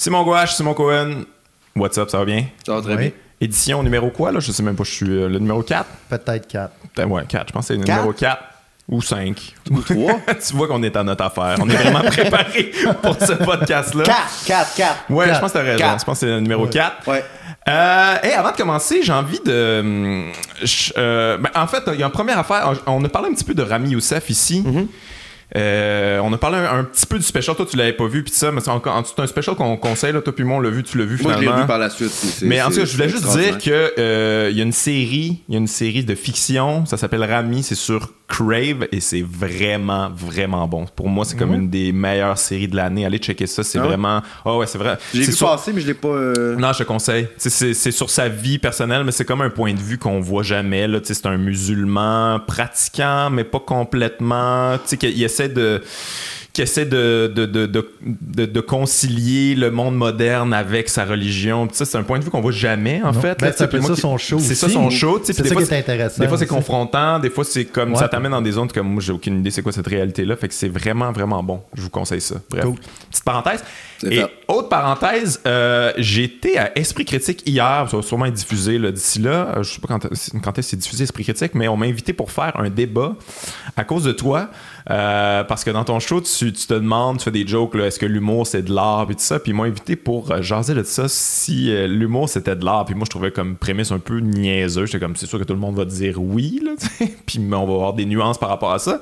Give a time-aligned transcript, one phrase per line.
[0.00, 1.24] Simon Gouache, Simon Cohen.
[1.76, 2.46] What's up, ça va bien?
[2.64, 2.98] Ça va très Oui.
[3.02, 3.10] bien.
[3.42, 4.40] Édition numéro quoi, là?
[4.40, 5.84] Je sais même pas, je suis euh, le numéro 4?
[6.08, 6.72] Peut-être 4.
[6.94, 7.48] Peut-être, Ouais, 4.
[7.48, 7.96] Je pense que c'est le Quatre?
[7.98, 8.42] numéro 4
[8.88, 9.54] ou 5.
[9.70, 10.14] Ou trois?
[10.48, 11.56] tu vois qu'on est à notre affaire.
[11.60, 12.72] On est vraiment préparé
[13.02, 14.04] pour ce podcast-là.
[14.04, 14.16] 4,
[14.46, 14.94] 4, 4.
[15.10, 15.78] Ouais, je pense que t'as raison.
[15.78, 16.00] Quatre.
[16.00, 16.70] Je pense que c'est le numéro Ouais.
[16.70, 17.06] 4.
[17.06, 17.22] Ouais.
[17.68, 19.80] Euh, hey, avant de commencer, j'ai envie de.
[19.80, 20.32] hum,
[20.62, 22.72] je- euh, ben, en fait, il y a une première affaire.
[22.86, 24.64] On a parlé un petit peu de Rami Youssef ici.
[25.56, 27.56] Euh, on a parlé un, un petit peu du special.
[27.56, 29.76] Toi, tu l'avais pas vu, puis ça, mais c'est encore- en- c'est un special qu'on
[29.76, 30.12] conseille.
[30.12, 31.56] Là, toi, puis moi, on l'a vu, tu l'as vu Moi, je finalement.
[31.56, 32.10] l'ai vu par la suite.
[32.10, 34.64] c'est- c'est- Mais en tout cas, je voulais juste dire que euh, il y a
[34.64, 38.86] une série, il y a une série de fiction, ça s'appelle Rami, c'est sur Crave
[38.92, 40.86] et c'est vraiment vraiment bon.
[40.94, 43.04] Pour moi, c'est comme une des meilleures séries de l'année.
[43.04, 44.98] Allez checker ça, c'est Ah vraiment Oh ouais, c'est vrai.
[45.12, 46.08] J'ai C'est vu sur- passer, mais je l'ai pas.
[46.08, 47.24] euh, non, je te conseille.
[47.24, 49.98] Tu sais, C'est c'est sur sa vie personnelle, mais c'est comme un point de vue
[49.98, 50.86] qu'on voit jamais.
[50.86, 51.00] là.
[51.00, 54.78] Tu sais, C'est un musulman pratiquant, mais pas complètement.
[54.88, 55.82] Tu sais, essaie de
[56.52, 61.68] qui essaie de, de, de, de, de- de concilier le monde moderne avec sa religion.
[61.68, 63.20] Puis ça, c'est un point de vue qu'on voit jamais, en Non.
[63.20, 63.38] fait.
[63.38, 64.74] Ben, c'est moi ça son show C'est ça aussi.
[64.74, 65.20] son show.
[65.22, 67.20] C'est ça fois, qui est intéressant Des fois, c'est confrontant.
[67.20, 67.98] Des fois, c'est comme Ouais.
[67.98, 70.34] ça t'amène dans des zones comme moi, j'ai aucune idée c'est quoi cette réalité-là.
[70.34, 71.62] Fait que c'est vraiment, vraiment bon.
[71.72, 72.34] Je vous conseille ça.
[72.50, 72.64] Bref.
[72.64, 72.74] Cool.
[73.10, 73.62] Petite parenthèse.
[74.10, 79.20] Et autre parenthèse, euh, été à Esprit Critique hier, ça va sûrement être diffusé d'ici
[79.20, 79.54] là.
[79.58, 80.00] Euh, Je sais pas quand,
[80.42, 83.14] quand est-ce que c'est diffusé Esprit Critique, mais on m'a invité pour faire un débat
[83.76, 84.48] à cause de toi.
[84.90, 87.98] Euh, parce que dans ton show, tu, tu te demandes, tu fais des jokes, est-ce
[87.98, 89.38] que l'humour c'est de l'art, puis tout ça.
[89.38, 92.84] Puis ils m'ont invité pour euh, jaser de ça si euh, l'humour c'était de l'art.
[92.86, 94.86] Puis moi, je trouvais comme prémisse un peu niaiseux.
[94.86, 96.72] J'étais comme, c'est sûr que tout le monde va dire oui, là,
[97.26, 99.00] puis on va avoir des nuances par rapport à ça.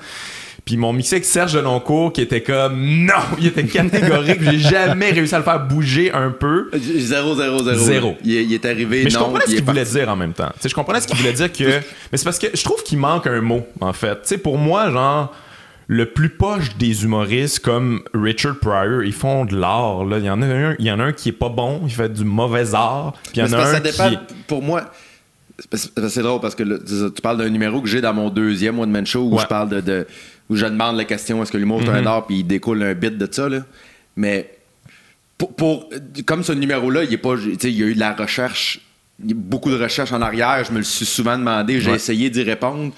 [0.64, 5.10] Puis mon mixé avec Serge Deloncourt qui était comme non, il était catégorique, j'ai jamais
[5.12, 6.68] réussi à le faire bouger un peu.
[6.74, 7.74] 0, 0, 0.
[7.78, 8.16] Zéro.
[8.22, 9.04] Il, est- il est arrivé.
[9.04, 10.50] Mais je comprenais ce qu'il voulait dire en même temps.
[10.62, 11.64] Je comprenais ce qu'il voulait dire que.
[12.12, 14.16] Mais c'est parce que je trouve qu'il manque un mot, en fait.
[14.16, 15.32] Tu sais, pour moi, genre,
[15.90, 20.04] le plus poche des humoristes comme Richard Pryor, ils font de l'art.
[20.04, 20.18] là.
[20.18, 21.90] Il y en a un, il y en a un qui est pas bon, il
[21.90, 23.14] fait du mauvais art.
[23.24, 23.90] Puis il y en a un ça qui.
[23.90, 24.10] dépend.
[24.46, 24.92] Pour moi,
[25.72, 28.90] c'est drôle parce que là, tu parles d'un numéro que j'ai dans mon deuxième One
[28.90, 29.42] Man Show où Ouais.
[29.42, 30.06] je parle de, de-
[30.50, 32.94] où je demande la question est-ce que l'humour est un art puis il découle un
[32.94, 33.60] bit de ça là.
[34.16, 34.50] Mais
[35.38, 35.88] pour, pour-
[36.26, 38.80] comme ce numéro-là, il est pas, il y a eu de la recherche,
[39.24, 40.64] il beaucoup de recherche en arrière.
[40.64, 41.96] Je me le suis souvent demandé, j'ai Ouais.
[41.96, 42.92] essayé d'y répondre.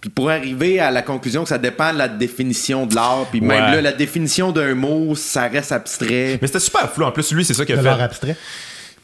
[0.00, 3.40] Puis pour arriver à la conclusion que ça dépend de la définition de l'art, puis
[3.40, 3.70] même Ouais.
[3.76, 6.38] là, la définition d'un mot, ça reste abstrait.
[6.40, 7.04] Mais c'était super flou.
[7.04, 8.02] En plus, lui, c'est ça qu'il De a l'art fait.
[8.04, 8.36] abstrait.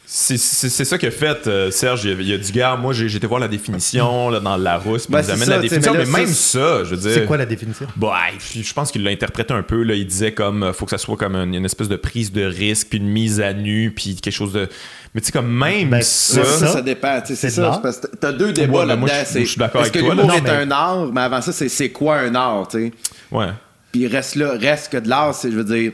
[0.07, 2.03] C'est ça qu'a fait euh, Serge.
[2.05, 5.19] Il il a dit, gars, moi, été voir la définition là, dans Larousse, puis Ben,
[5.19, 5.93] il nous c'est amène ça, la définition.
[5.93, 7.11] mais même ça, ça, je veux dire.
[7.13, 7.87] C'est quoi la définition?
[7.95, 8.13] Bah,
[8.53, 9.81] je pense qu'il l'a interprété un peu.
[9.83, 9.95] Là.
[9.95, 12.43] Il disait comme euh, faut que ça soit comme une, une espèce de prise de
[12.43, 14.69] risque, puis une mise à nu, puis quelque chose de.
[15.13, 16.43] Mais tu sais, comme même Ben, ça.
[16.43, 17.21] Ça, ça, dépend.
[17.25, 17.79] C'est ça.
[17.81, 19.07] parce que T'as deux débats Ouais, là-dedans.
[19.07, 21.07] je- c'est- je suis d'accord Est-ce avec que toi, l'humour est mais- un art?
[21.13, 22.91] Mais avant ça, c'est c'est quoi un art, tu sais?
[23.31, 23.47] Ouais.
[23.91, 25.93] Puis reste là, reste que de l'art, c'est, je veux dire,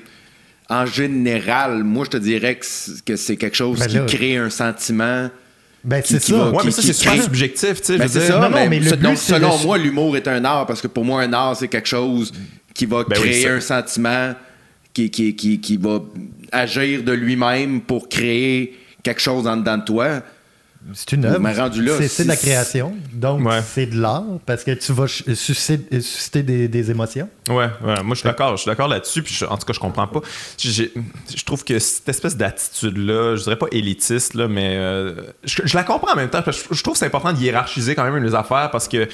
[0.72, 4.38] en général, moi, je te dirais que c'est, que c'est quelque chose Ben qui crée
[4.38, 5.30] un sentiment.
[5.84, 6.36] Ben, c'est ça.
[6.38, 7.98] va- Ouais, qui- mais ça, c'est super crée- subjectif, tu sais.
[7.98, 8.36] Ben, je veux c'est dire.
[8.36, 10.66] ça, Non, non, mais, mais le ce- but, donc, selon moi, l'humour est un art
[10.66, 12.32] parce que pour moi, un art, c'est quelque chose
[12.74, 14.34] qui va Ben créer un sentiment
[14.94, 16.00] qui, qui, qui, qui va
[16.52, 20.22] agir de lui-même pour créer quelque chose en dedans de toi.
[20.94, 21.40] C'est une œuvre.
[21.40, 22.94] Mais rendu là, C'est de la création.
[23.14, 23.62] Donc, Ouais.
[23.66, 27.30] c'est de l'art parce que tu vas ch- susciter, susciter des, des émotions.
[27.50, 29.74] Ouais, ouais, moi je suis d'accord, je suis d'accord là-dessus, puis je- en tout cas
[29.74, 30.22] je comprends pas.
[30.60, 35.76] Je trouve que cette espèce d'attitude-là, je dirais pas élitiste, là, mais euh, je, je
[35.76, 37.94] la comprends en même temps, parce que je, je trouve que c'est important de hiérarchiser
[37.96, 39.08] quand même les affaires, parce que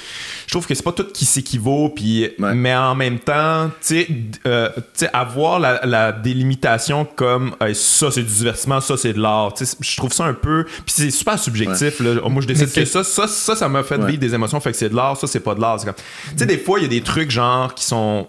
[0.46, 2.54] je trouve que c'est pas tout qui s'équivaut, puis Ouais.
[2.54, 4.08] mais en même temps, tu sais,
[4.46, 4.68] euh,
[5.12, 9.66] avoir la, la délimitation comme Hey, ça c'est du divertissement, ça c'est de l'art, tu
[9.66, 11.57] sais, je trouve ça un peu, puis c'est super subjectif.
[11.66, 12.28] Là.
[12.28, 14.06] Moi je décide que ça, ça, ça, ça m'a fait Ouais.
[14.06, 15.78] vivre des émotions, fait que c'est de l'art, ça c'est pas de l'art.
[15.80, 16.02] C'est comme- Tu
[16.38, 18.26] sais, des fois il y a des trucs genre qui sont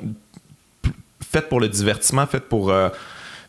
[1.32, 2.90] faites pour le divertissement, faites pour, euh,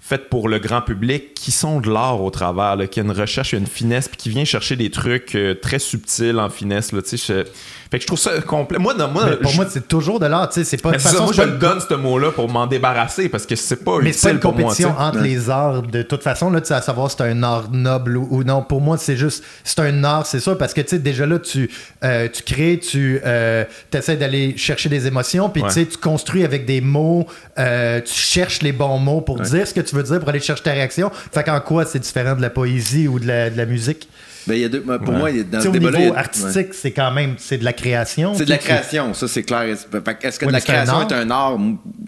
[0.01, 3.11] faites pour le grand public, qui sont de l'art au travers, là, qui a une
[3.13, 6.93] recherche, une finesse, puis qui vient chercher des trucs euh, très subtils en finesse.
[6.93, 7.49] Là, tu sais, je-
[7.91, 8.79] Fait que je trouve ça complet.
[8.79, 10.49] Moi, non, moi, Mais pour je- moi, c'est toujours de l'art.
[10.49, 12.69] Tu sais, c'est pas de ça, façon, moi, je le donne ce mot-là pour m'en
[12.69, 14.63] débarrasser parce que c'est pas Mais c'est pas utile une pour moi.
[14.63, 15.83] compétition entre les arts.
[15.83, 18.45] De toute façon, là, tu sais, à savoir si c'est un art noble ou, ou
[18.45, 18.63] non.
[18.63, 21.41] Pour moi, c'est juste, c'est un art, c'est sûr, parce que, tu sais, déjà là,
[21.41, 21.69] tu,
[22.05, 25.69] euh, tu crées, tu euh, essaies d'aller chercher des émotions, puis, Ouais.
[25.69, 27.27] tu sais, tu construis avec des mots,
[27.59, 30.39] euh, tu cherches les bons mots pour dire ce que tu veux dire, pour aller
[30.39, 31.11] chercher ta réaction.
[31.33, 34.09] Fait qu'en quoi c'est différent de la poésie ou de la, de la musique?
[34.51, 35.73] Ben, il y a deux- pour moi, il y a- dans Tu sais, ce au
[35.73, 38.35] débat-là, y niveau a- artistique, c'est quand même, c'est de la création.
[38.35, 39.63] C'est de la création, ça c'est clair.
[39.63, 41.57] Est-ce que de la création est un art?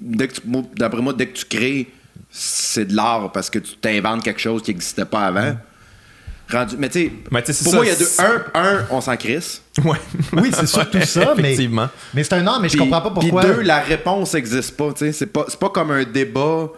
[0.00, 1.89] Dès que tu- moi, D'après moi, dès que tu crées,
[2.31, 5.56] c'est de l'art parce que tu t'inventes quelque chose qui n'existait pas avant.
[6.50, 7.12] Rendu, mais tu sais,
[7.65, 8.09] pour ça, moi, il y a deux.
[8.19, 9.62] Un, un on s'en crisse.
[9.85, 9.97] Ouais.
[10.35, 11.88] Oui, c'est surtout ça, mais, Effectivement.
[12.12, 13.41] mais c'est un art, mais je comprends pas pourquoi.
[13.43, 14.93] Puis deux, la réponse n'existe pas.
[14.93, 15.12] tu sais.
[15.12, 16.69] C'est pas, c'est pas comme un débat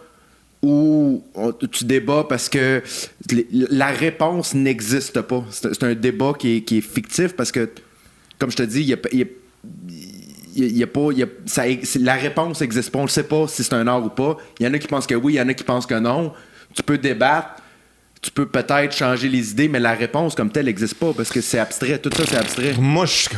[0.66, 2.82] on- tu débats parce que
[3.52, 5.44] la réponse n'existe pas.
[5.50, 7.68] C'est un débat qui est, fictif parce que,
[8.38, 11.10] comme je te dis, il y a, pas,
[12.00, 12.98] la réponse n'existe pas.
[12.98, 14.36] On ne sait pas si c'est un art ou pas.
[14.58, 15.98] Il y en a qui pensent que oui, il y en a qui pensent que
[15.98, 16.32] non.
[16.74, 17.62] Tu peux débattre,
[18.24, 21.42] tu peux peut-être changer les idées, mais la réponse comme telle n'existe pas parce que
[21.42, 21.98] c'est abstrait.
[21.98, 22.72] Tout ça, c'est abstrait.
[22.78, 23.28] Moi, je, suis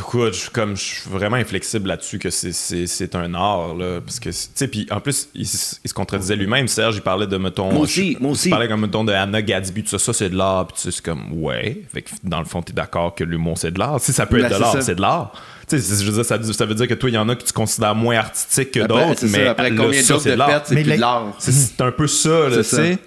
[0.53, 3.99] comme, je suis vraiment inflexible là-dessus que c'est- c'est c'est un art, là.
[3.99, 6.69] Parce que, tu sais, puis en plus, il, se contredisait lui-même.
[6.69, 7.69] Serge, il parlait de, mettons.
[7.73, 8.47] Moi aussi, je- moi aussi.
[8.47, 10.67] Il parlait comme, mettons, de Anna Gadsby, tout ça, ça c'est de l'art.
[10.67, 11.81] Puis c'est comme, ouais.
[11.93, 13.99] Fait que dans le fond, t'es d'accord que l'humour, c'est de l'art.
[13.99, 14.81] Si ça peut Ben, être de c'est l'art, ça.
[14.81, 15.33] c'est de l'art.
[15.67, 17.27] Tu sais, c'est- je veux dire, ça, ça veut dire que toi, il y en
[17.27, 19.19] a que tu considères moins artistique que Après, d'autres.
[19.19, 20.49] c'est ça, Mais après là, combien de ça, de l'art.
[20.49, 21.35] fête, c'est Mais plus les- de l'art.
[21.39, 22.97] C'est- C'est un peu ça, là, tu sais.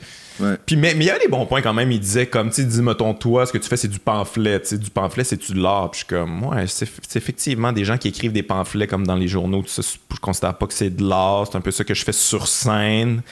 [0.40, 0.56] Ouais.
[0.64, 1.90] Puis, mais il y a des bons points quand même.
[1.92, 4.60] Il disait, comme, tu dis, mettons, toi, ce que tu fais, c'est du pamphlet.
[4.60, 5.90] Tu sais, du pamphlet, c'est-tu de l'art?
[5.90, 9.16] Puis je suis comme, ouais, c'est effectivement des gens qui écrivent des pamphlets comme dans
[9.16, 9.62] les journaux.
[9.62, 11.46] Tout ça, c'est- je considère pas que c'est de l'art.
[11.50, 13.22] C'est un peu ça que je fais sur scène.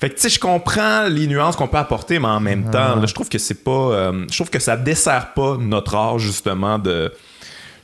[0.00, 2.96] Fait que, tu sais, je comprends les nuances qu'on peut apporter, mais en même temps,
[2.96, 3.70] là, je trouve que c'est pas.
[3.70, 7.12] euh, je trouve que ça dessert pas notre art, justement, de.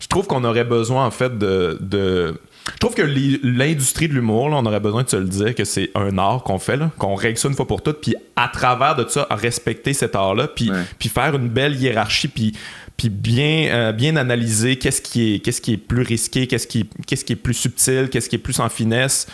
[0.00, 1.78] Je trouve qu'on aurait besoin, en fait, de.
[1.80, 2.38] de-
[2.72, 3.02] je trouve que
[3.42, 6.58] l'industrie de l'humour, on aurait besoin de se le dire que c'est un art qu'on
[6.58, 10.14] fait, qu'on règle ça une fois pour toutes, puis à travers de ça, respecter cet
[10.16, 11.08] art-là, puis, Ouais.
[11.08, 12.52] faire une belle hiérarchie, puis,
[12.96, 16.88] puis bien, euh, bien analyser qu'est-ce qui est, qu'est-ce qui est plus risqué, qu'est-ce qui,
[17.06, 19.26] qu'est-ce qui est plus subtil, qu'est-ce qui est plus en finesse.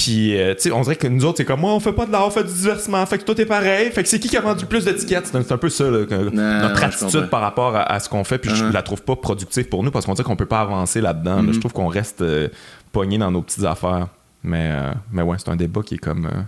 [0.00, 2.06] Puis, euh, tu sais, on dirait que nous autres, c'est comme, moi, on fait pas
[2.06, 3.04] de l'art, on fait du divertissement.
[3.06, 3.90] Fait que tout est pareil.
[3.90, 5.26] Fait que c'est qui qui a vendu plus d'étiquettes?
[5.26, 6.36] C'est un, peu ça, là, que- notre
[6.80, 8.38] non, attitude par rapport à, à ce qu'on fait.
[8.38, 11.00] Puis, je la trouve pas productive pour nous parce qu'on dirait qu'on peut pas avancer
[11.00, 11.42] là-dedans.
[11.42, 11.50] là.
[11.52, 12.46] Je trouve qu'on reste euh,
[12.92, 14.06] pogné dans nos petites affaires.
[14.44, 16.26] Mais, euh, mais ouais, c'est un débat qui est comme.
[16.26, 16.42] euh,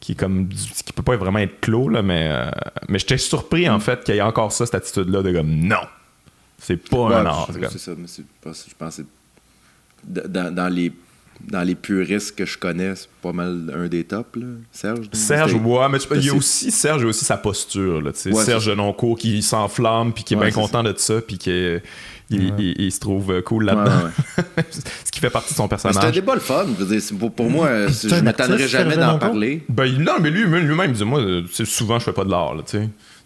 [0.00, 2.50] qui est comme qui peut pas vraiment être clos là mais euh,
[2.88, 5.50] mais j'étais surpris en fait qu'il y ait encore ça cette attitude là de comme
[5.50, 5.82] non
[6.58, 10.54] c'est pas Ouais, un art c'est ça, mais c'est pas- je pense que c'est- dans,
[10.54, 10.90] dans les
[11.48, 14.46] dans les puristes que je connais, c'est pas mal un des tops, là.
[14.72, 15.06] Serge.
[15.12, 17.36] Serge, C'était- ouais, mais tu- il y a aussi Serge, il y a aussi sa
[17.36, 18.00] posture.
[18.00, 18.32] Là, tu sais.
[18.32, 21.50] Ouais, Serge Denoncourt qui s'enflamme puis qui est Ouais, bien content de ça puis qui
[21.50, 21.82] est-
[22.32, 24.04] il, il- il se trouve euh, cool là-dedans.
[24.36, 24.64] ouais.
[25.04, 26.14] Ce qui fait partie de son Mais C'est un personnage.
[26.14, 26.66] débat le fun.
[27.18, 29.64] pour, pour moi, euh, je artiste, jamais d'en parler.
[29.68, 32.54] Ben, non, mais lui, lui-même, dit Moi, euh, souvent, je fais pas de l'art.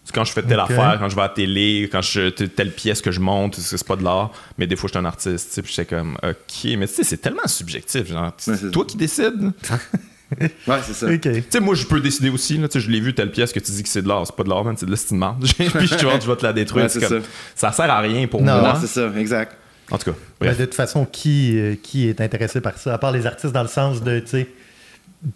[0.05, 2.71] Tu Quand je fais telle affaire, quand je vais à la télé, quand je telle
[2.71, 4.31] pièce que je monte, c'est pas de l'art.
[4.57, 5.47] Mais des fois, je suis un artiste.
[5.49, 8.07] tu sais, Puis j'étais comme OK, mais tu sais, c'est tellement subjectif.
[8.07, 9.51] Genre, Ouais, c'est toi qui décides.
[10.67, 11.05] Ouais, c'est ça.
[11.05, 11.21] Ok.
[11.21, 12.57] Tu sais, moi, je peux décider aussi.
[12.57, 14.25] Là, tu sais, je l'ai vu, telle pièce que tu dis que c'est de l'art.
[14.25, 15.37] C'est pas de l'art, man, c'est de l'estimement.
[15.39, 15.55] Puis
[15.87, 16.85] je, vois, je vais te la détruire.
[16.85, 17.21] Ouais, C'est comme-
[17.53, 17.71] ça.
[17.71, 18.59] sert à rien pour Non.
[18.59, 18.73] moi.
[18.73, 19.55] Non, c'est ça, exact.
[19.91, 22.95] En tout cas, Ben, de toute façon, qui, euh, qui est intéressé par ça?
[22.95, 24.47] À part les artistes dans le sens de, tu tu sais,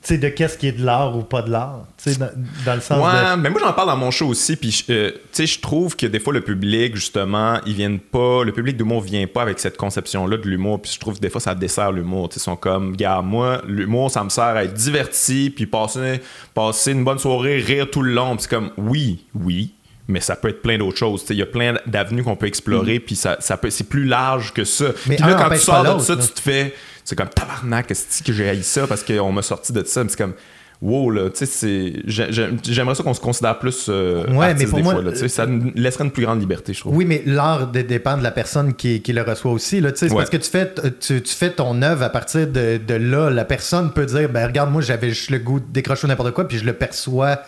[0.10, 1.86] de qu'est-ce qui est de l'art ou pas de l'art.
[2.06, 2.30] Dans,
[2.66, 3.42] dans le sens Ouais, de...
[3.42, 6.06] mais moi j'en parle dans mon show aussi, puis euh, tu sais, je trouve que
[6.06, 9.78] des fois le public, justement, ils viennent pas, le public d'humour vient pas avec cette
[9.78, 12.30] conception-là de l'humour, puis je trouve que des fois ça dessert l'humour.
[12.36, 16.22] Ils sont comme, gars, moi, l'humour ça me sert à être diverti, puis passer,
[16.54, 19.74] passer une bonne soirée, rire tout le long, puis c'est comme, oui, oui.
[20.08, 21.22] Mais ça peut être plein d'autres choses.
[21.22, 23.88] Tu sais, Il y a plein d'avenues qu'on peut explorer, puis ça, ça peut, c'est
[23.88, 24.86] plus large que ça.
[25.06, 26.74] Mais puis là, quand tu sors de ça, tu te fais.
[27.10, 30.04] C'est comme tabarnak, est-ce que j'ai haï ça parce qu'on m'a sorti de ça?
[30.04, 30.34] Mais c'est comme.
[30.82, 33.88] Wow, là, tu sais, J'aimerais ça qu'on se considère plus.
[33.90, 36.40] euh, Ouais, artiste mais pour des moi, fois, là, ça nous laisserait une plus grande
[36.40, 36.96] liberté, je trouve.
[36.96, 39.82] Oui, mais l'art dé- dépend de la personne qui, qui le reçoit aussi.
[39.82, 40.16] Là, tu sais, Ouais.
[40.18, 40.72] parce que tu fais,
[41.02, 43.30] tu, tu fais ton œuvre à partir de, de là.
[43.30, 46.48] La personne peut dire ben regarde, moi j'avais juste le goût de décrocher n'importe quoi,
[46.48, 47.42] puis je le perçois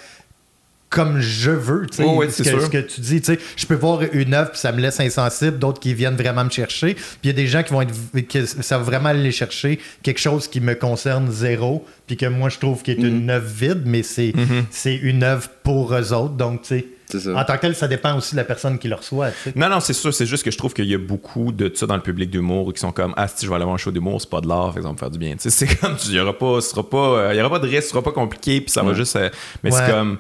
[0.92, 1.88] comme je veux.
[1.88, 3.74] tu sais, Oh, ouais, ce, c'est que, ce que tu dis, tu sais, je peux
[3.76, 6.94] voir une œuvre, puis ça me laisse insensible, d'autres qui viennent vraiment me chercher.
[6.94, 7.94] Puis il y a des gens qui vont être.
[8.30, 12.50] que ça va vraiment aller chercher quelque chose qui me concerne zéro, puis que moi
[12.50, 13.06] je trouve qui est Mhm.
[13.08, 14.34] une œuvre vide, mais c'est
[14.70, 16.36] c'est une œuvre pour eux autres.
[16.36, 16.86] Donc, tu sais.
[17.20, 17.36] Ça.
[17.36, 19.32] En tant que tel, ça dépend aussi de la personne qui le reçoit.
[19.32, 19.54] tu sais.
[19.58, 20.14] Non, non, c'est sûr.
[20.14, 22.72] C'est juste que je trouve qu'il y a beaucoup de ça dans le public d'humour
[22.74, 24.48] qui sont comme Ah, si je vais aller voir un show d'humour, c'est pas de
[24.48, 25.34] l'art, ça va me faire du bien.
[25.36, 27.50] Tu sais, c'est comme, il y aura pas, ce sera pas, euh, il y aura
[27.50, 29.18] pas de risque, ce sera pas compliqué, puis ça va juste.
[29.18, 29.30] euh,
[29.62, 29.78] mais Ouais.
[29.86, 30.20] c'est comme.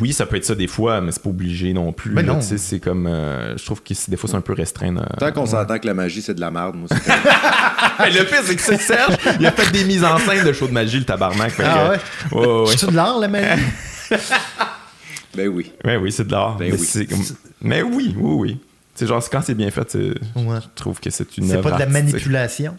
[0.00, 2.12] Oui, ça peut être ça des fois, mais c'est pas obligé non plus.
[2.12, 2.36] Mais non.
[2.36, 3.06] tu sais, c'est comme.
[3.06, 4.96] euh, je trouve que c'est- des fois, c'est un peu restreint.
[4.96, 5.02] euh.
[5.18, 6.96] Tant qu'on s'entend que la magie, c'est de la merde, moi, c'est
[8.00, 10.52] Mais le pire, c'est que c'est Serge, il a fait des mises en scène de
[10.52, 11.52] show de magie, le tabarnak.
[11.58, 11.92] Ah
[12.30, 12.66] que- ouais?
[12.70, 13.62] C'est-tu de l'art, la magie?
[15.36, 15.72] Ben oui.
[15.84, 16.56] Ouais, oui, c'est de l'art.
[16.56, 16.86] Ben mais, oui.
[16.86, 17.06] c'est
[17.60, 18.60] mais oui, oui, oui.
[18.94, 19.98] C'est genre, quand c'est bien fait, c'est-
[20.34, 20.58] Ouais.
[20.60, 22.76] je trouve que c'est une C'est pas de la manipulation?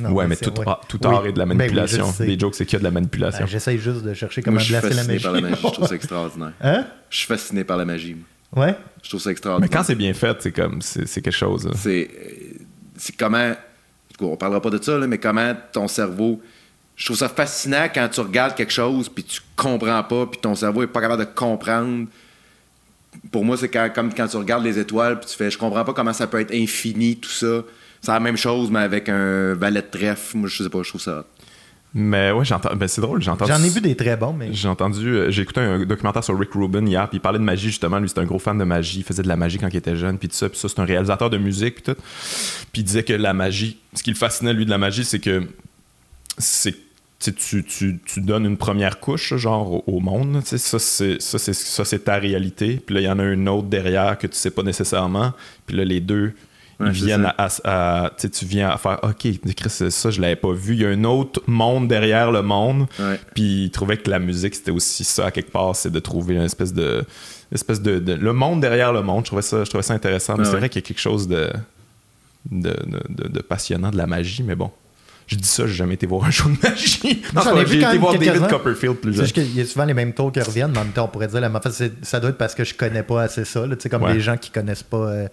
[0.00, 0.66] Non, ouais, mais tout, ouais.
[0.66, 1.14] art, tout Oui.
[1.14, 2.06] art est de la Ben oui, manipulation.
[2.20, 3.40] Des jokes, c'est qu'il y a de la manipulation.
[3.44, 5.22] Ah, J'essaye juste de chercher comment Moi, je suis la fasciné magie.
[5.22, 5.56] par la magie.
[5.62, 6.52] Je trouve ça extraordinaire.
[6.62, 6.86] Hein?
[7.10, 8.16] Je suis fasciné par la magie.
[8.56, 8.74] Ouais?
[9.02, 9.70] Je trouve ça mais extraordinaire.
[9.70, 11.70] quand c'est bien fait, c'est comme, c'est quelque chose.
[11.74, 13.52] c'est comment
[14.20, 16.40] on parlera pas de ça là, mais comment ton cerveau
[16.94, 20.54] je trouve ça fascinant quand tu regardes quelque chose puis tu comprends pas puis ton
[20.54, 22.06] cerveau est pas capable de comprendre
[23.32, 25.84] pour moi c'est quand- comme quand tu regardes les étoiles puis tu fais je comprends
[25.84, 27.62] pas comment ça peut être infini tout ça
[28.02, 30.88] c'est la même chose mais avec un valet de trèfle moi je sais pas je
[30.90, 31.24] trouve ça.
[31.94, 32.76] Mais ouais, j'ai entendu.
[32.76, 33.52] Ben, c'est drôle, j'ai entendu.
[33.52, 34.52] J'en ai vu des très bons, mais.
[34.52, 37.44] J'ai entendu, euh, j'ai écouté un documentaire sur Rick Rubin hier, puis il parlait de
[37.44, 37.98] magie justement.
[37.98, 39.96] Lui, c'était un gros fan de magie, il faisait de la magie quand il était
[39.96, 40.48] jeune, puis tout ça.
[40.48, 42.00] Puis ça, c'est un réalisateur de musique, puis tout.
[42.72, 45.18] Puis il disait que la magie, ce qui le fascinait lui de la magie, c'est
[45.18, 45.46] que
[46.38, 46.76] c'est
[47.20, 51.52] tu, tu, tu, tu donnes une première couche genre au, monde ça c'est ça c'est
[51.52, 54.34] ça c'est ta réalité puis là il y en a une autre derrière que tu
[54.34, 55.32] sais pas nécessairement
[55.64, 56.32] puis là les deux
[56.80, 60.36] ils viennent à, à- tu sais, tu viens à faire ok Chris, ça je l'avais
[60.36, 63.20] pas vu il y a un autre monde derrière le monde Ouais.
[63.34, 66.34] puis il trouvait que la musique c'était aussi ça à quelque part c'est de trouver
[66.34, 67.04] une espèce de
[67.52, 70.34] espèce de, de- le monde derrière le monde je trouvais ça je trouvais ça intéressant
[70.36, 71.50] mais Ah c'est vrai qu'il y a quelque chose de
[72.50, 74.70] de, de- de- de passionnant de la magie mais bon
[75.28, 76.98] je dis ça, j'ai jamais été voir un show de magie.
[77.04, 78.48] J'ai quand été voir David.
[78.48, 80.92] Copperfield plus juste qu'il y a souvent les mêmes tours qui reviennent, mais en même
[80.92, 81.90] temps, on pourrait dire la même chose.
[82.02, 83.64] Ça doit être parce que je connais pas assez ça.
[83.64, 83.76] là.
[83.76, 84.14] Tu sais, comme Ouais.
[84.14, 85.28] les gens qui connaissent pas euh,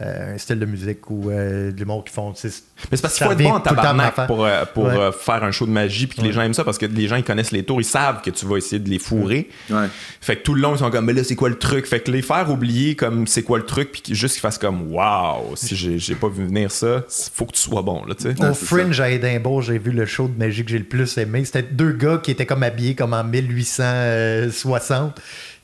[0.00, 2.30] euh, un style de musique ou euh, de l'humour qui font.
[2.32, 2.50] Mais
[2.96, 4.96] c'est parce qu'il faut être bon en tabarnak pour, euh, pour Ouais.
[4.96, 7.08] euh, faire un show de magie puis que les gens aiment ça parce que les
[7.08, 9.48] gens ils connaissent les tours, ils savent que tu vas essayer de les fourrer.
[9.70, 9.86] Ouais.
[10.20, 11.86] Fait que tout le long ils sont comme mais là c'est quoi le truc?
[11.86, 14.92] Fait que les faire oublier comme c'est quoi le truc puis juste qu'ils fassent comme
[14.92, 18.24] waouh, si j'ai j'ai pas vu venir ça, faut que tu sois bon là, tu
[18.34, 18.44] sais.
[18.44, 21.44] Au Fringe à Édimbourg, j'ai vu le show de magie que j'ai le plus aimé.
[21.44, 25.20] C'était deux gars qui étaient comme habillés comme en 1860,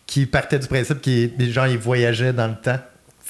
[0.07, 2.79] qui partaient du principe qu'ils genre, ils voyageaient dans le temps.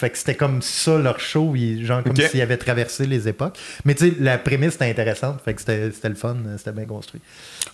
[0.02, 3.56] Fait que c'était comme ça leur show, ils- genre comme s'ils avaient traversé les époques.
[3.84, 6.86] Mais tu sais, la prémisse était intéressante, fait que c'était c'était le fun, c'était bien
[6.86, 7.20] construit.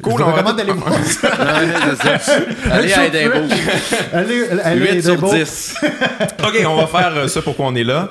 [0.02, 1.28] Cool, Je vous on va recommande d'aller voir ça.
[2.70, 3.50] Allez à Edinburgh.
[4.12, 5.34] Allez, allez à 8 sur Édimbourg.
[5.34, 5.74] 10.
[6.46, 8.10] OK, on va faire euh, ça pourquoi on est là.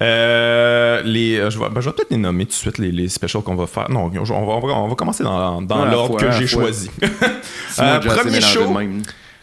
[0.00, 2.92] Euh, les, euh, je vais, ben, je vais peut-être les nommer tout de suite, les,
[2.92, 3.90] les specials qu'on va faire.
[3.90, 4.20] Non, on va,
[4.54, 6.88] on va, on va commencer dans, dans l'ordre que j'ai choisi.
[7.80, 8.72] Euh, premier show.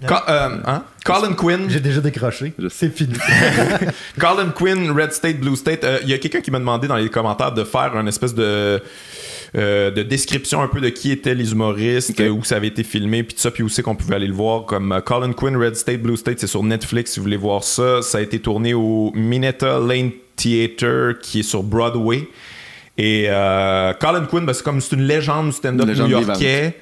[0.07, 0.83] Ca- euh, hein?
[1.05, 1.69] Colin Quinn.
[1.69, 2.53] J'ai déjà décroché.
[2.69, 3.13] C'est fini.
[4.19, 5.83] Colin Quinn, Red State, Blue State.
[5.83, 8.33] Euh, Il y a quelqu'un qui m'a demandé dans les commentaires de faire une espèce
[8.33, 8.81] de,
[9.55, 12.83] euh, de description un peu de qui étaient les humoristes, euh, où ça avait été
[12.83, 14.65] filmé, puis tout ça, puis où c'est qu'on pouvait aller le voir.
[14.65, 17.63] Comme euh, Colin Quinn, Red State, Blue State, c'est sur Netflix si vous voulez voir
[17.63, 18.01] ça.
[18.01, 22.27] Ça a été tourné au Minetta Lane Theater qui est sur Broadway.
[22.97, 26.77] Et euh, Colin Quinn, ben, c'est comme c'est une légende du stand-up new-yorkais.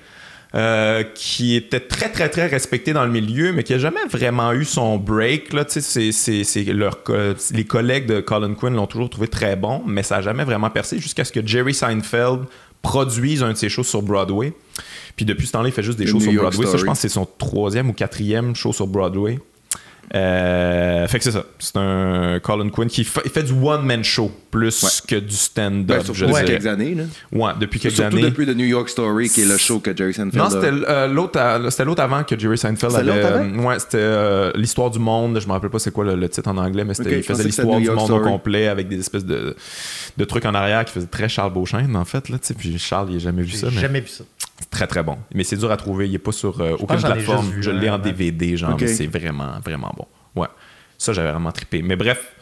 [0.53, 4.51] Euh, qui était très très très respecté dans le milieu, mais qui a jamais vraiment
[4.51, 5.53] eu son break.
[5.53, 5.81] Là, c'est,
[6.11, 7.13] c'est, c'est leur co-
[7.53, 10.69] les collègues de Colin Quinn l'ont toujours trouvé très bon, mais ça a jamais vraiment
[10.69, 12.41] percé jusqu'à ce que Jerry Seinfeld
[12.81, 14.53] produise un de ses shows sur Broadway.
[15.15, 16.65] Puis depuis ce temps-là, il fait juste des shows sur Broadway.
[16.65, 19.39] Ça, je pense que c'est son troisième ou quatrième show sur Broadway.
[20.13, 21.45] Euh, fait que c'est ça.
[21.59, 24.89] C'est un Colin Quinn qui fait du one-man show plus Ouais.
[25.07, 25.85] que du stand-up.
[25.87, 26.95] Ben, je surtout depuis quelques années.
[26.95, 27.03] Là.
[27.31, 28.29] Ouais, depuis quelques Surtout années.
[28.29, 30.49] depuis The New York Story, qui est le show que Jerry Seinfeld Non, a.
[30.49, 33.03] c'était euh, l'autre à- c'était l'autre avant que Jerry Seinfeld avait.
[33.05, 33.45] l'autre avant?
[33.45, 35.39] euh, ouais, c'était euh, l'histoire du monde.
[35.39, 37.23] Je me rappelle pas c'est quoi le, le titre en anglais, mais c'était Ok, il
[37.23, 38.23] faisait l'histoire du monde au Story.
[38.25, 39.55] complet avec des espèces de,
[40.17, 42.37] de trucs en arrière qui faisait très Charles Beauchesne en fait là.
[42.57, 44.25] Puis Charles, il a jamais vu ça, mais jamais vu ça.
[44.61, 45.17] C'est très très bon.
[45.33, 46.07] Mais c'est dur à trouver.
[46.07, 47.49] Il est pas sur euh, aucune plateforme.
[47.49, 47.97] vu Je l'ai en.
[47.97, 48.73] DVD, genre.
[48.73, 48.81] Ok.
[48.81, 50.07] mais C'est vraiment vraiment bon.
[50.39, 50.47] Ouais,
[50.97, 51.81] ça j'avais vraiment trippé.
[51.81, 52.33] Mais bref.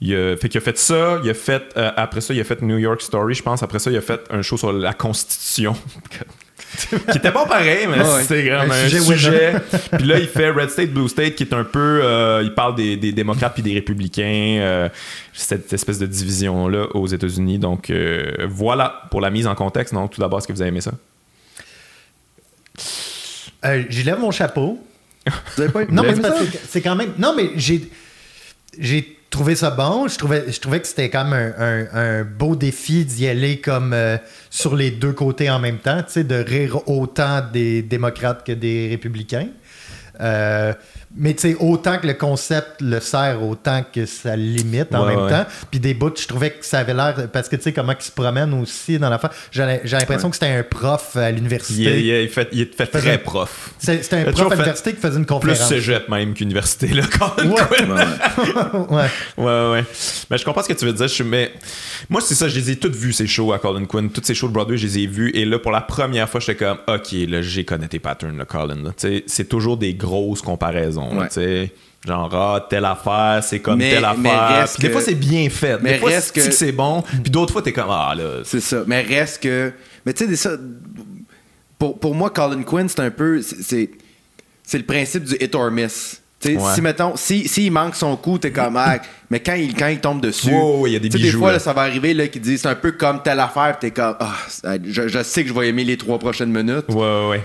[0.00, 2.44] Il a, fait qu'il a fait ça, il a fait euh, après ça il a
[2.44, 3.64] fait New York Story, je pense.
[3.64, 5.74] Après ça il a fait un show sur la Constitution,
[7.10, 8.22] qui était pas pareil, mais ouais.
[8.22, 9.52] c'était Un vraiment un sujet sujet.
[9.92, 12.74] puis là il fait Red State Blue State, qui est un peu, euh, il parle
[12.74, 14.88] des, des démocrates puis des républicains, euh,
[15.32, 17.58] cette espèce de division là aux États-Unis.
[17.58, 19.94] Donc euh, voilà pour la mise en contexte.
[19.94, 20.92] Donc tout d'abord est-ce que vous avez aimé ça?
[23.64, 24.78] Euh, J'y lève mon chapeau.
[25.56, 26.14] Vous avez pas Non, mais
[26.68, 27.12] c'est quand même.
[27.18, 27.88] Non, mais j'ai.
[28.78, 30.06] J'ai trouvé ça bon.
[30.08, 33.60] Je trouvais, je trouvais que c'était quand même un, un- un beau défi d'y aller
[33.60, 34.16] comme euh,
[34.50, 39.48] sur les deux côtés en même temps, de rire autant des démocrates que des républicains.
[40.20, 40.72] Euh,
[41.16, 45.04] mais tu sais, autant que le concept le sert, autant que ça le limite en
[45.06, 45.30] Ouais, même ouais.
[45.30, 45.46] temps.
[45.70, 47.14] Puis des bouts, je trouvais que ça avait l'air.
[47.32, 49.30] Parce que tu sais, comment il se promène aussi dans l'affaire.
[49.50, 51.82] J'ai j'ai l'impression que c'était un prof à l'université.
[52.00, 53.70] il est- il fait, il est fait Faisait- très prof.
[53.78, 55.68] C'était un prof à l'université qui faisait une Plus conférence.
[55.68, 57.60] cégep même qu'université, là, Colin Ouais.
[57.70, 57.90] Quinn.
[57.92, 58.96] Ouais, ouais.
[58.96, 59.08] ouais.
[59.38, 59.84] Ouais, ouais.
[60.30, 61.08] Mais je comprends ce que tu veux dire.
[61.08, 61.52] Je mais
[62.08, 64.10] moi, c'est ça, je les ai toutes vues, ces shows à Colin Quinn.
[64.10, 65.30] Toutes ces shows de Broadway, je les ai vues.
[65.34, 68.44] Et là, pour la première fois, j'étais comme, OK, là, j'ai connais tes patterns, là,
[68.44, 68.82] Colin.
[68.82, 68.90] là.
[68.96, 70.97] Tu sais, C'est toujours des grosses comparaisons.
[71.14, 71.28] Là, Ouais.
[71.28, 71.72] tu sais.
[72.06, 74.66] Genre, ah, telle affaire, c'est comme Mais- telle affaire.
[74.72, 75.78] Puis des que- fois, c'est bien fait.
[75.82, 77.02] mais des fois, reste c'est que- c'est bon.
[77.22, 78.42] Puis d'autres fois, t'es comme, ah, là.
[78.44, 78.82] C'est ça.
[78.86, 79.72] Mais reste que.
[80.06, 80.52] Mais tu sais, ça.
[81.78, 83.40] Pour, pour moi, Colin Quinn, c'est un peu.
[83.42, 83.90] c'est-
[84.74, 86.20] le principe du hit or miss.
[86.44, 86.56] Ouais.
[86.74, 89.98] Si, mettons, si, s'il manque son coup, t'es comme, ah, mais quand il, quand il
[89.98, 90.52] tombe dessus.
[90.86, 91.54] Il y a des bijoux, fois, là.
[91.54, 94.14] là, ça va arriver, là, qui dit, c'est un peu comme telle affaire, t'es comme,
[94.20, 94.36] ah,
[94.84, 96.84] je, je sais que je vais aimer les trois prochaines minutes.
[96.90, 97.42] Ouais, ouais, ouais.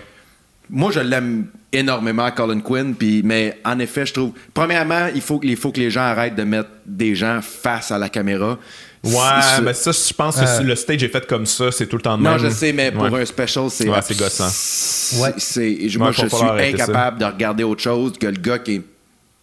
[0.69, 4.31] Moi, je l'aime énormément, Colin Quinn, puis, mais en effet, je trouve.
[4.53, 7.91] Premièrement, il faut, que- il faut que les gens arrêtent de mettre des gens face
[7.91, 8.57] à la caméra.
[9.03, 11.87] Ouais, C'est- mais ça, je pense que Euh, le stage est fait comme ça, c'est
[11.87, 12.39] tout le temps de Non, même.
[12.39, 13.21] je sais, mais pour Ouais.
[13.21, 13.89] un special, c'est.
[13.89, 14.47] Ouais, c'est gossant.
[14.49, 15.33] c'est- Ouais.
[15.37, 16.53] c'est- je- moi, Ouais, je suis ça.
[16.55, 18.81] incapable de regarder autre chose que le gars qui est.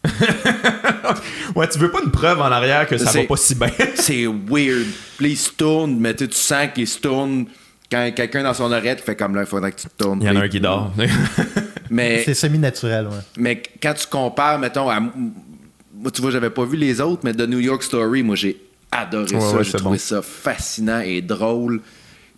[1.55, 3.69] Ouais, tu veux pas une preuve en arrière que ça C'est- va pas si bien.
[3.97, 4.87] C'est weird.
[5.19, 7.47] Puis il se tourne, mais tu sais, tu sens qu'il se tourne.
[7.91, 10.21] Quand quelqu'un dans son oreille fait comme là, il faudrait que tu te tournes.
[10.23, 10.93] Il y en a un qui dort.
[11.91, 13.19] Mais, C'est semi-naturel, ouais.
[13.37, 15.01] mais quand tu compares, mettons, à.
[15.01, 18.57] Moi, tu vois, j'avais pas vu les autres, mais The New York Story, moi, j'ai
[18.93, 19.57] adoré Ouais, ça.
[19.57, 20.03] ouais, j'ai c'est trouvé bon.
[20.05, 21.81] ça fascinant et drôle.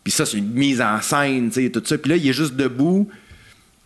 [0.02, 1.98] Puis ça, c'est une mise en scène, tu sais, tout ça.
[1.98, 3.08] Puis là, il est juste debout.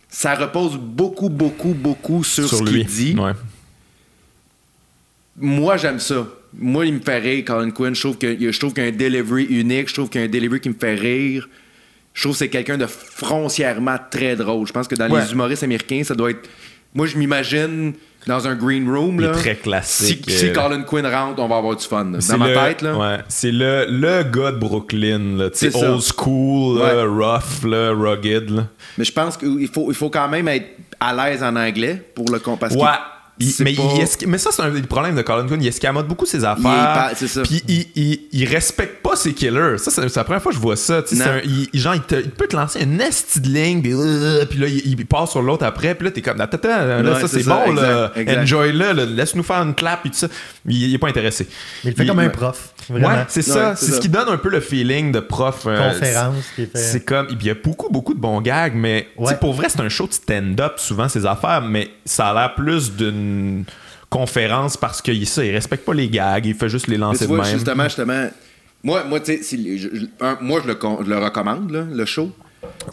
[0.09, 2.85] Ça repose beaucoup, beaucoup, beaucoup sur, Sur ce lui.
[2.85, 3.15] qu'il dit.
[3.19, 3.33] Ouais.
[5.35, 6.27] Moi, j'aime ça.
[6.59, 7.93] Moi, il me fait rire, Colin Quinn.
[7.95, 9.89] Je trouve qu'il y a un delivery unique.
[9.89, 11.47] Je trouve qu'il y a un delivery qui me fait rire.
[12.13, 14.65] Je trouve que c'est quelqu'un de froncièrement très drôle.
[14.67, 15.21] Je pense que dans Ouais.
[15.23, 16.49] les humoristes américains, ça doit être.
[16.95, 17.93] Moi, je m'imagine
[18.25, 19.19] dans un green room.
[19.19, 22.05] Là, très classique, Si, si euh, Colin Quinn rentre, on va avoir du fun.
[22.05, 22.97] Dans ma le- tête, là.
[22.97, 25.67] Ouais, c'est le, le gars de Brooklyn, là, ça.
[25.91, 28.49] old school, là, rough, là, rugged.
[28.49, 28.67] Là.
[28.97, 30.67] Mais je pense qu'il faut, il faut quand même être
[30.99, 32.81] à l'aise en anglais pour le comp- parce Ouais.
[33.39, 35.61] Il- mais, pas- il esqui- mais ça, c'est un des problèmes de Colin Quinn.
[35.61, 36.63] Il escamote beaucoup ses affaires.
[36.63, 37.43] pas- c'est ça.
[37.43, 39.77] Puis il, il, il respecte pas ses killers.
[39.77, 40.97] Ça, c'est la première fois que je vois ça.
[40.99, 41.41] Un-
[41.73, 44.59] il, genre, il, te- il peut te lancer une esti de ligne, puis, euh, puis
[44.59, 45.93] là, il, il part sur l'autre après.
[45.95, 47.75] Puis là, t'es comme, attends, attends, là, Ouais, ça, c'est bon.
[48.41, 49.05] Enjoy-le, là.
[49.05, 50.27] laisse-nous faire une clap, et tout ça.
[50.67, 51.47] Il, il est pas intéressé.
[51.83, 52.69] Mais il le fait Il- comme un prof.
[52.89, 53.07] Vraiment.
[53.09, 53.75] Ouais, c'est ça.
[53.75, 55.63] C'est ce qui donne un peu le feeling de prof.
[55.65, 56.35] euh, Conférence
[56.73, 57.27] c'est comme.
[57.29, 59.35] Il y a beaucoup, beaucoup de bons gags, mais Ouais.
[59.35, 62.93] pour vrai, c'est un show de stand-up, souvent, ces affaires, mais ça a l'air plus
[62.93, 63.26] d'une
[64.09, 67.31] conférence parce qu'il ça, il respecte pas les gags, il fait juste les lancer tu
[67.31, 67.53] de même.
[67.53, 68.27] justement, justement,
[68.83, 69.19] moi, moi
[69.77, 72.31] je- je- un- moi, je le, con- je le recommande, là, le show.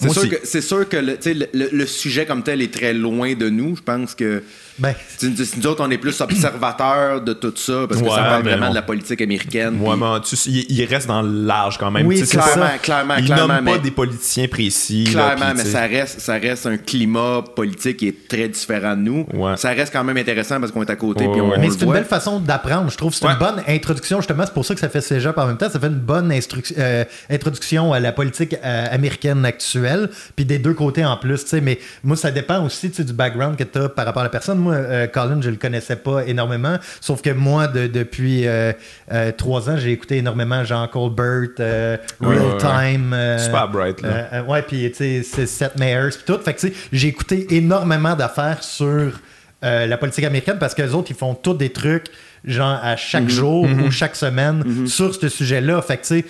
[0.00, 3.76] C'est sûr, que, sûr que le- le sujet comme tel est très loin de nous.
[3.76, 4.42] Je pense que
[4.78, 8.42] Ben, nous autres, on est plus observateurs de tout ça parce que Ouais, ça parle
[8.42, 9.78] mais vraiment de la politique américaine.
[9.80, 12.06] Ouais, mais tu il, il reste dans l'âge quand même.
[12.06, 15.04] Oui, clairement, pas- clairement, il clairement, nomme pas mais- des politiciens précis.
[15.06, 19.02] là, Clairement, mais ça reste, ça reste un climat politique qui est très différent de
[19.02, 19.26] nous.
[19.32, 19.56] Ouais.
[19.56, 21.40] Ça reste quand même intéressant parce qu'on est à côté on, ouais.
[21.56, 22.90] on mais c'est une belle façon d'apprendre.
[22.90, 23.32] Je trouve c'est Ouais.
[23.32, 24.44] une bonne introduction, justement.
[24.44, 25.70] C'est pour ça que ça fait cégep en même temps.
[25.70, 26.32] Ça fait une bonne
[26.78, 30.10] euh, introduction à la politique euh, américaine actuelle.
[30.34, 31.42] Puis des deux côtés en plus.
[31.44, 31.60] tu sais.
[31.60, 34.24] Mais moi, ça dépend aussi tu sais, du background que tu as par rapport à
[34.24, 34.58] la personne.
[34.64, 36.76] Moi, euh, Colin, je le connaissais pas énormément.
[37.00, 38.72] Sauf que moi, de- depuis euh,
[39.12, 42.58] euh, trois ans, j'ai écouté énormément Jean Colbert, Ouais, Real ouais, ouais.
[42.58, 43.12] Time.
[43.12, 44.42] euh, Super bright, là.
[44.44, 46.38] ouais, puis tu sais, c'est Seth Meyers, puis tout.
[46.42, 49.20] Fait que tu sais, j'ai écouté énormément d'affaires sur
[49.62, 52.06] la politique américaine parce que les autres, ils font tous des trucs,
[52.44, 55.80] genre à chaque jour ou chaque semaine sur ce sujet-là.
[55.80, 56.24] Fait que tu sais,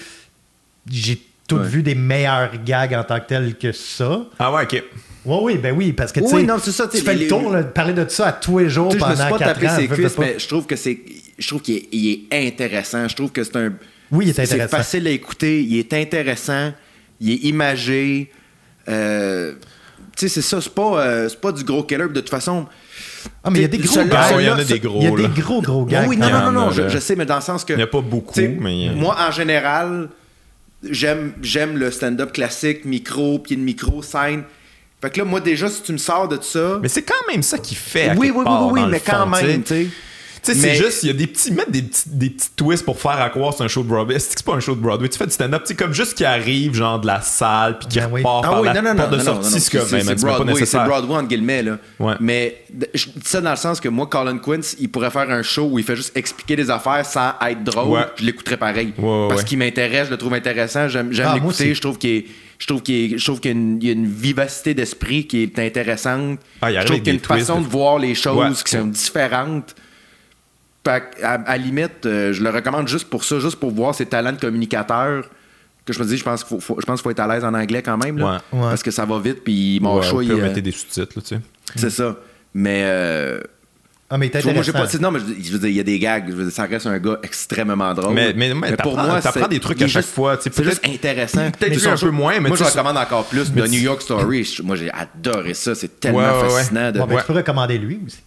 [0.90, 1.66] j'ai tout Ouais.
[1.66, 4.20] vu des meilleurs gags en tant que tels que ça.
[4.38, 4.82] Ah ouais, ok.
[5.24, 7.62] Oui, oui, ben oui, parce que tu Oui, non, ça, fais les- le tour, là,
[7.62, 9.38] de parler de ça à tous les jours Tu sais, je me pendant suis pas
[9.38, 9.76] 4 tapé ans.
[9.76, 10.98] ses cuisses, mais je trouve que c'est.
[11.38, 11.76] Je trouve qu'il
[12.30, 13.08] est, intéressant.
[13.08, 13.72] Je trouve que c'est un.
[14.10, 15.62] Oui, il est C'est facile à écouter.
[15.62, 16.72] Il est intéressant.
[17.20, 18.30] Il est imagé.
[18.88, 19.54] Euh,
[20.16, 20.60] tu sais, c'est ça.
[20.60, 22.08] C'est pas, euh, c'est pas du gros killer.
[22.08, 22.66] De toute façon.
[23.42, 23.98] Ah, mais il y a des gros.
[24.12, 24.98] Ah, il y en a des gros.
[25.00, 26.08] Il y a des gros, gros Oui, gags.
[26.08, 27.72] oui, non, non, non, je, sais, mais dans le sens que.
[27.72, 30.08] Il y en a pas beaucoup, mais- Moi, en général,
[30.88, 34.44] j'aime, j'aime le stand-up classique, micro, pied de micro, scène.
[35.04, 36.78] Fait que là, moi, déjà, si tu me sors de ça.
[36.82, 38.08] Mais c'est quand même ça qu'il fait.
[38.10, 39.86] à oui, oui, oui, oui, oui, mais quand même, tu sais.
[40.42, 42.84] Tu sais, c'est juste, il y a des petits, mettre des petits, des petits twists
[42.84, 44.18] pour faire à croire c'est un show de Broadway.
[44.18, 45.08] C'est que c'est pas un show de Broadway?
[45.08, 47.88] Tu fais du stand-up, tu sais, comme juste qui arrive, genre, de la salle, puis
[47.88, 48.20] qui Ben oui.
[48.20, 49.46] repart Ah par oui, la non, non, non, porte de non, sortie.
[49.48, 50.84] non, non, c'est comme, c'est- ben, c'est c'est pas Broadway, c'est.
[50.84, 51.78] Broadway entre guillemets là.
[51.98, 52.14] Ouais.
[52.20, 52.62] Mais
[52.92, 55.62] je dis ça dans le sens que moi, Colin Quinn, il pourrait faire un show
[55.72, 57.88] où il fait juste expliquer des affaires sans être drôle.
[58.00, 58.06] Ouais.
[58.16, 58.92] Je l'écouterais pareil.
[58.98, 59.46] Ouais, ouais, parce ouais.
[59.48, 62.24] qu'il m'intéresse, je le trouve intéressant, j'aime j'aime Ah, l'écouter, je trouve qu'il est-
[62.58, 64.74] je trouve qu'il est- je trouve qu'il y a une, il y a une vivacité
[64.74, 66.38] d'esprit qui est intéressante.
[66.62, 68.64] Ah, il je trouve qu'il y a une façon de- de voir les choses Ouais.
[68.64, 69.74] qui sont différentes.
[70.86, 74.32] À, à limite, euh, je le recommande juste pour ça, juste pour voir ses talents
[74.32, 75.28] de communicateur.
[75.86, 77.26] Que je me dis, je pense qu'il faut, faut- je pense qu'il faut être à
[77.34, 78.18] l'aise en anglais quand même.
[78.18, 78.58] Là, Ouais.
[78.58, 78.68] Ouais.
[78.70, 80.70] Parce que ça va vite, puis mon Ouais, choix, on il, peut euh, mettre des
[80.72, 81.40] sous-titres, là, tu sais.
[81.76, 82.16] c'est ça.
[82.54, 83.40] Mais, euh,
[84.10, 84.86] Ah, mais moi, j'ai pas.
[85.00, 86.24] Non, mais je, je veux dire, il y a des gags.
[86.28, 88.12] Je veux dire, ça reste un gars extrêmement drôle.
[88.14, 90.36] Mais, mais, mais pour moi, t'apprends des trucs à chaque juste- fois.
[90.40, 91.50] C'est juste intéressant.
[91.50, 93.52] Peut-être un peu moins, mais Moi, je recommande encore plus.
[93.52, 95.74] tu- New York Story, moi, j'ai adoré ça.
[95.74, 96.48] C'est tellement Ouais, ouais, ouais.
[96.60, 96.92] fascinant.
[96.92, 96.98] De...
[96.98, 97.20] Bon, ben, Ouais.
[97.22, 98.18] tu peux recommander lui aussi.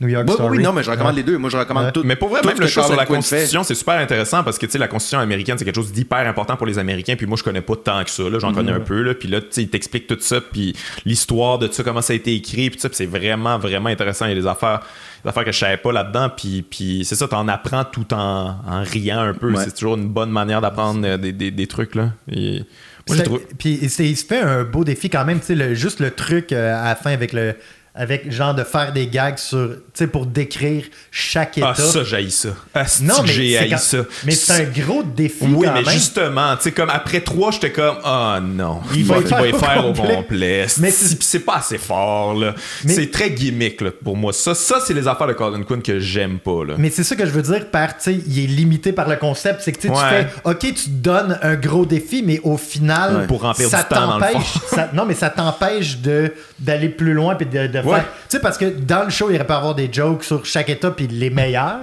[0.00, 0.56] New York Story.
[0.56, 1.16] oui, non, mais je recommande Ouais.
[1.20, 1.36] les deux.
[1.36, 1.92] Moi, je recommande Ouais.
[1.92, 2.02] tout.
[2.04, 3.04] Mais pour vrai, même le show sur la.
[3.04, 6.26] Constitution, c'est super intéressant parce que tu sais, la Constitution américaine, c'est quelque chose d'hyper
[6.26, 7.16] important pour les Américains.
[7.16, 8.22] Puis moi, je connais pas tant que ça.
[8.22, 8.38] là.
[8.38, 9.02] J'en connais un peu.
[9.02, 9.12] Là.
[9.14, 10.40] Puis là, tu sais, il t'explique tout ça.
[10.40, 12.70] Puis l'histoire de ça, comment ça a été écrit.
[12.70, 14.24] Puis tout ça, puis c'est vraiment, vraiment intéressant.
[14.24, 14.80] Il y a des affaires,
[15.24, 16.30] des affaires que je savais pas là-dedans.
[16.36, 19.52] Puis, puis c'est ça, t'en apprends tout en, en riant un peu.
[19.52, 19.64] Ouais.
[19.64, 21.94] C'est toujours une bonne manière d'apprendre euh, des, des- des trucs.
[21.94, 22.10] Là.
[22.30, 22.64] Et moi,
[23.08, 23.46] j'ai C'est- trouvé.
[23.58, 26.52] Puis il se fait un beau défi quand même, tu sais, le- juste le truc
[26.52, 27.54] euh, à la fin avec le
[27.94, 31.74] avec genre de faire des gags sur, tu sais, pour décrire chaque état.
[31.76, 32.50] Ah, ça, j'ai ça.
[32.72, 33.98] Asti non, mais j'ai quand- ça.
[34.24, 35.90] Mais c'est un gros défi Oui, quand mais même.
[35.92, 39.24] justement, tu sais, comme après trois, j'étais comme, ah non, Il il va va, y
[39.24, 40.66] il faire va y au faire au complet.
[40.78, 42.54] Mais c'est- pas assez fort, là.
[42.84, 44.32] Mais- C'est très gimmick, là, pour moi.
[44.32, 46.74] Ça, ça c'est les affaires de Colin Quinn que j'aime pas, là.
[46.78, 49.16] Mais c'est ça que je veux dire par, tu sais, il est limité par le
[49.16, 49.62] concept.
[49.62, 53.26] C'est que tu fais, OK, tu te donnes un gros défi, mais au final, Ouais.
[53.26, 54.54] Pour remplir ça t'empêche.
[54.92, 58.00] non, mais ça t'empêche de, d'aller plus loin puis de, de Ouais.
[58.00, 60.68] Tu sais, parce que dans le show, il aurait pu avoir des jokes sur chaque
[60.70, 61.80] étape puis les meilleurs.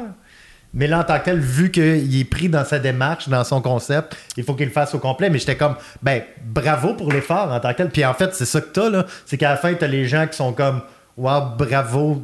[0.73, 3.61] Mais là, en tant que tel, vu qu'il est pris dans sa démarche, dans son
[3.61, 5.29] concept, il faut qu'il le fasse au complet.
[5.29, 7.89] Mais j'étais comme, ben, bravo pour l'effort en tant que tel.
[7.89, 9.05] Puis en fait, c'est ça que t'as, là.
[9.25, 10.81] C'est qu'à la fin, t'as les gens qui sont comme,
[11.15, 12.21] wow, bravo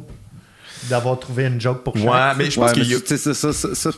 [0.88, 2.06] d'avoir trouvé une joke pour chaque.
[2.06, 2.98] Ouais, mais je pense Ouais, y a.
[3.74, 3.90] ça-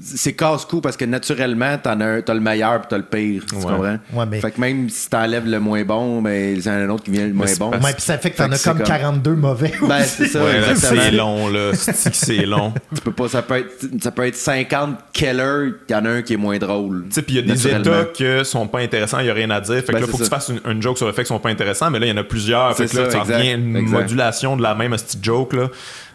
[0.00, 3.42] c'est casse-cou parce que naturellement, t'en as, un- t'as le meilleur puis t'as le pire.
[3.44, 3.62] Tu Ouais.
[3.62, 3.98] comprends?
[4.12, 6.76] Ouais, mais- Fait que même si t'enlèves le moins bon, ben, il y en a
[6.76, 7.70] un autre qui vient le moins c'est bon.
[7.70, 9.72] parce- Ouais, puis ça fait que t'en as c'est comme, comme- 42 mauvais.
[9.82, 10.08] Ben, aussi.
[10.08, 10.44] c'est ça.
[10.44, 11.70] Ouais, c'est long, là.
[11.74, 12.72] C'est c'est long.
[12.94, 16.10] Tu peux pas, ça peut être, ça peut être 50 killers, il y en a
[16.10, 17.06] un qui est moins drôle.
[17.08, 19.34] Tu sais, puis il y a des états qui sont pas intéressants, il y a
[19.34, 19.74] rien à dire.
[19.76, 21.22] Fait que Ben, là, c'est faut que tu fasses une, une joke sur le fait
[21.22, 22.76] qu'ils sont pas intéressants, mais là, il y en a plusieurs.
[22.76, 23.92] Fait C'est que là, ça, revient exact, une exact.
[24.02, 25.68] modulation de la même petite joke, là.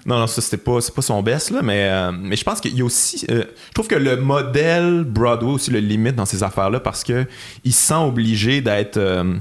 [0.05, 2.61] Non, non, ça, c'était pas, c'est pas son best, là, mais, euh, mais je pense
[2.61, 3.25] qu'il y a aussi.
[3.31, 7.25] euh, je trouve que le modèle Broadway aussi le limite dans ces affaires-là parce que
[7.63, 8.97] il se sent obligé d'être.
[8.97, 9.35] euh,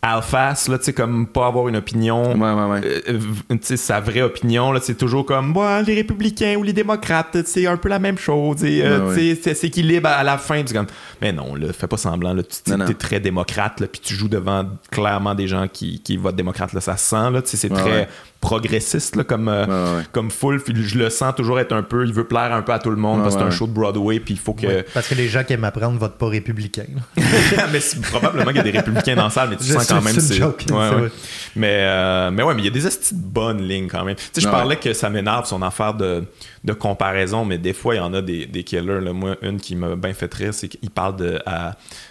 [0.00, 2.32] alphas, là, tu sais, comme pas avoir une opinion.
[2.36, 3.02] Ouais, ouais, ouais.
[3.08, 3.18] euh,
[3.50, 7.36] tu sais, sa vraie opinion, là, c'est toujours comme, ouais, les républicains ou les démocrates,
[7.44, 8.62] c'est un peu la même chose.
[8.64, 9.38] et, euh, Ouais, ouais.
[9.42, 10.62] c'est- équilibre à, la fin.
[10.62, 10.86] Tu comme,
[11.20, 12.32] mais non, là, fais pas semblant.
[12.32, 16.16] Là, tu es très démocrate, là, puis tu joues devant clairement des gens qui, qui
[16.16, 16.72] votent démocrate.
[16.74, 17.30] Là, ça se sent.
[17.32, 18.08] Là, tu sais, c'est Ouais, très.
[18.40, 20.04] Progressiste là, comme, euh, Ouais, ouais.
[20.12, 20.60] comme full.
[20.62, 22.06] Puis je le sens toujours être un peu.
[22.06, 23.66] Il veut plaire un peu à tout le monde Ouais, parce que c'est un show
[23.66, 24.20] de Broadway.
[24.20, 24.66] Puis il faut que.
[24.66, 26.86] Ouais, parce que les gens qui aiment apprendre votent pas républicain.
[27.16, 29.94] mais probablement qu'il y a des républicains dans la salle, mais tu Je sens sais,
[29.94, 30.64] quand même c'est joke.
[31.56, 34.14] Mais, euh, mais ouais, mais il y a des de bonnes lignes quand même.
[34.14, 36.24] Tu sais, je parlais que ça m'énerve son affaire de,
[36.64, 39.00] de comparaison, mais des fois, il y en a des, des killers.
[39.00, 39.12] là.
[39.12, 41.16] Moi, une qui m'a bien fait rire, c'est qu'il parle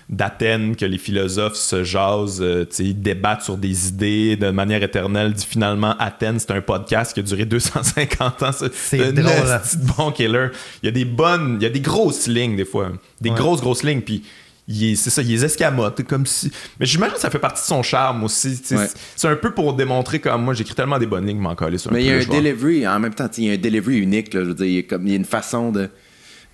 [0.10, 5.34] d'Athènes, que les philosophes se jasent, euh, ils débattent sur des idées de manière éternelle.
[5.34, 8.52] Dit finalement, Athènes, c'est un podcast qui a duré 250 ans.
[8.74, 9.62] C'est drôle, hein.
[9.98, 10.48] bon killer.
[10.82, 12.92] Il y a des bonnes, il y a des grosses lignes des fois.
[13.22, 13.36] Des Ouais.
[13.36, 14.02] grosses, grosses lignes.
[14.02, 14.24] Puis
[14.70, 16.52] c'est ça, il est escamote, comme si.
[16.80, 18.62] Mais j'imagine que ça fait partie de son charme aussi.
[18.72, 18.88] Ouais.
[19.16, 21.92] C'est un peu pour démontrer comme moi, j'écris tellement des bonnes lignes, m'en coller sur
[21.92, 24.00] un Mais il y a un delivery, en même temps, il y a un delivery
[24.00, 24.34] unique.
[24.34, 25.90] Là, je veux dire, il y, a comme, il y a une façon de.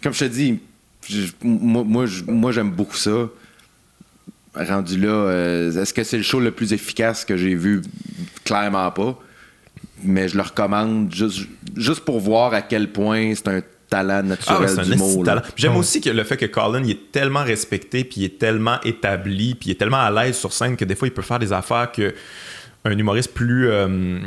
[0.03, 0.59] Comme je te dis,
[1.09, 3.29] je- moi, moi, moi, j'aime beaucoup ça.
[4.55, 7.81] Rendu là, euh, est-ce que c'est le show le plus efficace que j'ai vu?
[8.43, 9.19] Clairement pas.
[10.03, 13.61] Mais je le recommande juste, juste pour voir à quel point c'est un
[13.93, 15.41] talent Ah naturel talent.
[15.41, 15.79] Puis J'aime Ouais.
[15.79, 19.55] aussi que le fait que Colin il est tellement respecté, puis il est tellement établi,
[19.55, 21.53] puis il est tellement à l'aise sur scène que des fois il peut faire des
[21.53, 22.13] affaires que
[22.85, 24.19] un humoriste plus euh,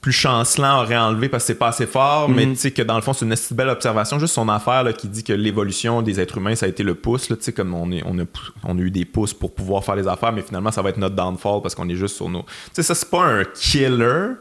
[0.00, 2.94] plus chancelant aurait enlevé parce que c'est pas assez fort, mais tu sais que dans
[2.96, 4.18] le fond c'est une belle observation.
[4.18, 6.94] Juste son affaire là, qui dit que l'évolution des êtres humains ça a été le
[6.94, 8.22] pouce, là, tu sais comme on, est, on, a,
[8.64, 10.96] on a eu des pouces pour pouvoir faire les affaires, mais finalement ça va être
[10.98, 12.42] notre downfall parce qu'on est juste sur nos.
[12.42, 14.34] Tu sais ça c'est pas un killer.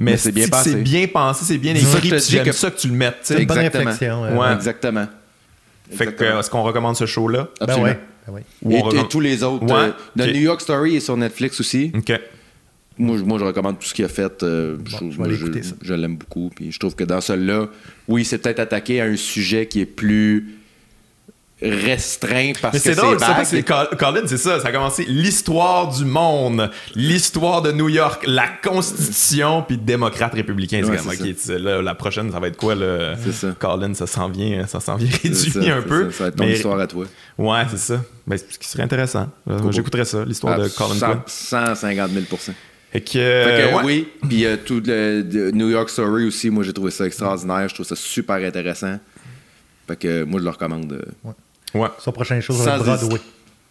[0.00, 0.70] Mais, Mais c'est bien c'est pensé.
[0.70, 2.10] c'est bien pensé, c'est bien C'est écrit.
[2.10, 3.18] que- ça que tu le mettes.
[3.22, 3.84] C'est une bonne Exactement.
[3.90, 4.24] réflexion.
[4.24, 4.52] euh, Ouais.
[4.54, 5.06] Exactement.
[5.90, 6.30] Fait que, Exactement.
[6.36, 7.48] euh, est-ce qu'on recommande ce show-là?
[7.60, 7.96] Ben Absolument.
[8.26, 8.32] ben
[8.64, 8.82] ouais.
[8.98, 9.64] Et, tous les autres.
[9.66, 9.90] Ouais.
[10.18, 10.34] euh, The.
[10.34, 11.92] New York Story est sur Netflix aussi.
[11.94, 12.12] OK.
[12.98, 14.42] Moi, je- moi, je recommande tout ce qu'il a fait.
[14.42, 14.76] euh,
[15.18, 15.28] moi,
[15.82, 16.50] je l'aime beaucoup.
[16.54, 17.68] Puis je trouve que dans celui-là,
[18.08, 20.59] oui, c'est peut-être attaqué à un sujet qui est plus
[21.62, 24.60] restreint parce Mais que c'est drôle, ça, Col- Colin, c'est ça.
[24.60, 30.80] Ça a commencé l'histoire du monde, l'histoire de New York, la Constitution, puis démocrate républicain.
[30.82, 33.32] C'est Ouais, comme, c'est ok, sais, là, la prochaine, ça va être quoi, le C'est
[33.32, 33.54] ça.
[33.58, 36.10] Colin, ça s'en vient, ça s'en vient C'est réduit ça, un c'est peu.
[36.10, 37.04] Ça, ça va être ton mais- histoire à toi.
[37.38, 38.00] Ouais, c'est ça.
[38.26, 39.28] Ben, c'est ce qui serait intéressant.
[39.48, 39.70] Euh.
[39.72, 41.20] J'écouterais ça, l'histoire de Colin cent- Quinn.
[41.26, 42.24] 150 000
[42.92, 43.82] Fait que, Fait que, ouais.
[43.84, 47.68] Oui, puis euh, tout le de New York Story aussi, moi j'ai trouvé ça extraordinaire,
[47.68, 48.98] je trouve ça super intéressant.
[49.86, 50.92] Fait que moi je le recommande.
[50.92, 51.30] euh.
[51.74, 53.20] Ouais, Son prochain show, ça Sans va être Broadway.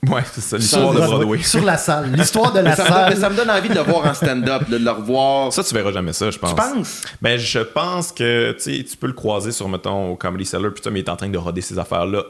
[0.07, 1.39] ouais c'est ça, l'histoire de Broadway.
[1.43, 2.11] Sur la salle.
[2.13, 3.17] L'histoire de la ça, me donne, salle.
[3.17, 5.51] ça me donne envie de le voir en stand-up, de le revoir.
[5.51, 6.51] Ça, tu verras jamais ça, je pense.
[6.51, 7.01] tu penses?
[7.21, 10.71] Ben, je pense que tu sais, tu peux le croiser sur, mettons, au Comedy Cellar,
[10.73, 12.23] puis ça, mais il est en train de roder ces affaires-là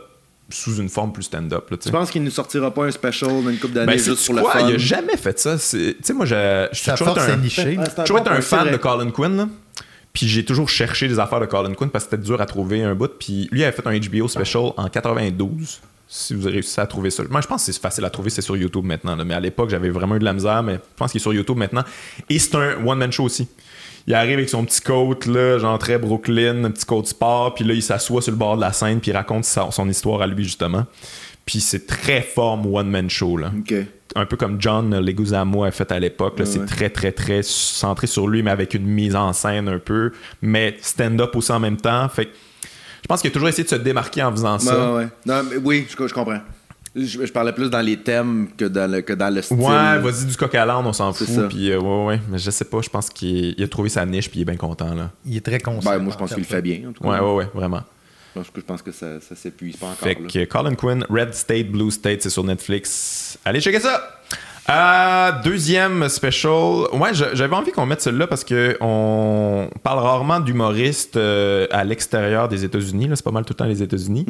[0.52, 1.70] sous une forme plus stand-up.
[1.70, 4.26] là, tu penses qu'il ne sortira pas un special dans une couple d'années Ben, juste
[4.26, 4.54] pour le quoi?
[4.54, 4.68] fun?
[4.68, 5.58] Il a jamais fait ça.
[5.58, 7.78] Tu sais, moi, j'ai j'ai Sa toujours un, nichée.
[7.78, 8.78] Ouais, c'est un fan de.
[8.78, 9.38] Colin Quinn.
[9.38, 9.48] là.
[10.14, 12.84] Puis j'ai toujours cherché des affaires de Colin Quinn parce que c'était dur à trouver
[12.84, 13.12] un bout.
[13.20, 15.82] Puis lui avait fait un HBO special en 92.
[16.12, 17.24] Si vous avez réussi à trouver ça.
[17.30, 19.16] Moi, je pense que c'est facile à trouver, c'est sur YouTube maintenant.
[19.24, 21.34] Mais à l'époque, j'avais vraiment eu de la misère, mais je pense qu'il est sur
[21.34, 21.84] YouTube maintenant.
[22.28, 23.48] Et c'est un one-man show aussi.
[24.08, 27.76] Il arrive avec son petit coat, là, genre Brooklyn, un petit coat sport, puis là,
[27.76, 30.44] il s'assoit sur le bord de la scène, puis il raconte son histoire à lui,
[30.44, 30.88] justement.
[31.46, 33.52] Puis c'est très forme one-man show, là.
[33.56, 33.76] Ok.
[34.16, 36.36] Un peu comme John Leguizamo a fait à l'époque.
[36.40, 36.66] Ouais, c'est ouais.
[36.66, 40.12] très, très, très centré sur lui, mais avec une mise en scène un peu.
[40.42, 42.08] Mais stand-up aussi en même temps.
[42.10, 42.32] Fait que
[43.02, 44.94] je pense qu'il a toujours essayé de se démarquer en faisant ça.
[44.94, 45.08] Ouais, ouais.
[45.26, 46.40] Non, mais oui, je, je comprends.
[46.96, 49.58] Je, je parlais plus dans les thèmes que dans le, que dans le style.
[49.58, 51.48] Ouais, vas-y du coq à l'âne, on s'en fout.
[51.48, 54.06] Puis euh, ouais, ouais, mais je sais pas, je pense qu'il il a trouvé sa
[54.08, 55.12] niche puis il est bien content là.
[55.24, 55.92] Il est très conscient.
[55.92, 56.90] Ben, moi, je pense qu'il le fait bien.
[56.90, 57.10] En tout cas.
[57.10, 57.84] Ouais, ouais, ouais, vraiment.
[58.34, 60.08] Parce que je pense que ça, ça s'épuise pas encore.
[60.08, 60.28] Fait là.
[60.28, 63.38] que Colin Quinn, Red State, Blue State, c'est sur Netflix.
[63.46, 64.20] Allez checker ça!
[64.70, 66.86] Euh, deuxième special.
[66.94, 72.48] Ouais, j'avais envie qu'on mette celui-là parce que on parle rarement d'humoristes euh, à l'extérieur
[72.48, 73.10] des États-Unis.
[73.16, 74.26] C'est pas mal tout le temps les États-Unis.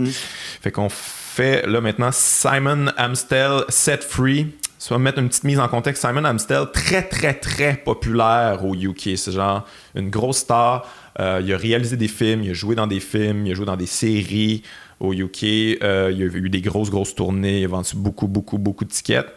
[0.61, 4.47] Fait qu'on fait là maintenant Simon Amstel Set Free.
[4.77, 6.05] Ça va mettre une petite mise en contexte.
[6.05, 9.17] Simon Amstel, très très très populaire au UK.
[9.17, 10.87] C'est genre une grosse star.
[11.19, 13.65] Euh, il a réalisé des films, il a joué dans des films, il a joué
[13.65, 14.63] dans des séries
[14.99, 15.43] au UK.
[15.43, 18.89] Euh, il a eu des grosses grosses tournées, il a vendu beaucoup beaucoup beaucoup de
[18.91, 19.27] tickets.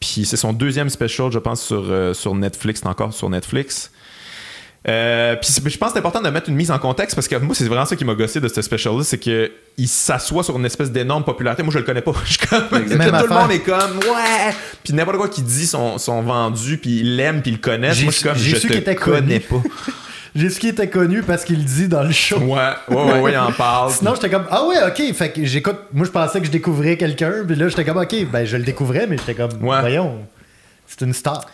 [0.00, 2.80] Puis c'est son deuxième special, je pense, sur, euh, sur Netflix.
[2.82, 3.90] C'est encore sur Netflix.
[4.88, 7.34] Euh, puis je pense que c'est important de mettre une mise en contexte parce que
[7.36, 9.50] moi, c'est vraiment ça qui m'a gossé de ce special-là, c'est qu'il
[9.88, 11.64] s'assoit sur une espèce d'énorme popularité.
[11.64, 12.12] Moi, je le connais pas.
[12.24, 14.54] Je suis comme, tout le monde est comme, ouais!
[14.84, 17.96] Puis n'importe quoi qu'il dit sont, sont vendus, puis ils l'aiment, puis ils le connaissent.
[17.96, 19.40] J'ai Moi, je suis comme, je te connais connu.
[19.40, 19.56] pas.
[20.36, 22.36] J'ai ce qui était connu parce qu'il le dit dans le show.
[22.38, 23.90] Ouais, ouais, ouais, ouais, il en parle.
[23.90, 25.14] Sinon, j'étais comme, ah ouais, ok.
[25.14, 25.76] Fait que j'écoute.
[25.92, 27.44] Moi, je pensais que je découvrais quelqu'un.
[27.46, 29.80] Puis là, j'étais comme, ok, ben, je le découvrais, mais j'étais comme, Ouais.
[29.80, 30.26] voyons,
[30.86, 31.44] c'est une star.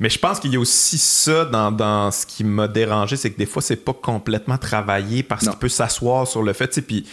[0.00, 3.30] Mais je pense qu'il y a aussi ça dans, dans ce qui m'a dérangé, c'est
[3.30, 6.74] que des fois, c'est pas complètement travaillé parce qu'il peut s'asseoir sur le fait, tu
[6.76, 7.06] sais, puis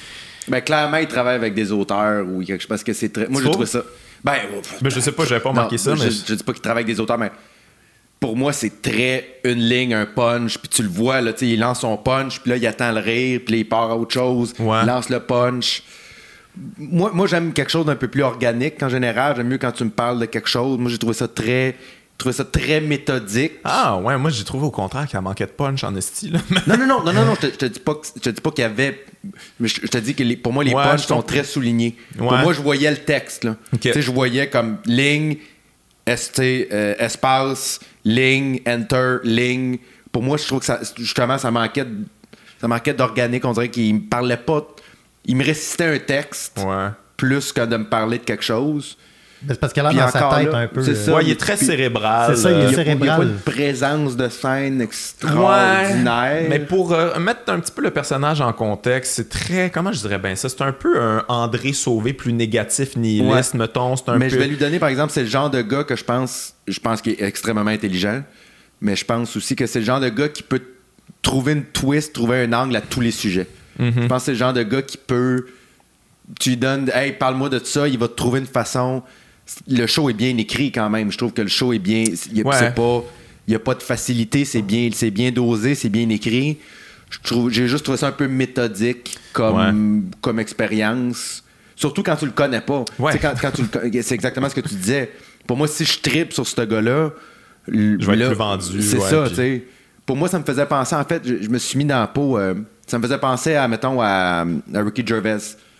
[0.47, 3.27] Ben, clairement, il travaille avec des auteurs ou quelque chose parce que c'est très.
[3.27, 3.51] Moi, trouves?
[3.51, 3.83] trouvé ça.
[4.23, 4.35] Ben,
[4.81, 6.09] Ben, je sais pas, j'avais pas non, remarqué ça, je, mais.
[6.09, 7.31] je dis pas qu'il travaille avec des auteurs, mais
[8.19, 11.81] pour moi, c'est très une ligne, un punch, puis tu le vois, là, il lance
[11.81, 14.53] son punch, puis là, il attend le rire, puis là, il part à autre chose,
[14.59, 14.79] Ouais.
[14.83, 15.83] il lance le punch.
[16.79, 19.35] Moi, moi j'aime quelque chose d'un peu plus organique en général.
[19.35, 20.79] J'aime mieux quand tu me parles de quelque chose.
[20.79, 21.75] Moi, j'ai trouvé ça très,
[22.17, 23.53] trouvé ça très méthodique.
[23.63, 26.31] Ah, ouais, moi, j'ai trouvé au contraire qu'il manquait de punch en esti.
[26.31, 28.29] Non, non, non, non, non, non, je te, je te dis pas que- je te
[28.31, 29.05] dis pas qu'il y avait.
[29.59, 31.95] mais Je, je te dis que les- pour moi, les Ouais, punchs sont très soulignés.
[32.17, 33.43] Pour moi, je voyais le texte.
[33.43, 33.55] Là.
[33.79, 35.37] Tu sais, je voyais comme ligne,
[36.07, 36.39] ST,
[36.71, 39.77] euh, espace, ligne, enter, ligne.
[40.11, 42.05] Pour moi, je trouve que ça, justement, ça manquait, de-
[42.59, 43.45] ça manquait d'organique.
[43.45, 44.65] On dirait qu'il me parlait pas.
[45.25, 46.87] Il me récitait un texte Ouais.
[47.17, 48.97] plus que de me parler de quelque chose.
[49.47, 50.81] C'est parce qu'elle a dans sa encore tête là, un peu.
[50.83, 51.13] c'est ça.
[51.13, 52.35] Ouais, il est très cérébral.
[52.35, 53.27] C'est ça, il est euh, Il n'y a, pas- il y a pas cérébral.
[53.27, 56.45] de présence de scène Ouais, extraordinaire.
[56.49, 59.69] mais pour euh, mettre un petit peu le personnage en contexte, c'est très.
[59.69, 60.49] Comment je dirais bien ça?
[60.49, 63.95] C'est un peu un André Sauvé plus négatif, nihiliste, mettons.
[63.95, 64.33] C'est un mais peu.
[64.33, 66.79] je vais lui donner, par exemple, c'est le genre de gars que je pense, je
[66.79, 68.23] pense qu'il est extrêmement intelligent,
[68.81, 70.61] mais je pense aussi que c'est le genre de gars qui peut
[71.21, 73.47] trouver une twist, trouver un angle à tous les sujets.
[73.79, 73.93] Mhm.
[74.01, 75.45] Je pense que c'est le genre de gars qui peut.
[76.39, 79.03] Tu lui donnes, hey, parle-moi de ça, il va te trouver une façon.
[79.67, 81.11] Le show est bien écrit quand même.
[81.11, 82.03] Je trouve que le show est bien.
[82.33, 82.71] il Ouais.
[82.71, 83.03] Pas.
[83.47, 86.57] N'y a pas de facilité, c'est bien, c'est bien dosé, c'est bien écrit.
[87.09, 91.43] Je trouve, j'ai juste trouvé ça un peu méthodique comme, comme expérience.
[91.77, 92.83] Surtout quand tu le connais pas.
[92.99, 93.17] Ouais.
[93.19, 95.11] Quand, quand tu le c'est exactement ce que tu disais.
[95.45, 97.11] Pour moi, si je tripe sur ce gars-là,
[97.69, 97.73] je
[98.05, 99.63] vais être plus vendu, C'est ça, puis- tu sais.
[100.05, 102.07] Pour moi, ça me faisait penser, en fait, je, je me suis mis dans la
[102.07, 102.37] peau.
[102.37, 102.53] euh,
[102.85, 105.37] ça me faisait penser à, mettons, à, à Ricky Gervais.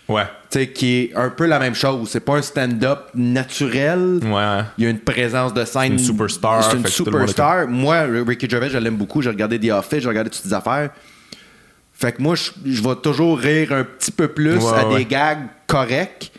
[0.08, 0.24] Ouais.
[0.50, 2.08] Tu sais, qui est un peu la même chose.
[2.10, 4.20] C'est pas un stand-up naturel.
[4.24, 4.62] Ouais.
[4.78, 5.94] Il y a une présence de scène.
[5.94, 7.68] une superstar, C'est une est superstar.
[7.68, 9.22] Moi, Ricky Gervais, je l'aime beaucoup.
[9.22, 10.92] J'ai regardé The Office, j'ai regardé toutes ces affaires.
[11.94, 14.98] Fait que moi, je, je vais toujours rire un petit peu plus Ouais, à ouais.
[15.00, 16.32] des gags corrects.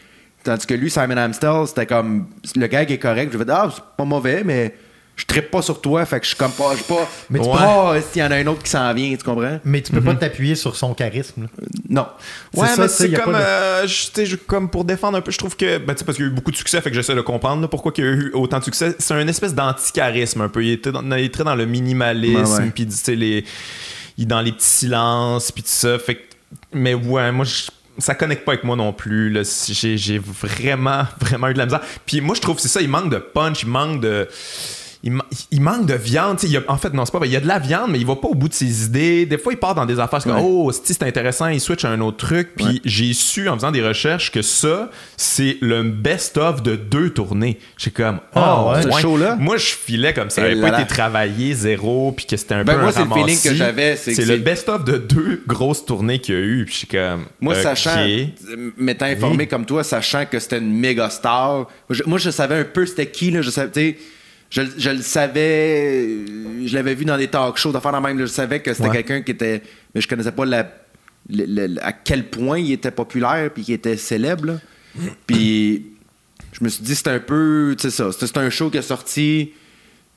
[0.45, 2.27] Tandis que lui, Simon Amstel, c'était comme.
[2.57, 3.31] Le gag est correct.
[3.33, 4.75] Je vais dire, ah, c'est pas mauvais, mais
[5.19, 6.07] je trippe pas sur toi.
[6.07, 6.75] Fait que je suis comme pas.
[6.79, 7.07] Je pas.
[7.29, 7.95] Mais tu tu peux- pas.
[8.01, 9.59] S'il y en a un autre qui s'en vient, tu comprends?
[9.65, 11.43] Mais tu peux pas t'appuyer sur son charisme.
[11.43, 11.49] là.
[11.91, 12.07] Non.
[12.55, 15.39] C'est Ouais, ça, mais c'est comme, de- euh, je- comme pour défendre un peu, je
[15.39, 16.97] trouve que, ben, tu sais, parce qu'il y a eu beaucoup de succès, fait que
[16.97, 18.95] j'essaie de comprendre là, pourquoi il y a eu autant de succès.
[18.99, 20.65] C'est un espèce d'anticharisme un peu.
[20.65, 22.71] Il était dans, il est très dans le minimalisme, Ouais, ouais.
[22.75, 23.45] puis tu sais, les,
[24.17, 25.99] il est dans les petits silences, puis tout ça.
[25.99, 26.21] Fait que,
[26.73, 29.29] mais ouais, moi, je- ça connecte pas avec moi non plus.
[29.31, 29.43] là.
[29.43, 31.81] Si J'ai j'ai vraiment, vraiment eu de la misère.
[32.07, 34.29] Puis moi, je trouve que c'est ça, il manque de punch, il manque de.
[35.05, 36.39] Il, ma- il manque de viande.
[36.43, 37.29] il a- en fait, non, c'est pas vrai.
[37.29, 39.27] Il y a de la viande, mais il va pas au bout de ses idées.
[39.27, 40.43] Des fois, il part dans des affaires comme Ouais.
[40.45, 42.51] Oh, c'est intéressant, il switch à un autre truc.
[42.57, 42.81] Puis Ouais.
[42.85, 47.59] j'ai su en faisant des recherches que ça, c'est le best-of de deux tournées.
[47.77, 48.83] J'ai comme Ah, Oh, ouais.
[48.83, 49.37] Ce show-là?
[49.39, 50.43] Moi, je filais comme ça.
[50.43, 52.89] Ça Et avait pas là été travaillé zéro, puis que c'était un Ben, peu moi,
[52.89, 56.19] un c'est le feeling que j'avais, c'est que C'est le best-of de deux grosses tournées
[56.19, 56.65] qu'il y a eu.
[56.65, 57.27] Puis je suis comme.
[57.41, 58.05] Moi, sachant,
[58.77, 61.69] m'étant informé comme toi, sachant que c'était une méga star,
[62.07, 63.97] moi, je savais un peu c'était qui, là, je savais,
[64.51, 66.09] je, je le savais,
[66.67, 68.97] je l'avais vu dans des talk shows, d'affaires même, je savais que c'était Ouais.
[69.03, 69.63] quelqu'un qui était,
[69.95, 70.71] mais je connaissais pas la,
[71.31, 74.55] le- le- à quel point il était populaire puis qu'il était célèbre, là.
[75.27, 75.87] Puis,
[76.53, 78.83] je me suis dit, c'est un peu, tu sais ça, c'est un show qui est
[78.83, 79.53] sorti.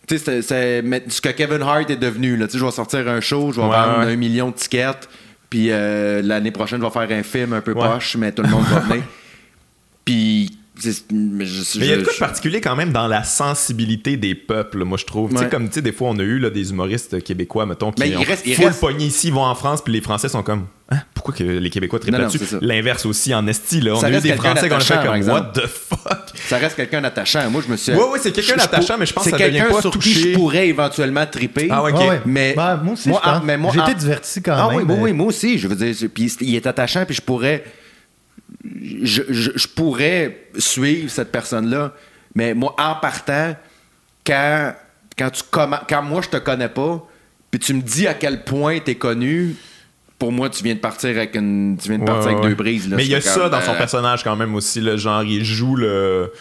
[0.08, 2.36] Tu sais, c'est- ce que Kevin Hart est devenu.
[2.38, 2.48] Là.
[2.48, 4.14] Tu sais, je vais sortir un show, je vais Ouais, vendre ouais.
[4.14, 5.08] un million de tickets,
[5.50, 8.50] puis euh, l'année prochaine, je vais faire un film un peu poche, mais tout le
[8.50, 9.04] monde va venir.
[10.06, 14.36] Puis, mais il y a de quoi de particulier quand même dans la sensibilité des
[14.36, 15.30] peuples, moi je trouve.
[15.32, 15.50] Tu sais, Ouais.
[15.50, 18.16] comme tu sais, des fois on a eu là, des humoristes québécois, mettons, qui Mais
[18.16, 20.68] ont reste- full reste- pogné ici, ils vont en France, puis les Français sont comme
[20.94, 22.40] Hein, pourquoi que les Québécois trippent là-dessus?
[22.60, 23.94] L'inverse aussi en esti, là.
[23.96, 26.20] On Ça a eu reste des Français qu'on a fait comme What the fuck?
[26.50, 27.50] ça reste quelqu'un d'attachant.
[27.50, 27.94] Moi, je me suis.
[27.94, 30.32] Ouais, ouais, c'est quelqu'un d'attachant, mais je pense que ça devient pas sur qui touché.
[30.34, 31.68] je pourrais éventuellement triper.
[31.72, 32.00] Ah ouais, ok.
[32.00, 32.22] Ouais.
[32.26, 33.20] Mais- moi aussi, pense.
[33.26, 34.80] en- mais moi, J'ai en- été diverti quand Ah même.
[34.80, 35.58] oui, oui, oui, moi aussi.
[35.58, 37.64] Je veux dire, puis il est attachant, puis je pourrais.
[39.04, 41.94] Je, je- je pourrais suivre cette personne-là,
[42.36, 43.56] mais moi, en partant,
[44.26, 44.74] quand,
[45.18, 47.06] quand, tu quand moi, je te connais pas,
[47.50, 49.56] puis tu me dis à quel point tu es connu,
[50.20, 52.50] pour moi, tu viens de partir avec, une, tu viens de partir Ouais, avec ouais.
[52.50, 52.88] deux brises.
[52.88, 52.96] là.
[52.98, 55.44] Mais il y a ça dans son euh, personnage quand même aussi, le genre, il
[55.44, 56.32] joue le.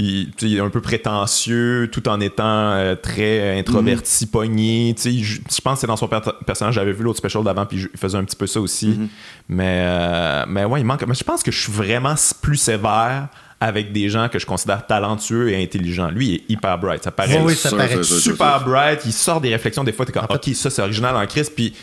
[0.00, 4.30] Il, est un peu prétentieux tout en étant euh, très introverti, Mhm.
[4.30, 4.94] pogné.
[4.96, 6.74] Je pense que c'est dans son per- personnage.
[6.74, 8.88] J'avais vu l'autre special d'avant, puis il faisait un petit peu ça aussi.
[8.88, 9.08] Mhm.
[9.48, 11.04] Mais, euh, mais ouais, il manque.
[11.06, 13.26] Mais je pense que je suis vraiment plus sévère
[13.60, 16.10] avec des gens que je considère talentueux et intelligents.
[16.10, 17.02] Lui, il est hyper bright.
[17.02, 17.94] Ça paraît Oui, oui, ça sûr, paraît.
[17.94, 18.20] sûr, sûr.
[18.20, 19.00] super bright.
[19.04, 19.82] Il sort des réflexions.
[19.82, 21.50] Des fois, t'es comme, En fait- OK, ça, c'est original en crise.
[21.50, 21.74] Puis,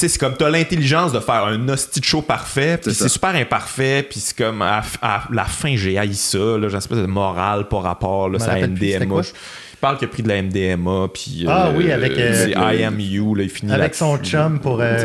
[0.00, 2.78] sais, c'est comme, t'as l'intelligence de faire un hostie de show parfait.
[2.78, 3.08] Puis, C'est ça.
[3.08, 4.02] super imparfait.
[4.08, 6.38] Puis, c'est comme, à, à la fin, j'ai haï ça.
[6.38, 8.28] Là, j'ai une espèce de morale par rapport.
[8.28, 8.66] Là, c'est à
[9.78, 11.08] Il parle qu'il a pris de la MDMA.
[11.12, 13.34] Puis, Ah oui, avec, euh, c'est le- I am you.
[13.34, 14.96] Là, il finit avec son chum pour euh,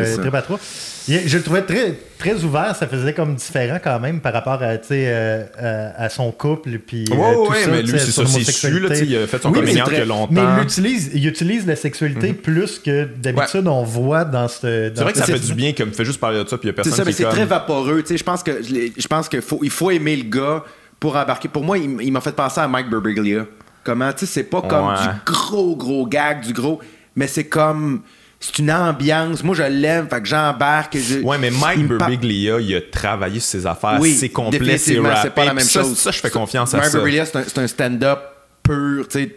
[1.08, 4.78] Je le trouvais très, très ouvert, ça faisait comme différent quand même par rapport à,
[4.78, 6.78] tu sais, euh, euh, à son couple.
[6.80, 8.88] Puis, euh, Ouais, tout ouais, ça, mais lui, c'est son ça, c'est su, là, homosexualité.
[8.90, 10.28] tu sais, il a fait son Oui, coming mais out très- il y a longtemps.
[10.32, 14.92] Mais il utilise, il utilise la sexualité plus que d'habitude on voit dans ce.
[14.96, 16.72] C'est vrai que ça fait du bien, comme, fait juste parler de ça, puis il
[16.72, 17.34] y a C'est personne ça, mais qui c'est comme...
[17.34, 18.02] très vaporeux.
[18.04, 20.64] Tu sais, je pense que je pense qu'il faut, il faut aimer le gars
[21.00, 21.50] pour embarquer.
[21.50, 23.46] Pour moi, il, il m'a fait penser à Mike Birbiglia.
[23.84, 24.96] Comment, tu sais, c'est pas comme Ouais.
[24.96, 26.80] du gros, gros gag, du gros,
[27.16, 28.02] mais c'est comme.
[28.44, 29.44] C'est une ambiance.
[29.44, 30.98] Moi, je l'aime, fait que j'embarque.
[30.98, 33.98] je- Ouais, mais Mike Birbiglia, il a travaillé sur ses affaires.
[34.00, 35.96] Oui, c'est complet, c'est c'est pas la même ça, chose.
[35.98, 36.98] Ça, je fais confiance à Mike ça.
[36.98, 38.20] Birbiglia, c'est un, c'est un stand-up
[38.64, 39.36] pur, tu sais,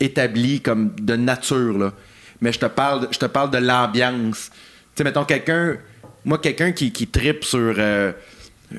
[0.00, 1.92] établi comme de nature, là.
[2.40, 4.50] Mais je te parle, de- je te parle de l'ambiance.
[4.50, 4.58] Tu
[4.96, 5.76] sais, mettons quelqu'un,
[6.24, 8.10] moi, quelqu'un qui, qui tripe sur, euh,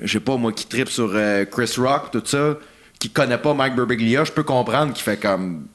[0.02, 2.58] je sais pas, moi, qui tripe sur euh, Chris Rock, tout ça,
[3.04, 5.66] qui connaît pas Mike Birbiglia, je peux comprendre qu'il fait comme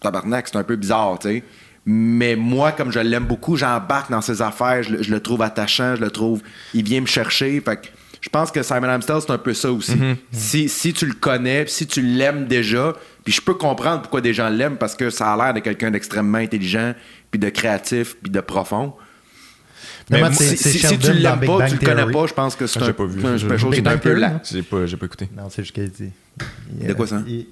[0.00, 1.44] tabarnak, c'est un peu bizarre, tu sais.
[1.86, 5.42] Mais moi, comme je l'aime beaucoup, j'embarque dans ses affaires, je, le- je le trouve
[5.42, 6.40] attachant, je le trouve.
[6.72, 7.60] Il vient me chercher.
[7.60, 7.86] Fait que
[8.20, 9.92] je pense que Simon Amstel, c'est un peu ça aussi.
[10.32, 14.32] si, si tu le connais, si tu l'aimes déjà, puis je peux comprendre pourquoi des
[14.34, 16.94] gens l'aiment, parce que ça a l'air de quelqu'un d'extrêmement intelligent,
[17.30, 18.94] puis de créatif, puis de profond.
[20.10, 22.12] Mais Vraiment, moi, c'est- Si, c'est si- si tu l'aimes pas, Bang tu le connais
[22.12, 23.24] pas, je pense que c'est Ah, un, j'ai pas vu.
[23.24, 23.36] un
[23.72, 24.40] est un peu non?
[24.44, 25.28] J'ai pas, j'ai pas écouté.
[25.36, 26.10] Non, c'est juste qu'il dit.
[26.80, 27.22] Il, De quoi ça?
[27.26, 27.46] Il,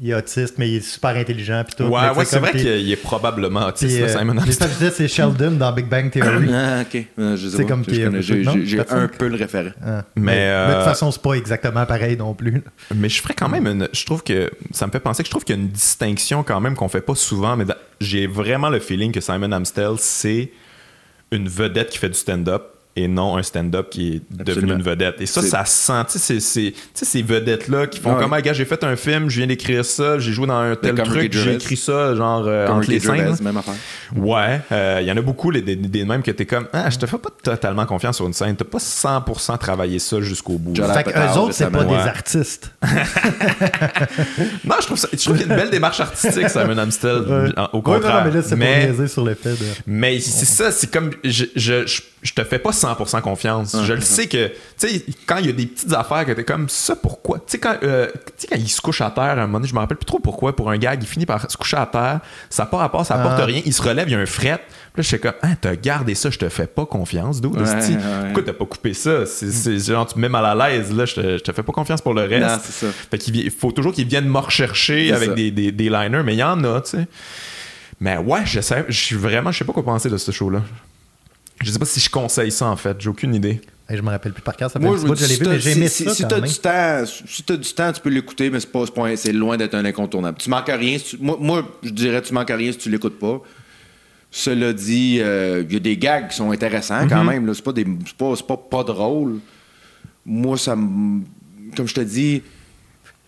[0.00, 1.64] il est autiste, mais il est super intelligent.
[1.66, 1.84] Puis tout.
[1.84, 4.54] Ouais, ouais, c'est vrai qu'il est probablement autiste, euh, Simon mais Amstel.
[4.54, 6.48] ça, je disais, c'est Sheldon dans Big Bang Theory.
[6.52, 7.06] Ah, ok.
[7.18, 9.70] Euh, je sais C'est comme Je J'ai un peu le référent.
[9.84, 10.04] Ah.
[10.14, 12.62] Mais, Mais, euh, de toute façon, c'est pas exactement pareil non plus.
[12.94, 13.88] Mais je ferais quand même une.
[13.92, 14.50] Je trouve que.
[14.70, 16.88] Ça me fait penser que je trouve qu'il y a une distinction quand même qu'on
[16.88, 17.64] fait pas souvent, mais
[18.00, 20.50] j'ai vraiment le feeling que Simon Amstel, c'est
[21.30, 25.20] une vedette qui fait du stand-up et non un stand-up qui est devenu une vedette.
[25.20, 25.92] Et ça, ça se sent.
[26.10, 28.22] Tu sais, ces vedettes-là qui font Ouais.
[28.22, 30.74] comme, ah, gars, j'ai fait un film, je viens d'écrire ça, j'ai joué dans un
[30.76, 33.36] tel truc, j'ai écrit ça, genre, euh, entre les scènes.
[33.42, 33.74] Même affaire.
[34.16, 36.88] Ouais, euh, il y en a beaucoup, les, des, des mêmes que t'es comme, ah,
[36.90, 40.58] je te fais pas totalement confiance sur une scène, t'as pas 100% travaillé ça jusqu'au
[40.58, 40.74] bout.
[40.74, 42.70] Fait qu'eux autres, c'est pas des artistes.
[44.64, 47.16] Non, je trouve, ça, je trouve qu'il y a une belle démarche artistique, Simon Amstel,
[47.26, 47.50] Ouais.
[47.72, 48.00] au Ouais, contraire.
[48.02, 49.66] non, non, mais là, c'est mais, pour sur le fait de.
[49.86, 53.76] mais c'est ça, c'est comme, je, je, je, je te fais pas 100% confiance.
[53.84, 54.54] je le sais que, tu
[54.88, 57.38] sais, quand il y a des petites affaires que t'es comme, ça pourquoi?
[57.38, 58.08] Tu sais, quand, euh,
[58.48, 60.18] quand il se couche à terre, à un moment donné, je me rappelle plus trop
[60.18, 63.06] pourquoi, pour un gag, il finit par se coucher à terre, ça n'a pas rapport,
[63.06, 63.44] ça apporte Ah.
[63.44, 64.58] rien, il se relève, il y a un fret.
[64.92, 67.50] Puis là, je suis comme, ah, t'as gardé ça, je te fais pas confiance, d'où?
[67.52, 67.98] Ouais, ouais.
[68.24, 69.26] Pourquoi t'as pas coupé ça?
[69.26, 71.72] C'est genre, tu me mets mal à l'aise, là, je te, je te fais pas
[71.72, 72.46] confiance pour le reste.
[72.46, 72.86] Non, ça.
[73.10, 76.42] Fait qu'il faut toujours qu'ils viennent me rechercher avec des, des liners, mais il y
[76.42, 77.06] en a, tu sais.
[78.00, 80.60] Mais ouais, je sais, je suis vraiment, je sais pas quoi penser de ce show-là.
[81.62, 83.60] Je sais pas si je conseille ça en fait, j'ai aucune idée.
[83.88, 85.26] Hey, je me rappelle plus par cœur, ça fait Moi, un je petit bout l'ai
[85.26, 86.44] vu, si mais t'as- j'ai aimé si, ça si quand même.
[86.50, 89.32] du temps, si t'as du temps, tu peux l'écouter, mais c'est pas, c'est pas- c'est
[89.32, 90.38] loin d'être un incontournable.
[90.38, 90.98] Tu manques à rien.
[90.98, 93.40] si tu- moi, moi, je dirais tu manques à rien si tu l'écoutes pas.
[94.30, 97.46] Cela dit, euh, il y a des gags qui sont intéressants quand même.
[97.46, 97.54] là.
[97.54, 99.38] C'est pas, des, c'est pas, c'est pas, pas drôle.
[100.24, 101.22] Moi, ça me.
[101.76, 102.42] Comme je te dis,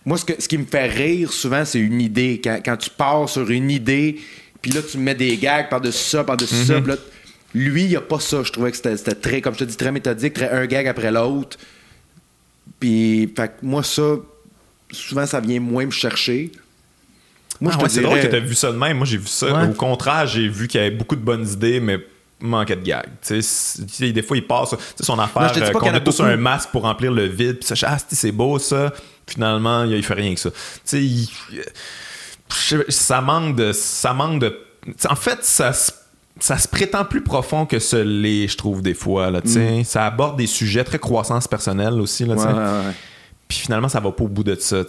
[0.05, 2.41] moi, ce, que, ce qui me fait rire souvent, c'est une idée.
[2.43, 4.19] Quand, quand tu pars sur une idée,
[4.61, 6.97] puis là, tu mets des gags par-dessus ça, par-dessus ça, puis là,
[7.59, 8.43] lui, il n'y a pas ça.
[8.43, 10.87] Je trouvais que c'était c'était très, comme je te dis, très méthodique, très un gag
[10.87, 11.57] après l'autre.
[12.81, 14.17] Puis, fait que moi, ça,
[14.91, 16.53] souvent, ça vient moins me chercher.
[17.61, 18.99] Moi, je te c'est drôle que tu vu ça de même.
[18.99, 19.53] Moi, j'ai vu ça.
[19.53, 19.69] Ouais.
[19.69, 21.99] Au contraire, j'ai vu qu'il y avait beaucoup de bonnes idées, mais
[22.41, 23.05] manquait de gags.
[23.21, 25.73] Tu sais, c'est- tu sais, des fois, il passe tu sais, son affaire Non, euh,
[25.73, 27.59] pas qu'on a tous un masque pour remplir le vide.
[27.59, 28.93] Puis ça, ah, c'est- beau ça.
[29.27, 30.51] Finalement, il, fait rien que ça.
[30.51, 31.29] Tu sais, il-
[32.69, 33.73] je- ça manque de.
[33.73, 34.57] Ça manque de.
[35.11, 35.91] En fait, ça se
[36.41, 39.31] ça se prétend plus profond que ce l'est, je trouve, des fois.
[39.31, 39.83] Là, sais.
[39.85, 42.25] Ça aborde des sujets très croissance personnelle aussi.
[42.25, 42.45] Là, tu Mm.
[42.47, 42.59] Ouais, sais.
[42.59, 42.95] ouais, ouais.
[43.49, 44.83] Puis finalement, ça va pas au bout de ça.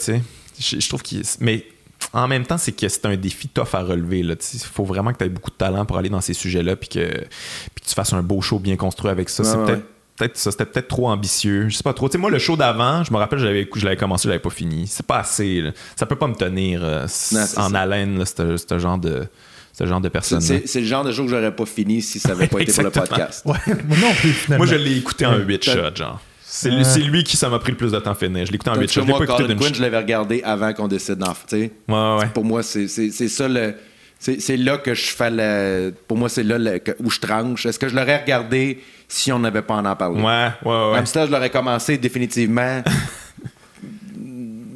[0.59, 1.23] Je, je trouve qu'il.
[1.39, 1.65] Mais
[2.13, 4.19] en même temps, c'est que c'est un défi tough à relever.
[4.19, 6.89] Il faut vraiment que tu aies beaucoup de talent pour aller dans ces sujets-là, puis
[6.89, 9.43] que, puis que tu fasses un beau show bien construit avec ça.
[9.43, 9.83] C'est peut-être.
[10.17, 11.69] Peut-être ça, c'était peut-être trop ambitieux.
[11.69, 12.09] Je sais pas trop.
[12.09, 14.41] Tu sais, moi, le show d'avant, je me rappelle, j'avais, je l'avais commencé, je l'avais
[14.41, 14.85] pas fini.
[14.85, 15.61] C'est pas assez.
[15.61, 15.71] là.
[15.95, 17.79] Ça peut pas me tenir euh, Non, en ça.
[17.79, 19.25] haleine, ce genre de,
[19.73, 20.41] ce genre de C'est- personne.
[20.41, 22.71] C'est c'est le genre de show que j'aurais pas fini si ça avait pas été
[22.73, 23.45] pour le podcast.
[23.45, 23.55] Ouais,
[23.87, 24.65] moi non plus, finalement.
[24.65, 25.43] Moi, je l'ai écouté en Ouais.
[25.45, 26.21] 8 T'as- shots, genre.
[26.51, 28.45] C'est, lui qui ça m'a pris le plus de temps à finir.
[28.45, 29.01] Je l'ai écouté en Tandis 8 que shots.
[29.01, 31.33] Je l'ai moi, pas écouté Quinn, je l'avais regardé avant qu'on décide d'en.
[31.51, 32.25] Ouais, ouais.
[32.33, 33.75] Pour moi, c'est c'est- c'est ça le.
[34.21, 35.93] C'est c'est là que je fais le.
[36.07, 37.65] Pour moi, c'est là le- que- où je tranche.
[37.65, 40.21] Est-ce que je l'aurais regardé si on n'avait pas en en parlé?
[40.21, 40.97] Ouais, ouais, ouais.
[40.97, 42.81] Amstel, je l'aurais commencé définitivement.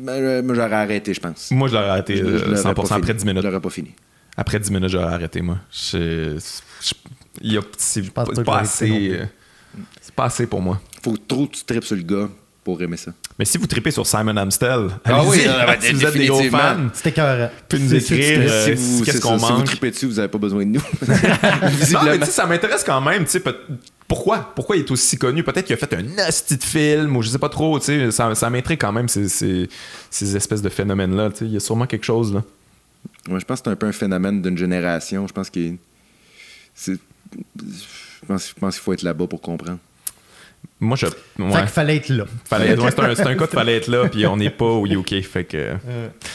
[0.05, 1.49] Mais, euh, moi, j'aurais arrêté, je pense.
[1.51, 3.17] Moi, je l'aurais arrêté Je- je euh, l'aurais 100% pas après fini.
[3.19, 3.41] 10 minutes.
[3.43, 3.91] Je l'aurais pas fini.
[4.38, 5.57] Après 10 minutes, j'aurais arrêté, moi.
[5.71, 6.38] Je,
[6.81, 6.93] je-
[7.41, 8.25] il y a- c'est pas,
[8.59, 9.09] assez.
[9.13, 9.25] euh,
[10.01, 10.79] C'est pas assez pour moi.
[11.03, 12.29] Faut trop que tu tripes sur le gars
[12.63, 13.11] pour aimer ça.
[13.38, 15.39] Mais si vous tripez sur Simon Amstel, Ah oui,
[15.81, 17.49] si vous êtes des gros fans, C'était cœur.
[17.67, 19.65] Puis nous écrire, euh, si qu'est-ce c'est qu'on ça, Si vous manque?
[19.65, 20.81] tripez dessus, vous n'avez pas besoin de nous.
[21.93, 23.25] Non, mais tu sais, ça m'intéresse quand même.
[23.25, 23.43] tu sais,
[24.07, 24.51] Pourquoi?
[24.55, 25.43] Pourquoi il est aussi connu?
[25.43, 27.79] Peut-être qu'il a fait un asti de film ou je sais pas trop.
[27.79, 29.67] tu sais, Ça, ça m'intrigue quand même ces, ces,
[30.11, 31.31] ces espèces de phénomènes-là.
[31.31, 32.34] tu sais, Il y a sûrement quelque chose.
[32.34, 32.43] Là.
[33.28, 35.28] Moi, je pense que c'est un peu un phénomène d'une génération.
[35.28, 35.78] Je pense qu'il
[36.76, 36.99] c'est-
[37.57, 39.80] je pense, je pense qu'il faut être là-bas pour comprendre.
[40.80, 41.05] Moi, je.
[41.07, 41.59] Fait Ouais.
[41.59, 42.26] qu'il fallait être là.
[42.45, 44.65] Fallait, ouais, c'est un, c'est un cas de fallait être là, puis on n'est pas
[44.65, 45.21] au UK.
[45.21, 45.74] Fait que.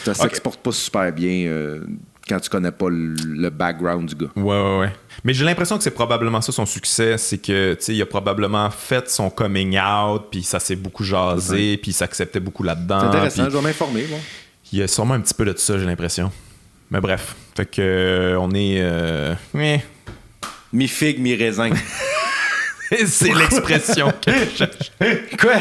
[0.05, 0.17] Ça Ok.
[0.17, 1.81] s'exporte pas super bien euh,
[2.27, 4.31] quand tu connais pas le, le background du gars.
[4.35, 4.93] Ouais, ouais, ouais.
[5.23, 7.17] Mais j'ai l'impression que c'est probablement ça son succès.
[7.17, 11.03] C'est que, tu sais, il a probablement fait son coming out, puis ça s'est beaucoup
[11.03, 12.99] jasé, puis il s'acceptait beaucoup là-dedans.
[13.01, 14.03] C'est intéressant, puis je vais m'informer.
[14.03, 14.19] Bon.
[14.71, 16.31] Il y a sûrement un petit peu de ça, j'ai l'impression.
[16.91, 17.35] Mais bref.
[17.55, 18.77] Fait que, euh, on est.
[18.79, 19.83] euh, ouais.
[20.73, 21.69] Mi-figue, mi-raisin.
[23.05, 25.55] c'est l'expression que je- Quoi?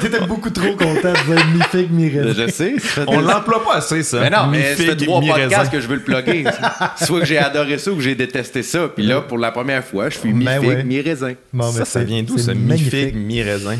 [0.00, 2.32] T'étais beaucoup trop content de dire mi-figue, mi-raisin.
[2.46, 2.74] je sais.
[2.78, 4.20] ça fait On l'emploie pas assez, ça.
[4.20, 5.48] Mais non, mais ça fait trois mi-raisin.
[5.48, 6.44] podcasts que je veux le plugger.
[7.04, 8.88] Soit que j'ai adoré ça ou que j'ai détesté ça.
[8.88, 10.84] Puis là, pour la première fois, je suis Ben mi-figue, ouais.
[10.84, 11.34] mi-raisin.
[11.52, 12.54] Bon, Ça, mais ça vient d'où, ça?
[12.54, 12.92] magnifique.
[12.94, 13.76] Mi-figue, mi-raisin.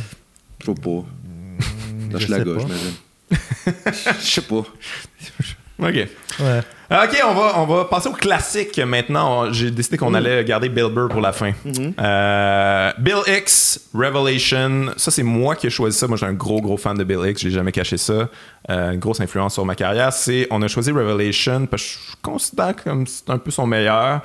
[0.61, 1.05] Je sais pas.
[2.11, 2.95] je Lâche la sais gauche, j'imagine.
[4.21, 4.63] Je sais pas.
[5.81, 5.95] OK.
[6.41, 6.61] Ouais.
[6.93, 9.45] Ok, on va, on va passer au classique maintenant.
[9.47, 10.01] On- J'ai décidé Mm.
[10.01, 11.53] qu'on allait garder Bill Burr pour la fin.
[11.65, 11.93] Mm-hmm.
[12.01, 14.87] Euh, Bill X, Revelation.
[14.97, 16.09] Ça, c'est moi qui ai choisi ça.
[16.09, 17.43] Moi, j'ai un gros, gros fan de Bill X.
[17.43, 18.29] J'ai jamais caché ça.
[18.71, 20.13] Euh, une grosse influence sur ma carrière.
[20.13, 24.21] C'est, on a choisi Revelation parce que je considère comme c'est un peu son meilleur.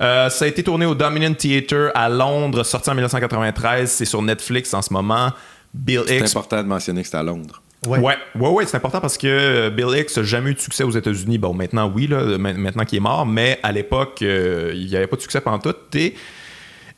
[0.00, 3.90] Euh, ça a été tourné au Dominant Theatre à Londres, sorti en 1993.
[3.90, 5.30] C'est sur Netflix en ce moment.
[5.74, 7.62] Bill C'est X, important de mentionner que c'est à Londres.
[7.86, 7.98] Ouais.
[8.00, 10.82] Ouais, ouais, ouais, c'est important parce que euh, Bill Hicks n'a jamais eu de succès
[10.82, 11.38] aux États-Unis.
[11.38, 14.96] Bon, maintenant, oui, là, ma- maintenant qu'il est mort, mais à l'époque, euh, il n'y
[14.96, 15.74] avait pas de succès pendant tout.
[15.94, 16.14] Et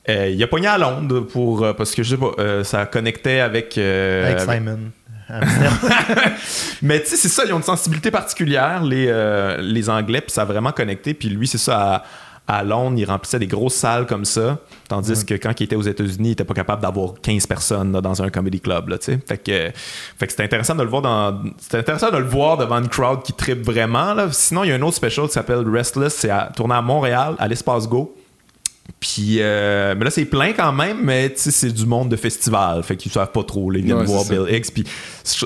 [0.09, 3.41] euh, il a pogné à Londres pour, euh, parce que je sais pas, ça connectait
[3.41, 3.76] avec.
[3.76, 4.78] Avec Simon.
[6.83, 9.07] Mais tu sais, c'est ça, ils ont une sensibilité particulière, les,
[9.61, 11.14] les Anglais, puis ça a vraiment connecté.
[11.14, 12.05] Puis lui, c'est ça, à,
[12.53, 15.82] à Londres, il remplissait des grosses salles comme ça, tandis que quand il était aux
[15.82, 18.96] États-Unis, il était pas capable d'avoir 15 personnes là, dans un comedy club, là.
[19.01, 19.70] Fait que,
[20.18, 21.42] fait que c'était intéressant de le voir dans...
[21.59, 24.28] C'était intéressant de le voir devant une crowd qui tripe vraiment, là.
[24.32, 27.34] Sinon, il y a un autre special qui s'appelle Restless, c'est à- tourné à Montréal,
[27.38, 28.14] à l'Espace Go.
[28.99, 32.16] Puis, euh, mais là, c'est plein quand même, mais tu sais, c'est du monde de
[32.16, 32.82] festival.
[32.82, 33.70] Fait qu'ils savent pas trop.
[33.70, 33.78] là.
[33.78, 34.24] Ils viennent Ouais, voir.
[34.24, 34.72] Bill Hicks.
[34.74, 34.84] Puis,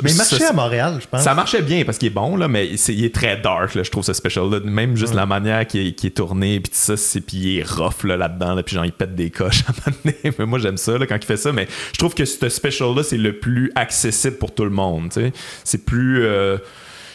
[0.03, 1.22] Mais il ça- marchait à Montréal, je pense.
[1.22, 3.82] ça marchait bien parce qu'il est bon, là, mais c'est- il est très dark, là,
[3.82, 4.61] je trouve, ce special-là.
[4.64, 7.59] Même juste la manière qui est, qui est tourné, puis tout ça, c'est, puis il
[7.59, 10.34] est rough là, là-dedans, là, puis genre, il pète des coches à un moment donné.
[10.38, 13.03] Mais moi, j'aime ça là, quand il fait ça, mais je trouve que ce special-là,
[13.03, 15.11] c'est le plus accessible pour tout le monde.
[15.12, 15.32] tu sais.
[15.64, 16.24] C'est plus.
[16.24, 16.57] euh,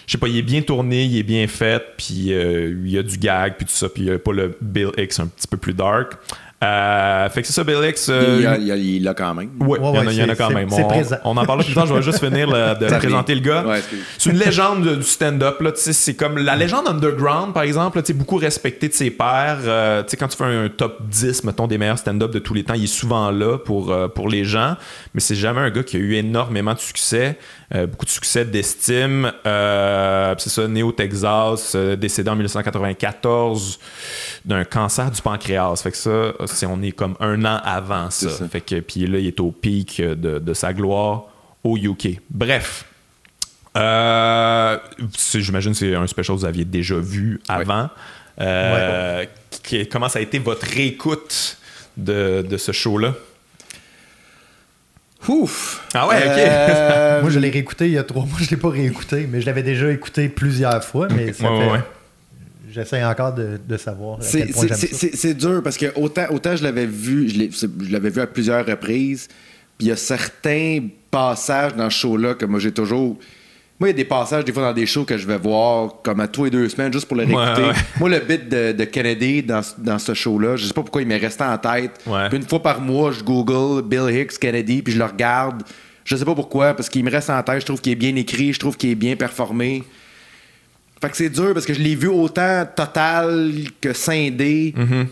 [0.10, 2.98] je sais pas, il est bien tourné, il est bien fait, puis euh, il y
[2.98, 5.28] a du gag, puis tout ça, puis il y a pas le Bill X un
[5.28, 6.14] petit peu plus dark.
[6.62, 8.10] Euh, fait que c'est ça, Bill X.
[8.10, 9.50] euh, il, y a- il y a- il l'a quand même.
[9.62, 10.70] Ouais, Ouais, il y en a- ouais, il y en a c'est- quand même.
[10.70, 11.16] c'est On, présent.
[11.24, 11.86] on en parlera plus tard.
[11.86, 13.64] Je vais juste finir là, de présenter le gars.
[13.66, 13.82] Ouais,
[14.18, 15.62] c'est une légende de- du stand-up.
[15.62, 17.98] là, tu sais, C'est comme la légende underground, par exemple.
[18.00, 19.60] là, beaucoup respecté de ses pairs.
[19.66, 22.54] Euh, tu sais, quand tu fais un top 10, mettons, des meilleurs stand-up de tous
[22.54, 24.76] les temps, il est souvent là pour, euh, pour les gens.
[25.14, 27.38] Mais c'est jamais un gars qui a eu énormément de succès.
[27.76, 29.32] euh, beaucoup de succès d'estime.
[29.46, 33.80] Euh, c'est ça, né au Texas, euh, décédé en 1994
[34.44, 35.76] d'un cancer du pancréas.
[35.84, 36.10] Fait que ça,
[36.56, 38.30] c'est, on est comme un an avant ça.
[38.30, 38.48] Ça.
[38.50, 41.24] Fait que puis là, il est au pic de, de sa gloire
[41.64, 42.20] au UK.
[42.30, 42.86] Bref.
[43.78, 44.78] Euh,
[45.34, 47.90] J'imagine que c'est un special que vous aviez déjà vu avant.
[48.42, 49.26] Euh,
[49.64, 51.58] qui- comment ça a été votre réécoute
[51.98, 53.14] de, de ce show-là?
[55.28, 55.86] Ouf!
[55.94, 56.38] Ah ouais, ok.
[56.38, 58.38] Euh, Moi, je l'ai réécouté il y a trois mois.
[58.40, 61.08] Je l'ai pas réécouté, mais je l'avais déjà écouté plusieurs fois.
[61.10, 61.80] Mais ça Ouais, ouais, fait- ouais.
[62.72, 67.38] J'essaie encore de, de savoir C'est dur parce que autant, autant je l'avais vu, je
[67.38, 69.28] l'ai- c'est- je l'avais vu à plusieurs reprises,
[69.78, 73.18] puis il y a certains passages dans ce show-là que moi j'ai toujours.
[73.80, 76.02] Moi, il y a des passages, des fois, dans des shows que je vais voir
[76.04, 77.62] comme à tous les deux semaines, juste pour le réécouter.
[77.62, 77.74] Ouais, ouais.
[77.98, 81.02] Moi, le bit de, de Kennedy dans, ce- dans ce show-là, je sais pas pourquoi
[81.02, 81.92] il m'est resté en tête.
[82.06, 82.28] Ouais.
[82.28, 85.64] Puis une fois par mois, je google Bill Hicks Kennedy, puis je le regarde.
[86.04, 87.62] Je sais pas pourquoi, parce qu'il me reste en tête.
[87.62, 89.84] Je trouve qu'il est bien écrit, je trouve qu'il est bien performé.
[91.02, 94.74] Fait que c'est dur parce que je l'ai vu autant total que scindé.
[94.78, 95.06] Mm-hmm.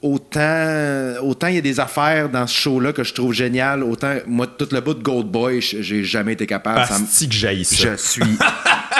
[0.00, 3.82] Autant autant il y a des affaires dans ce show-là que je trouve génial.
[3.82, 6.86] Autant, moi, tout le bout de Gold Boy, j'ai jamais été capable.
[6.86, 7.88] Ça me- que ça.
[7.96, 8.22] je suis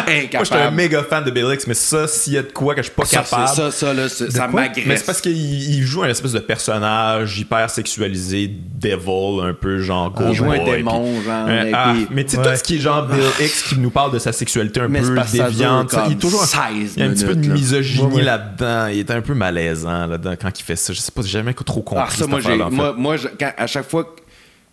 [0.08, 0.44] Moi, incapable.
[0.44, 2.82] j'étais un méga fan de Bill Hicks, mais ça, s'il y a de quoi que
[2.82, 3.48] je suis pas ça, capable.
[3.48, 4.86] ça, ça, là, ça m'agresse.
[4.86, 8.48] Mais c'est parce qu'il il joue un espèce de personnage hyper sexualisé,
[8.80, 12.06] devil, un peu genre Gold Il joue un Boy, démon, puis- genre, Euh, ah, puis-
[12.10, 12.44] mais tu sais, Ouais.
[12.52, 15.00] tout ce qui est genre Bill Hicks qui nous parle de sa sexualité un Mais
[15.00, 18.22] peu déviante, il est comme toujours 16 il y a un petit peu de misogynie
[18.22, 18.86] là-dedans.
[18.86, 20.87] Il est un peu malaisant là-dedans quand il fait ça.
[20.92, 22.04] Je sais pas, j'ai jamais trop compris.
[22.06, 22.76] Ah, ça, cette moi, j'ai, affaire-là, en fait.
[22.76, 24.14] moi, moi je- quand- à chaque fois.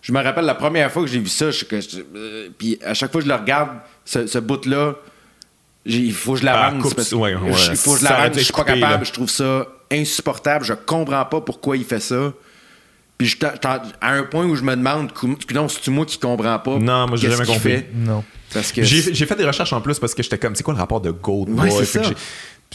[0.02, 2.78] Je me rappelle la première fois que j'ai vu ça, je, que je- euh, puis
[2.86, 3.70] à chaque fois que je le regarde,
[4.06, 4.94] ce, ce bout-là,
[5.86, 7.12] il faut que je Ah, l'avance.
[7.14, 7.52] ouais, ouais.
[7.72, 8.38] Il faut que je Ça l'avance.
[8.38, 9.00] Je suis pas coupé, capable.
[9.00, 9.04] là.
[9.04, 10.64] Je trouve ça insupportable.
[10.66, 12.34] Je comprends pas pourquoi il fait ça.
[13.18, 15.10] Puis je t'en- t'en- à un point où je me demande,
[15.54, 16.78] non, c'est-tu moi qui comprends pas?
[16.78, 17.72] Non, moi, j'ai jamais qu'il compris.
[17.72, 17.88] fait?
[17.96, 18.24] Non.
[18.54, 18.84] Parce que.
[18.84, 21.02] J'ai j'ai fait des recherches en plus parce que j'étais comme, c'est quoi le rapport
[21.02, 21.86] de Gold Ouais, Boy?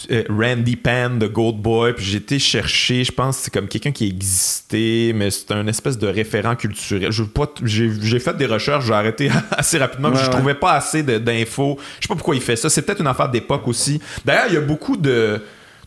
[0.07, 3.53] Que euh, Randy Pan de Gold Boy, puis j'ai été chercher, je pense que c'est
[3.53, 7.11] comme quelqu'un qui existait, mais c'est un espèce de référent culturel.
[7.13, 10.25] Je veux pas t- J'ai j'ai fait des recherches, j'ai arrêté assez rapidement, Ouais, je
[10.25, 10.31] ouais.
[10.31, 11.79] trouvais pas assez de- d'infos.
[12.01, 12.69] Je sais pas pourquoi il fait ça.
[12.71, 14.01] C'est peut-être une affaire d'époque aussi.
[14.25, 15.41] D'ailleurs, il y a beaucoup de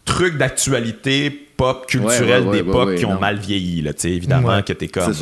[0.06, 3.20] trucs d'actualité pop culturelle Ouais, ouais, ouais, d'époque ouais, ouais, qui ont non.
[3.20, 4.64] mal vieilli là tu sais évidemment Ouais.
[4.64, 5.14] que t'es comme ouais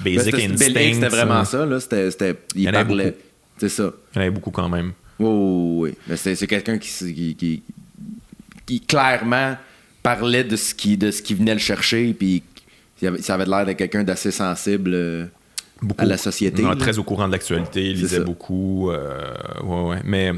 [0.00, 1.66] Ben, Basic c'était- Instinct c'était vraiment euh, ça.
[1.66, 1.78] Là.
[1.80, 3.04] C'était, c'était- il, y en avait parlait.
[3.04, 3.16] beaucoup.
[3.58, 3.82] C'est ça.
[4.12, 5.94] il y en avait beaucoup quand même Oui, oui, oui.
[6.08, 7.62] Mais c'est, c'est quelqu'un qui, s- qui, qui,
[8.66, 9.56] qui clairement
[10.02, 12.42] parlait de ce qui, de ce qui venait le chercher, puis
[13.20, 15.26] ça avait l'air de quelqu'un d'assez sensible euh,
[15.82, 16.02] beaucoup.
[16.02, 16.62] à la société.
[16.78, 18.24] Très au courant de l'actualité, il lisait ça.
[18.24, 18.90] beaucoup.
[18.90, 20.00] euh, ouais, ouais.
[20.04, 20.32] Mais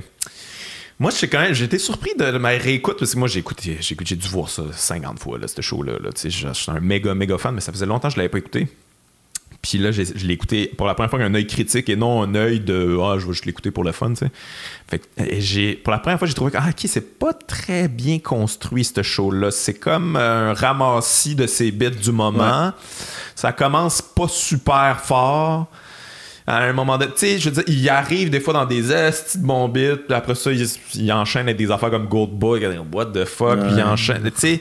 [0.99, 4.29] moi, quand même, été surpris de ma réécoute parce que moi, j'ai écouté, j'ai, dû
[4.29, 5.93] voir ça 50 fois, là, ce show-là.
[6.01, 8.39] Là, je suis un méga, méga fan, mais ça faisait longtemps que je l'avais pas
[8.39, 8.67] écouté.
[9.61, 12.23] Puis là, je l'ai écouté pour la première fois avec un œil critique et non
[12.23, 14.31] un œil de Ah, je vais juste l'écouter pour le fun, tu sais.
[14.89, 15.05] Fait que,
[15.41, 18.85] j'ai, pour la première fois, j'ai trouvé que ah, ok, c'est pas très bien construit,
[18.85, 19.51] ce show-là.
[19.51, 22.73] C'est comme un ramassis de ces bits du moment.
[23.35, 25.67] Ça commence pas super fort.
[26.47, 28.91] À un moment donné, tu sais, je veux dire, il arrive des fois dans des
[28.91, 32.31] estis de bons bits, puis après ça, il, il enchaîne avec des affaires comme Gold
[32.31, 34.23] Boy, what the fuck, puis il enchaîne.
[34.23, 34.61] Tu sais,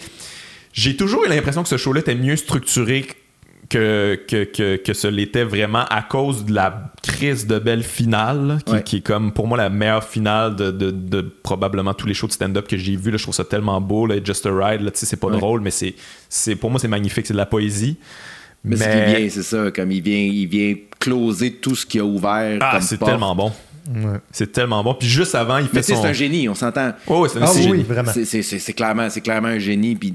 [0.73, 3.07] j'ai toujours eu l'impression que ce show-là était mieux structuré
[3.69, 8.47] que, que, que, que ce l'était vraiment à cause de la crise de belle finale,
[8.47, 8.83] là, qui, Ouais.
[8.83, 12.27] qui est comme pour moi la meilleure finale de, de, de probablement tous les shows
[12.27, 13.11] de stand-up que j'ai vu.
[13.17, 15.37] Je trouve ça tellement beau, là, Just a Ride, là, tu sais, c'est pas Ouais.
[15.37, 15.95] drôle, mais c'est,
[16.29, 17.97] c'est, pour moi c'est magnifique, c'est de la poésie.
[18.63, 18.89] Mais, ce qui
[19.19, 22.57] vient, c'est ça, comme il vient, il vient closer tout ce qu'il a ouvert.
[22.61, 23.11] Ah, comme c'est porte.
[23.11, 23.51] tellement bon.
[23.93, 24.17] Ouais.
[24.31, 24.93] C'est tellement bon.
[24.95, 26.01] Puis juste avant, il fait Mais son...
[26.01, 26.91] c'est un génie, on s'entend.
[27.07, 27.83] Oh, c'est un Ah c'est oui, génie.
[27.83, 28.11] vraiment.
[28.13, 29.95] C'est, c'est- c'est- c'est clairement, c'est clairement un génie.
[29.95, 30.13] Puis,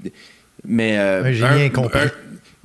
[0.66, 2.00] mais, euh, Un génie incompris.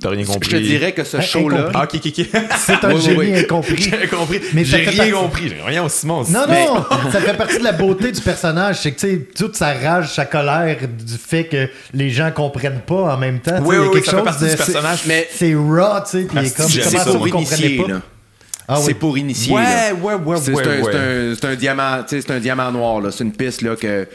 [0.00, 0.48] T'as rien compris.
[0.50, 1.70] je te dirais que ce Un- show-là.
[1.74, 2.26] Ah, ok, ok, ok.
[2.56, 3.34] C'est un Oui, génie oui.
[3.40, 3.76] incompris.
[3.82, 4.40] J'ai compris.
[4.54, 5.48] Mais J'ai fait rien partie- compris.
[5.48, 6.22] J'ai rien au Simon.
[6.28, 8.76] Non, Mais- non, ça fait partie de la beauté du personnage.
[8.80, 12.82] C'est que, tu sais, toute sa rage, sa colère du fait que les gens comprennent
[12.86, 13.58] pas en même temps.
[13.64, 14.98] Oui, oui, quelque ça fait chose partie de- du personnage.
[15.02, 17.12] c'est- Mais- C'est raw, tu sais, puis est Ah, comme, c'est- comment c'est ça, pour
[17.24, 17.88] vous comprenez initier, pas?
[17.92, 18.00] là.
[18.68, 18.94] Ah C'est oui.
[18.94, 19.54] pour initier.
[19.54, 19.94] Ouais, là.
[19.94, 21.36] ouais, ouais, C'est ouais, c'est un, ouais.
[21.42, 23.10] un- un diamant, c'est un diamant noir là.
[23.10, 24.06] C'est une piste là que.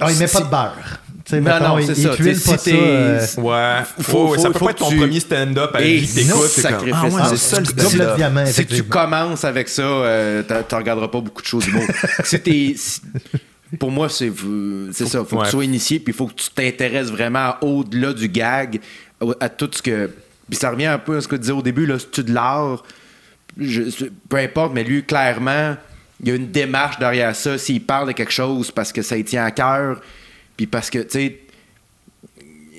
[0.00, 0.76] Ah, il met pas de beurre.
[1.24, 2.14] Tu sais, Non, mettons, non, il, c'est il ça.
[2.16, 2.76] tuile Tu sais, pas si ça.
[2.76, 3.84] euh, Ouais.
[4.00, 4.02] Faut-
[4.34, 6.46] Faut, ça peut faut pas être ton tu- premier stand-up à Et vie t'écoutes.
[6.48, 9.68] c'est comme, sacrifice, Ah ouais, c'est c'est ça le double diamant, Si tu commences avec
[9.68, 11.64] ça, euh, t'en- regarderas pas beaucoup de choses
[12.44, 13.00] t'es- si-
[13.78, 14.32] pour moi, c'est
[14.92, 15.24] c'est ça.
[15.24, 18.80] Faut que tu sois initié, puis il faut que tu t'intéresses vraiment au-delà du gag,
[19.40, 20.10] à tout ce que.
[20.50, 22.24] Puis ça revient un peu à ce que tu disais au début, là, si tu
[22.24, 22.82] de l'art,
[24.28, 25.76] peu importe, mais lui, clairement,
[26.22, 27.58] il y a une démarche derrière ça.
[27.58, 30.00] S'il parle de quelque chose parce que ça lui tient à cœur,
[30.56, 31.38] puis parce que, tu sais,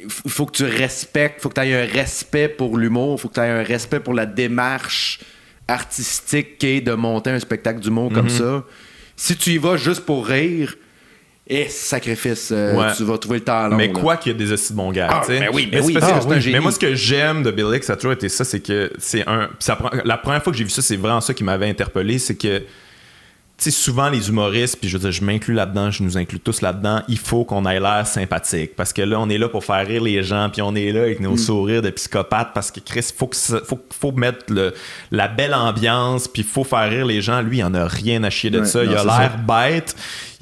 [0.03, 3.35] il faut- que tu respectes, faut que tu aies un respect pour l'humour, faut que
[3.35, 5.19] tu aies un respect pour la démarche
[5.67, 8.29] artistique qu'est de monter un spectacle d'humour comme Mhm.
[8.37, 8.63] ça.
[9.15, 10.75] Si tu y vas juste pour rire,
[11.45, 12.93] et sacrifice, euh, Ouais.
[12.95, 13.75] tu vas trouver le long.
[13.75, 13.93] Mais là.
[13.93, 15.39] quoi qu'il y a des astuces de bon gars, Ah, tu sais.
[15.41, 16.53] ben oui, ben c'est oui, parce ah, un génie.
[16.55, 18.91] Mais moi, ce que j'aime de Bill Hicks, ça a toujours été ça, c'est que
[18.97, 19.49] c'est un.
[19.59, 22.35] ça la première fois que j'ai vu ça, c'est vraiment ça qui m'avait interpellé, c'est
[22.35, 22.63] que.
[23.63, 26.59] Sais, souvent les humoristes, puis je veux dire, je m'inclus là-dedans, je nous inclus tous
[26.59, 28.75] là-dedans, il faut qu'on ait l'air sympathique.
[28.75, 31.03] Parce que là, on est là pour faire rire les gens, puis on est là
[31.03, 34.73] avec nos sourires de psychopathe, parce que Chris, faut que ça- faut, faut mettre le,
[35.11, 37.41] la belle ambiance, puis faut faire rire les gens.
[37.41, 38.83] Lui, il en a rien à chier de Ouais, ça.
[38.83, 39.95] il a l'air bête.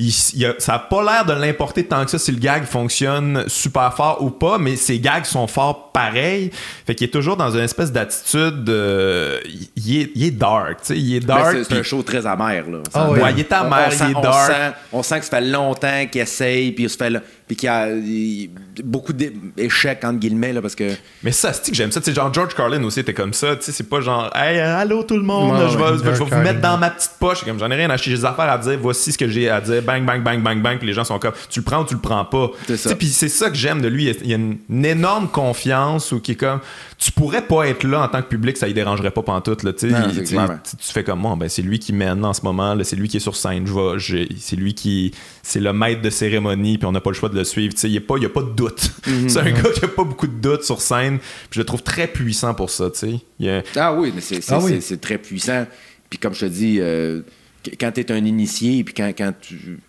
[0.04, 2.64] Il, il a- ça a pas l'air de l'importer tant que ça si le gag
[2.64, 6.49] fonctionne super fort ou pas, mais ses gags sont forts pareil.
[6.88, 8.68] Fait qu'il est toujours dans une espèce d'attitude.
[8.70, 9.39] euh,
[9.76, 10.97] il, est, il est dark, tu sais.
[10.97, 11.58] Il est Ben, dark.
[11.68, 12.80] c'est- un show très amer, là.
[12.93, 13.10] Ah.
[13.12, 14.52] Ouais, il est amer, on, on il sent, est on dark.
[14.52, 17.22] sent- on sent que ça fait longtemps qu'il essaye, puis il se fait là-
[17.52, 18.49] puis qu'il y a il-
[18.82, 20.91] beaucoup d'échecs, entre guillemets, là, parce que...
[21.22, 21.99] Mais ça, c'est que j'aime ça?
[21.99, 23.58] Tu sais, genre George Carlin aussi était comme ça.
[23.58, 26.26] Tu sais, c'est pas genre, hey, allô tout le monde, Ouais, je vais, je vous
[26.28, 27.43] Carlin, mettre dans ma petite poche.
[27.43, 28.80] Comme j'en ai rien à chier, j'ai des affaires à dire.
[28.82, 29.82] Voici ce que j'ai à dire.
[29.84, 30.78] Bang, bang, bang, bang, bang.
[30.78, 32.52] Puis les gens sont comme, tu le prends ou tu le prends pas.
[32.68, 32.89] C'est Tu ça.
[32.89, 34.06] sais, Puis c'est ça que j'aime de lui.
[34.24, 36.62] Il y a une, une énorme confiance où qui est comme,
[36.97, 39.64] tu pourrais pas être là en tant que public, ça y dérangerait pas pantoute.
[39.64, 39.93] Là, tu sais.
[39.93, 42.76] Non, Il- c'est tu, fais comme moi, ben, c'est lui qui mène en ce moment.
[42.84, 43.68] C'est lui qui est sur scène.
[43.68, 45.12] Je vais, j'ai- c'est lui qui,
[45.43, 46.78] c'est le maître de cérémonie.
[46.78, 47.74] Puis on n'a pas le choix de le suivre.
[47.74, 48.92] Tu sais, Il n'y a, pas- y a pas de doute.
[49.08, 49.30] Mhm.
[49.30, 51.18] c'est un gars qui a pas beaucoup de doute sur scène.
[51.20, 52.86] Puis je le trouve très puissant pour ça.
[52.86, 54.82] A- Ah oui, mais c'est c'est- Ah oui.
[54.82, 55.66] c'est- très puissant.
[56.10, 57.22] Puis comme je te dis, euh,
[57.64, 59.80] qu- quand tu es un initié, puis quand, quand tu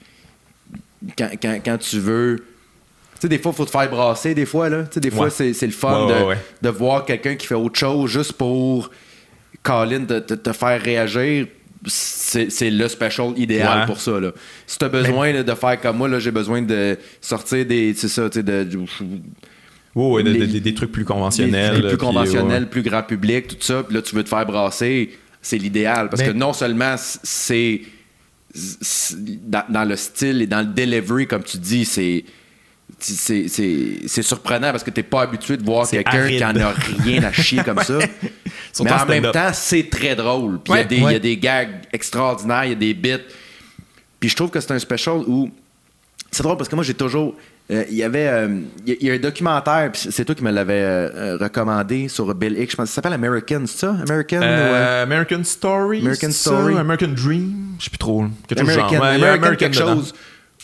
[1.19, 2.45] quand, quand- quand tu veux...
[3.17, 4.85] Tu sais, des fois, il faut te faire brasser, des fois, là.
[4.85, 5.31] Tu sais, des fois, Ouais.
[5.31, 8.33] c'est c'est le fun Ouais, de, ouais, de voir quelqu'un qui fait autre chose juste
[8.35, 8.91] pour,
[9.63, 11.47] Colin, te, te- te faire réagir.
[11.87, 13.87] C'est le special idéal Ouais.
[13.87, 14.33] pour ça, là.
[14.67, 17.93] Si tu as besoin là, de faire comme moi, j'ai besoin de sortir des...
[17.95, 18.67] C'est ça, tu sais, de...
[19.95, 21.81] Ouais, de- Les- de- des- des trucs plus conventionnels.
[21.81, 22.69] plus puis, conventionnels, ouais.
[22.69, 23.83] plus grand public, tout ça.
[23.83, 25.11] Puis là, tu veux te faire brasser,
[25.43, 26.09] c'est l'idéal.
[26.09, 27.83] Parce Mais- que non seulement c'est
[28.55, 29.17] c'est-
[29.49, 32.25] dans, dans le style et dans le delivery, comme tu dis, c'est
[32.99, 36.73] c'est surprenant parce que t'es pas habitué de voir quelqu'un qui en a
[37.05, 37.99] rien à chier comme ça.
[38.83, 40.59] Mais en même temps, c'est très drôle.
[40.63, 41.13] Puis il y Ouais.
[41.13, 43.17] y, a des gags extraordinaires, il y a des bits.
[44.21, 45.51] Puis je trouve que c'est un special où.
[46.31, 47.35] C'est drôle parce que moi, j'ai toujours.
[47.71, 48.27] euh, Il y avait.
[48.29, 51.37] euh, Il y, a- il y a un documentaire, c'est toi qui me l'avais euh,
[51.39, 52.71] recommandé sur Bill Hicks.
[52.71, 53.97] Je pense que ça s'appelle American, c'est ça?
[54.09, 54.41] American?
[54.41, 56.01] American Story.
[56.01, 56.51] American ça?
[56.51, 56.77] Story.
[56.79, 57.75] American Dream?
[57.79, 58.25] Je sais plus trop.
[58.49, 59.05] Quelque chose American, genre.
[59.05, 60.03] American quelque dedans.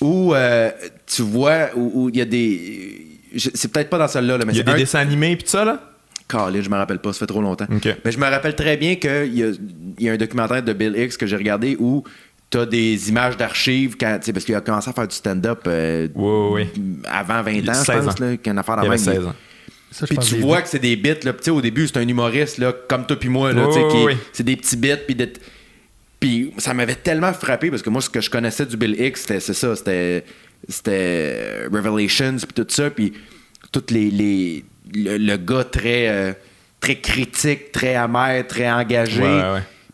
[0.00, 0.70] Où euh,
[1.06, 3.06] tu vois, où il y a des.
[3.36, 5.44] C'est peut-être pas dans celle-là, là, mais Il y a des un- dessins animés puis
[5.44, 5.80] tout ça, là?
[6.28, 7.66] Calé, je me rappelle pas, ça fait trop longtemps.
[8.04, 9.48] Mais je me rappelle très bien qu'il y a,
[9.98, 12.04] il y a un documentaire de Bill Hicks que j'ai regardé où
[12.50, 15.14] tu as des images d'archives quand, tu sais, parce qu'il a commencé à faire du
[15.14, 16.08] stand-up euh,
[17.06, 18.24] avant 20 Il a ans, je 16 pense, ans.
[18.24, 18.98] là, qu'une affaire de Il.
[18.98, 19.34] 16 ans.
[20.06, 21.32] Puis tu vois que c'est des bits, là.
[21.32, 24.16] Tu sais, au début, c'est un humoriste, là, comme toi puis moi, là, qui- ouais.
[24.32, 25.32] c'est des petits bits, puis des-
[26.20, 29.18] Puis ça m'avait tellement frappé parce que moi, ce que je connaissais du Bill Hicks,
[29.18, 30.24] c'était c'est ça, c'était
[30.68, 33.12] c'était Revelations, puis tout ça, puis
[33.72, 34.64] toutes les, les
[34.94, 36.32] le, le gars très euh,
[36.80, 39.20] très critique, très amer, très engagé.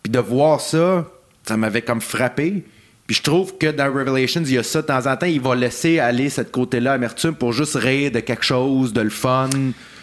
[0.03, 1.07] Puis de voir ça,
[1.47, 2.63] ça m'avait comme frappé.
[3.07, 5.41] Puis je trouve que dans Revelations, il y a ça de temps en temps, il
[5.41, 9.51] va laisser aller cette côté-là amertume pour juste rire de quelque chose, de le fun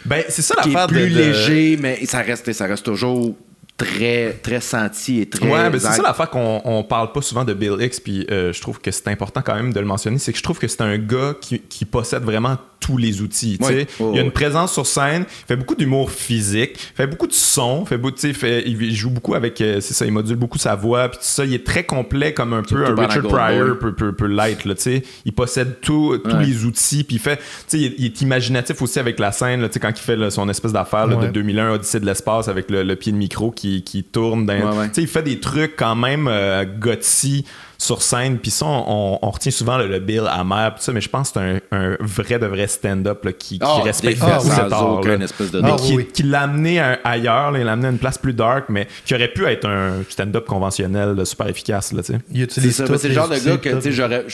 [0.06, 3.36] Ben, c'est ça l'affaire de- plus de- léger, mais ça reste, ça reste toujours
[3.86, 5.48] très, très senti et très.
[5.50, 8.54] Ouais, mais c'est ça l'affaire qu'on on parle pas souvent de Bill Hicks, puis euh,
[8.54, 10.68] je trouve que c'est important quand même de le mentionner, c'est que je trouve que
[10.68, 13.60] c'est un gars qui, qui possède vraiment tous les outils.
[13.62, 13.86] sais.
[14.00, 17.28] Oh, il a une présence sur scène, il fait beaucoup d'humour physique, il fait beaucoup
[17.28, 20.58] de son, fait il fait- il joue beaucoup avec, euh, c'est ça, il module beaucoup
[20.58, 23.68] sa voix, puis tout ça, il est très complet comme un peu un Richard Pryor
[23.68, 23.78] Boy.
[23.80, 25.04] peut, peut, peut l'être, là, tu sais.
[25.26, 26.44] Il possède tout- tous Ouais.
[26.44, 29.32] les outils, puis il fait, tu sais, il, est- il est imaginatif aussi avec la
[29.32, 31.30] scène, là, tu sais, quand il fait là, son espèce d'affaire de Ouais.
[31.30, 34.78] 2001 Odyssée de l'espace avec le, le pied de micro qui, qui tourne dans, Ouais,
[34.78, 34.88] ouais.
[34.90, 36.66] tu sais, il fait des trucs quand même euh,
[37.78, 38.38] sur scène.
[38.38, 41.32] Puis ça, on, on retient souvent le, le Bill amer, pis ça, mais je pense
[41.32, 44.52] que c'est un, un vrai de vrai stand-up là, qui, qui Ah, respecte beaucoup oui.
[44.56, 45.00] cet art.
[45.00, 45.26] aucun là.
[45.26, 46.08] espèce de Mais qui, oui.
[46.14, 48.88] qui l'a amené à- ailleurs, là, il l'a amené à une place plus dark, mais
[49.06, 51.92] qui aurait pu être un stand-up conventionnel là, super efficace.
[51.94, 54.26] Là, C'est ça, c'est le genre de gars que, j'aurais.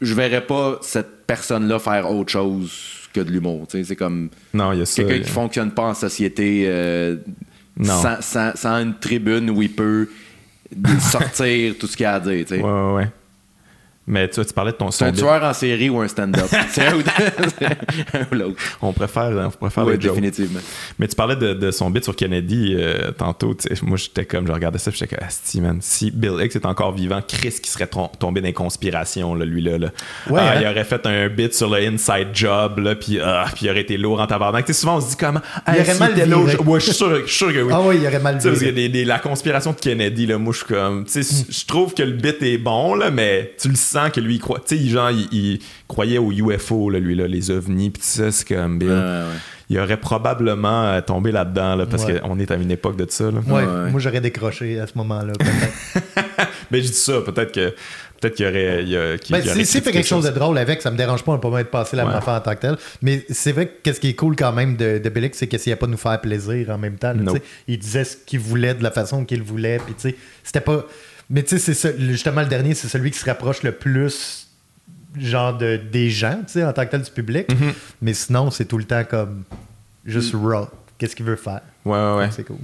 [0.00, 2.70] Je, verrais pas cette personne-là faire autre chose
[3.14, 3.66] que de l'humour.
[3.70, 5.02] C'est comme non, il y a ça.
[5.02, 7.16] quelqu'un qui a- fonctionne pas en société euh.
[7.86, 10.08] Sans, sans- sans une tribune où il peut
[11.00, 12.44] sortir tout ce qu'il a à dire.
[12.46, 12.62] tu sais.
[12.62, 13.08] Ouais, ouais, ouais.
[14.10, 16.46] Mais tu vois, tu parlais de ton C'est un tueur en série ou un stand-up.
[16.70, 17.02] c'est un ou,
[18.34, 18.56] l'autre.
[18.82, 20.60] On préfère, on préfère Oui, définitivement.
[20.98, 23.56] Mais tu parlais de, de son bit sur Kennedy euh, tantôt.
[23.82, 26.92] Moi, j'étais comme, je regardais ça, j'étais comme, Asti, man, si Bill Hicks est encore
[26.92, 27.88] vivant, Chris qui serait
[28.18, 29.78] tombé dans les conspirations, là, lui-là.
[29.78, 29.88] Là.
[30.28, 30.58] Ouais, Ah, hein?
[30.60, 33.82] Il aurait fait un bit sur le inside job, là, puis ah, puis il aurait
[33.82, 34.64] été lourd en tabarnak.
[34.66, 35.40] Tu sais, souvent, on se dit comment.
[35.68, 36.28] Il Hey, aurait s'il mal viré.
[36.52, 37.72] je- ouais, je suis sûr, que oui.
[37.72, 38.72] Ah oui, il aurait mal parce que viré.
[38.72, 41.04] des- des- la conspiration de Kennedy, là, moi, je suis comme.
[41.04, 44.20] Tu sais, je trouve que le bit est bon, là, mais tu le sais que
[44.20, 44.60] lui, il croit.
[44.66, 48.08] Tu sais, genre, il, il croyait aux UFO, là, lui, là, les ovnis, puis tout
[48.08, 48.88] ça, c'est comme Bill.
[48.88, 49.24] Ouais, ouais.
[49.68, 52.18] Il aurait probablement euh, tombé là-dedans, là, parce Ouais.
[52.20, 53.24] qu'on est à une époque de ça.
[53.30, 53.40] Là.
[53.46, 53.90] Ouais, ouais.
[53.90, 55.32] Moi, j'aurais décroché à ce moment-là.
[55.38, 56.48] peut-être.
[56.72, 57.74] Mais je dis ça, peut-être que
[58.20, 58.82] peut-être qu'il y aurait.
[58.82, 60.82] il y a- qu'il Ben, y aurait si s'il fait quelque chose de drôle avec,
[60.82, 62.08] ça me dérange pas, on peut pas être passé la Ouais.
[62.10, 62.76] même affaire en tant que tel.
[63.02, 65.72] Mais c'est vrai que qu'est-ce qui est cool quand même de, de Bélix, c'est qu'il
[65.72, 67.12] a pas de nous faire plaisir en même temps.
[67.12, 67.32] là.
[67.68, 69.78] Il disait ce qu'il voulait de la façon qu'il voulait.
[69.84, 70.84] Puis tu sais, c'était pas.
[71.30, 74.48] Mais tu sais, c'est ça- justement le dernier, c'est celui qui se rapproche le plus
[75.18, 77.48] genre de, des gens, tu sais, en tant que tel du public.
[77.48, 77.72] Mm-hmm.
[78.02, 79.44] Mais sinon, c'est tout le temps comme
[80.04, 80.68] juste raw.
[80.98, 81.60] Qu'est-ce qu'il veut faire?
[81.84, 82.28] Ouais, ouais, ouais.
[82.30, 82.58] C'est cool.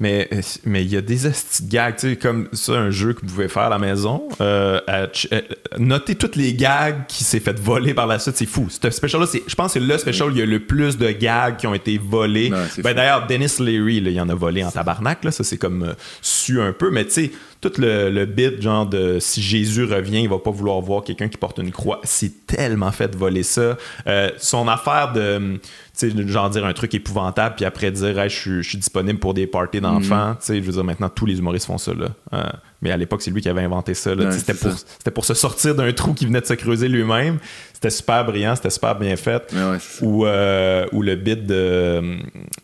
[0.00, 1.16] Mais euh, mais il y a des
[1.62, 4.28] gags, tu sais, comme ça, un jeu que vous pouvez faire à la maison.
[4.40, 5.02] Euh, à
[5.32, 5.40] euh,
[5.78, 8.68] notez toutes les gags qui s'est fait voler par la suite, c'est fou.
[8.68, 10.98] Ce special-là, c'est- je pense que c'est le special où il y a le plus
[10.98, 12.50] de gags qui ont été volés.
[12.78, 12.94] Ben.
[12.94, 15.92] D'ailleurs, Dennis Leary, là, il en a volé en tabarnak, là, ça c'est comme euh,
[16.20, 17.30] su un peu, mais tu sais,
[17.68, 21.28] tout le, le bit, genre de si Jésus revient, il va pas vouloir voir quelqu'un
[21.28, 22.00] qui porte une croix.
[22.04, 23.76] C'est tellement fait de voler ça.
[24.06, 25.58] Euh, son affaire de,
[25.98, 29.34] tu sais, genre dire un truc épouvantable, puis après dire, Hey, je suis- disponible pour
[29.34, 30.32] des parties d'enfants.
[30.32, 30.36] Mm.
[30.40, 32.08] Tu sais, je veux dire, maintenant, tous les humoristes font ça, là.
[32.32, 32.42] Euh,
[32.82, 34.26] mais à l'époque, c'est lui qui avait inventé ça, là.
[34.26, 34.84] Ouais, c'était pour, ça.
[34.98, 37.38] c'était pour se sortir d'un trou qui venait de se creuser lui-même.
[37.72, 39.52] C'était super brillant, c'était super bien fait.
[39.52, 42.18] Ouais, euh, ou le bit de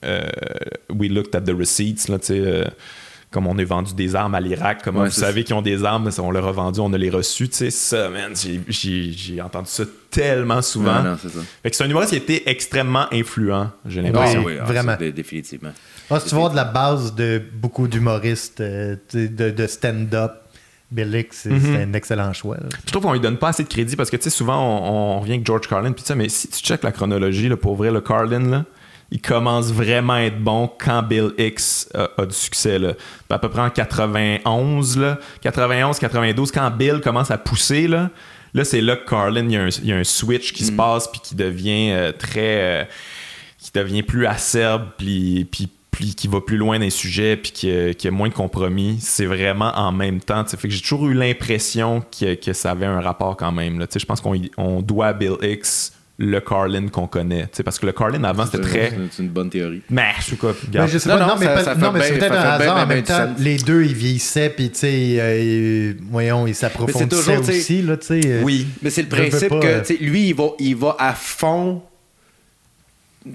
[0.04, 0.22] euh,
[0.94, 2.64] We looked at the receipts, là, tu sais,
[3.32, 5.84] comme on a vendu des armes à l'Irak, comment Ouais, vous savez qu'ils ont des
[5.84, 8.32] armes, on leur a vendu, on a les reçus, tu sais, ça, man,
[8.68, 11.02] j'ai- entendu ça tellement souvent.
[11.02, 11.38] Non, c'est ça.
[11.62, 14.44] Fait que c'est un humoriste qui a été extrêmement influent, j'ai Ah, l'impression.
[14.44, 14.96] oui, ah, vraiment.
[14.98, 15.72] ça, définitivement.
[16.10, 20.32] Ah, si tu vois de la base de beaucoup d'humoristes euh, de, de stand-up,
[20.90, 21.60] Bélix, c'est Mhm.
[21.62, 22.56] c'est un excellent choix.
[22.58, 22.66] là.
[22.84, 25.16] Je trouve qu'on lui donne pas assez de crédit parce que, tu sais, souvent, on,
[25.16, 27.76] on revient avec George Carlin, puis ça, mais si tu checkes la chronologie, là, pour
[27.76, 28.64] vrai, le Carlin, là,
[29.14, 32.78] il commence vraiment à être bon quand Bill X a, a du succès.
[32.78, 32.94] Là.
[33.30, 38.10] À peu près en 91, là, 91, 92, quand Bill commence à pousser, là,
[38.54, 40.64] là c'est là que Carlin, il y, a un, il y a un switch qui
[40.64, 42.40] se passe, puis qui devient euh, très.
[42.82, 42.84] euh,
[43.58, 47.70] qui devient plus acerbe, puis, puis, puis qui va plus loin les sujets, puis qui,
[47.70, 48.96] a- qui a moins de compromis.
[49.00, 50.44] C'est vraiment en même temps.
[50.46, 53.86] Fait que j'ai toujours eu l'impression que, que ça avait un rapport quand même.
[53.94, 57.44] Je pense qu'on on doit à Bill X le Carlin qu'on connaît.
[57.44, 58.92] Tu sais, Parce que le Carlin avant, c'était très.
[59.10, 59.82] C'est une bonne théorie.
[59.90, 60.54] Mais je sais quoi.
[60.68, 62.18] Ben, je sais Non, pas, non, non, mais, ça- pas- ça fait non, mais c'est
[62.18, 62.76] peut-être un hasard.
[62.76, 67.82] en même temps, les deux, ils vieillissaient, puis tu sais, euh, voyons, ils s'approfondissaient aussi,
[67.82, 68.20] là, tu sais.
[68.24, 68.66] euh, Oui.
[68.82, 71.82] Mais c'est le principe pas, que euh, lui, il va, il va à fond.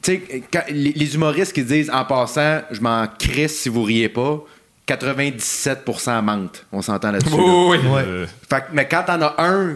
[0.04, 4.10] Tu sais, les, les humoristes qui disent en passant, je m'en crisse si vous riez
[4.10, 4.44] pas,
[4.88, 6.66] 97% mentent.
[6.72, 7.36] On s'entend là-dessus.
[7.36, 7.44] là.
[7.44, 7.90] Oui, oui.
[7.90, 8.04] Ouais.
[8.06, 9.76] Euh, Fait que- mais quand t'en as un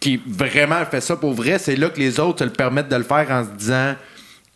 [0.00, 2.96] qui vraiment fait ça pour vrai, c'est là que les autres te le permettent de
[2.96, 3.94] le faire en se disant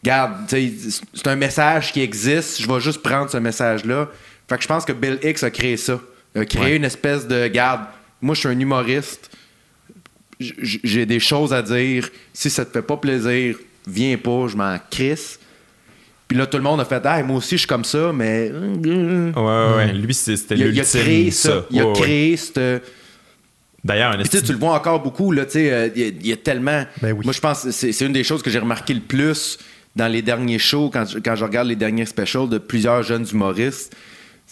[0.04, 4.08] Garde, c'est un message qui existe, je vais juste prendre ce message-là.
[4.48, 6.00] Fait que je pense que Bill Hicks a créé ça.
[6.34, 6.76] Il a créé Ouais.
[6.76, 7.82] une espèce de Garde,
[8.20, 9.30] moi je suis un humoriste,
[10.40, 12.08] j'ai des choses à dire.
[12.32, 15.38] Si ça te fait pas plaisir, viens pas, je m'en crisse.
[16.26, 18.50] Puis là, tout le monde a fait Ah, moi aussi je suis comme ça, mais.
[18.50, 19.92] Ouais, ouais, ouais.
[19.92, 21.00] Lui, c'est- c'était a, il a l'ultime.
[21.00, 21.64] créé ça.
[21.70, 21.92] Il a ouais.
[22.00, 22.82] créé cette.
[23.84, 26.08] D'ailleurs, tu sais, tu le vois encore beaucoup, là, tu sais, euh, il y a-
[26.08, 26.84] il y, a tellement...
[27.00, 27.24] Ben oui.
[27.24, 29.58] Moi, je pense que c'est c'est une des choses que j'ai remarqué le plus
[29.96, 33.26] dans les derniers shows, quand je, quand je regarde les derniers specials de plusieurs jeunes
[33.32, 33.94] humoristes.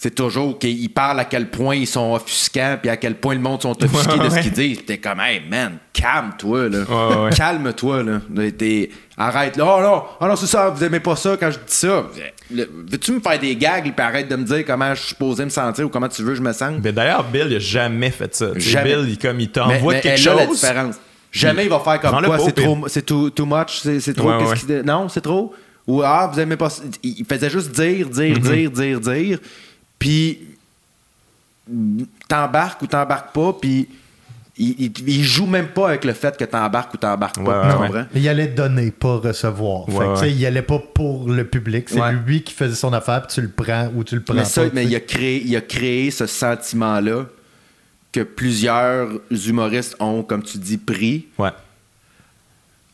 [0.03, 3.39] C'est toujours qu'ils parlent à quel point ils sont offusquants, puis à quel point le
[3.39, 4.83] monde sont offusqués Ouais, de ce qu'ils disent.
[4.83, 6.79] T'es comme, hey man, calme-toi, là.
[6.79, 7.29] Ouais, ouais.
[7.29, 8.21] Calme-toi, là.
[8.57, 9.63] T'es- Arrête, là.
[9.77, 12.07] Oh non, oh non c'est ça, vous aimez pas ça quand je dis ça.
[12.49, 15.51] Veux-tu me faire des gags, puis arrête de me dire comment je suis supposé me
[15.51, 16.77] sentir ou comment tu veux que je me sente?
[16.83, 18.47] Mais d'ailleurs, Bill, il a jamais fait ça.
[18.55, 18.95] Jamais.
[18.95, 20.59] Bill, il, comme, il t'envoie quelque a la chose.
[20.61, 20.95] différence.
[21.31, 24.31] Jamais il va faire comme quoi, c'est trop, c'est too, too much, c'est, c'est trop.
[24.39, 25.53] Qu'est-ce qu'il- non, c'est trop.
[25.87, 26.71] Ou ah, vous aimez pas.
[26.71, 26.81] ça.
[27.03, 28.41] Il faisait juste dire, dire, Mhm.
[28.41, 29.39] dire, dire, dire.
[30.01, 30.39] Puis
[32.27, 33.53] t'embarques ou t'embarques pas.
[33.53, 33.87] Puis
[34.57, 37.61] il, il, il joue même pas avec le fait que t'embarques ou t'embarques pas.
[37.61, 37.99] Ouais, tu ouais, comprends?
[38.01, 38.05] ouais.
[38.15, 39.87] Il allait donner, pas recevoir.
[39.89, 40.31] Ouais, fait que, tu sais, ouais.
[40.33, 41.87] il allait pas pour le public.
[41.89, 42.13] C'est Ouais.
[42.13, 44.63] lui qui faisait son affaire, puis tu le prends ou tu le prends Mais, ça,
[44.63, 44.69] pas.
[44.73, 47.25] mais il, a créé, il a créé ce sentiment-là
[48.11, 51.27] que plusieurs humoristes ont, comme tu dis, pris.
[51.37, 51.51] Ouais.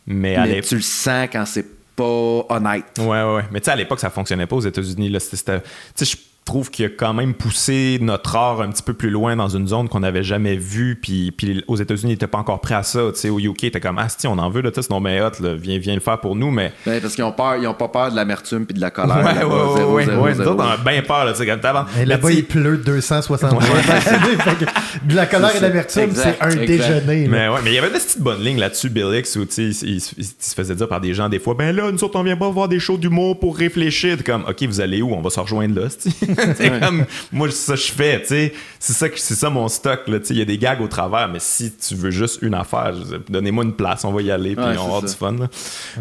[0.05, 0.69] Mais à Mais l'époque.
[0.69, 2.03] tu le sens quand c'est pas
[2.49, 2.85] honnête.
[2.99, 3.43] Ouais, ouais.
[3.51, 5.09] Mais tu sais, à l'époque, ça fonctionnait pas aux États-Unis.
[5.09, 5.19] là.
[5.19, 5.61] C'était- c'était-
[5.95, 6.17] Tu sais, je
[6.47, 9.67] trouve qu'il a quand même poussé notre art un petit peu plus loin dans une
[9.67, 10.97] zone qu'on n'avait jamais vue.
[11.01, 12.99] Puis, puis aux États-Unis, ils n'étaient pas encore prêts à ça.
[13.13, 15.21] Tu sais, au UK, t'es comme, ah, si, on en veut, là, sais, sinon, ben,
[15.23, 16.49] hot, là, viens, viens le faire pour nous.
[16.51, 16.73] Mais.
[16.85, 19.17] Ben, parce qu'ils ont peur, ils ont pas peur de l'amertume puis de la colère.
[19.17, 19.47] Ouais, ouais, là-bas.
[19.47, 20.31] ouais, Zéro, ouais, zéro, ouais.
[20.31, 20.51] Nous zéro.
[20.51, 23.61] autres, on a bien peur, là, tu sais, comme là-bas, Mais tu il pleut 260
[23.63, 26.65] Fait que De la colère et de l'amertume, c'est un exact.
[26.65, 27.23] déjeuner.
[27.23, 27.29] là.
[27.29, 29.73] Mais ouais, mais il y avait une petite bonne ligne là-dessus, Bill Hicks, où tu
[29.73, 32.03] sais, il, il- il se faisait dire par des gens des fois, ben là, nous
[32.03, 34.17] autres, on vient pas voir des shows d'humour pour réfléchir.
[34.17, 35.13] T'es comme, ok, vous allez où?
[35.13, 35.87] On va se rejoindre là.
[35.89, 36.09] C'est
[36.81, 38.53] comme, moi, ça je fais, tu sais.
[38.79, 40.19] C'est ça, c'est ça mon stock, là.
[40.19, 42.53] Tu sais, il y a des gags au travers, mais si tu veux juste une
[42.53, 42.93] affaire,
[43.29, 45.07] donnez-moi une place, on va y aller, puis Ouais, on va avoir ça.
[45.07, 45.47] du fun, là.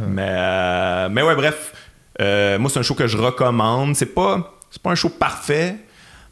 [0.09, 1.73] Mais, euh, mais ouais, bref.
[2.21, 3.95] Euh, moi, c'est un show que je recommande.
[3.97, 5.77] C'est pas, c'est pas un show parfait.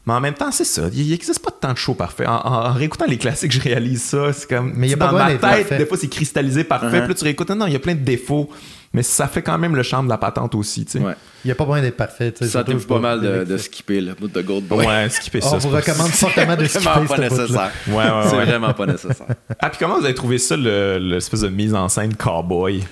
[0.05, 0.83] Mais en même temps, c'est ça.
[0.93, 2.27] Il n'existe pas tant de shows parfaits.
[2.27, 4.31] En, en- en réécoutant les classiques, je réalise ça.
[4.33, 4.73] C'est comme.
[4.75, 5.77] Mais il y a pas dans ma tête, parfait.
[5.79, 6.87] des fois, c'est cristallisé parfait.
[6.87, 6.99] Uh-huh.
[7.05, 7.49] Puis là, tu réécoutes.
[7.49, 8.49] Non, il y a plein de défauts.
[8.93, 10.99] Mais ça fait quand même le charme de la patente aussi, tu sais.
[10.99, 11.15] Ouais.
[11.43, 12.31] Il n'y a pas besoin d'être parfait.
[12.31, 14.85] tu sais, Ça t'aime pas pour- mal de, de skipper le bout de Gold Boy.
[14.87, 15.47] Ouais, skipper ça.
[15.55, 17.71] On c'est vous pas- recommande fortement de skipper Vraiment pas nécessaire.
[17.89, 19.27] Ouais, ouais, C'est vraiment pas nécessaire.
[19.59, 22.85] Ah, puis comment vous avez trouvé ça, le- l'espèce de mise en scène cowboy?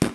[0.00, 0.08] Tu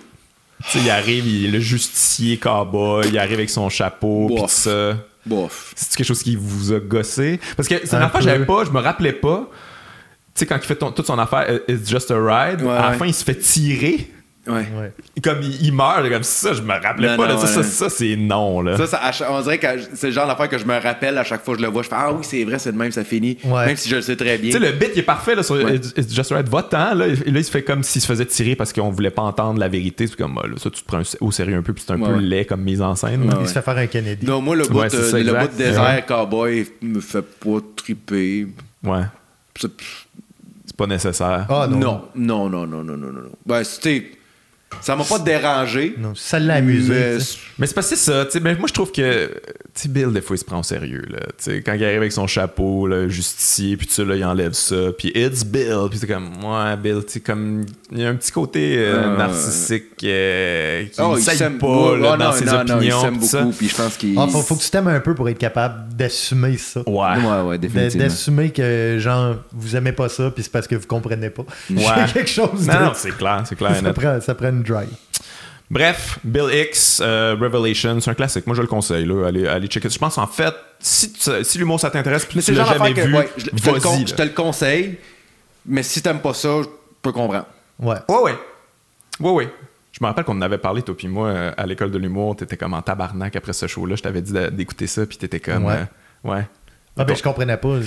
[0.66, 4.48] sais, il arrive, il est le justicier cowboy, il arrive avec son chapeau, pis tout
[4.48, 4.96] ça.
[5.26, 5.72] Bof.
[5.76, 7.38] C'est quelque chose qui vous a gossé?
[7.56, 8.30] Parce que c'est une Un affaire que peu.
[8.30, 9.48] j'avais pas, je me rappelais pas.
[10.34, 12.82] Tu sais, quand il fait ton- toute son affaire, It's just a ride, Ouais, à
[12.82, 12.96] la ouais.
[12.96, 14.10] fin, il se fait tirer.
[14.52, 14.66] Ouais.
[14.78, 14.92] Ouais.
[15.22, 17.28] Comme il, il meurt, comme ça, je me rappelais Non, pas.
[17.28, 17.38] là.
[17.38, 17.66] ça, ça, ouais.
[17.66, 18.76] ça, c'est non, là.
[18.76, 19.00] Ça, ça,
[19.32, 21.60] on dirait que c'est le genre d'affaire que je me rappelle à chaque fois que
[21.60, 21.82] je le vois.
[21.82, 23.38] Je fais Ah oui, c'est vrai, c'est de même, ça finit.
[23.44, 23.66] Ouais.
[23.66, 24.50] Même si je le sais très bien.
[24.52, 25.76] Tu sais, le bit, il est parfait là, sur Ouais.
[25.76, 26.48] It's Just Right.
[26.48, 27.06] Va-t'en, là.
[27.08, 29.58] Et là, il se fait comme s'il se faisait tirer parce qu'on voulait pas entendre
[29.60, 30.06] la vérité.
[30.06, 32.00] C'est comme, ah, là, ça, tu te prends au sérieux un peu, puis c'est un
[32.00, 32.22] Ouais, peu ouais.
[32.22, 33.30] laid comme mise en scène.
[33.40, 34.26] Il se fait faire un Kennedy.
[34.26, 36.04] Non, moi, le bout, Ouais, c'est euh, ça, le bout de désert Ouais.
[36.06, 38.46] cowboy me fait pas triper.
[38.84, 39.02] Ouais.
[39.58, 39.68] C'est-
[40.66, 41.46] C'est pas nécessaire.
[41.48, 41.78] Ah non.
[41.78, 42.02] non.
[42.14, 43.30] non, non, non, non, non, non, non.
[43.44, 44.12] Ben, c'était.
[44.80, 45.94] Ça m'a pas dérangé.
[45.98, 46.94] Non, ça l'a amusé.
[47.58, 49.30] mais- c'est parce que c'est ça, ben, moi je trouve que
[49.88, 52.12] Bill des fois il se prend au sérieux là, tu sais, quand il arrive avec
[52.12, 55.98] son chapeau là, justicier puis tout ça là, il enlève ça, puis it's Bill, puis
[55.98, 59.18] c'est comme ouais Bill, tu sais comme il y a un petit côté euh, Ouais.
[59.18, 62.72] narcissique euh, qui Oh, il s'aime pas ouais, là, dans non, ses non, non, il
[62.72, 63.40] opinions, s'aime pis ça.
[63.42, 64.18] beaucoup, puis je pense qu'il.
[64.18, 66.82] Ah, faut, faut que tu t'aimes un peu pour être capable d'assumer ça.
[66.86, 66.94] Ouais.
[67.18, 68.04] Ouais, ouais, définitivement.
[68.06, 71.44] D'assumer que, genre, vous aimez pas ça, puis c'est parce que vous comprenez pas.
[71.68, 71.84] Il Ouais.
[72.14, 72.84] quelque chose Non, de...
[72.84, 73.92] non, c'est clair, c'est clair.
[73.94, 74.88] prend, ça prend une drive.
[75.70, 78.44] Bref, Bill X, euh, Revelation, c'est un classique.
[78.46, 79.04] Moi, je le conseille.
[79.06, 79.26] Là.
[79.28, 79.88] Allez, allez checker.
[79.88, 83.00] Je pense, en fait, si, tu- si l'humour, ça t'intéresse, puis tu l'as jamais que.
[83.02, 84.98] vu, ouais, je, je te le con- je te le conseille,
[85.64, 86.68] mais si t'aimes pas ça, je
[87.02, 87.46] peux comprendre.
[87.78, 87.96] Ouais.
[88.08, 88.34] Ouais, ouais.
[89.20, 89.54] Ouais, ouais.
[89.92, 92.34] Je me rappelle qu'on en avait parlé, toi puis moi, euh, à l'école de l'humour.
[92.34, 93.94] T'étais comme en tabarnak après ce show-là.
[93.96, 95.66] Je t'avais dit d'écouter ça, puis t'étais comme...
[95.66, 95.74] Ouais.
[96.24, 96.46] euh, ouais.
[96.96, 97.80] Ah, ben, je comprenais pas.
[97.80, 97.86] Je,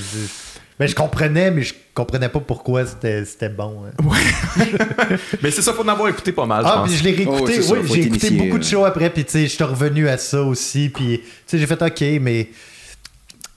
[0.79, 3.83] ben, je comprenais, mais je comprenais pas pourquoi c'était c'était bon.
[3.85, 4.03] hein.
[5.41, 6.89] Mais c'est ça, faut en avoir écouté pas mal, je Ah, pense.
[6.89, 7.55] puis je l'ai réécouté.
[7.59, 8.67] Oh, ça, oui, j'ai écouté initié, beaucoup de euh.
[8.67, 11.67] shows après, puis tu sais, je suis revenu à ça aussi, puis tu sais, j'ai
[11.67, 12.49] fait OK, mais.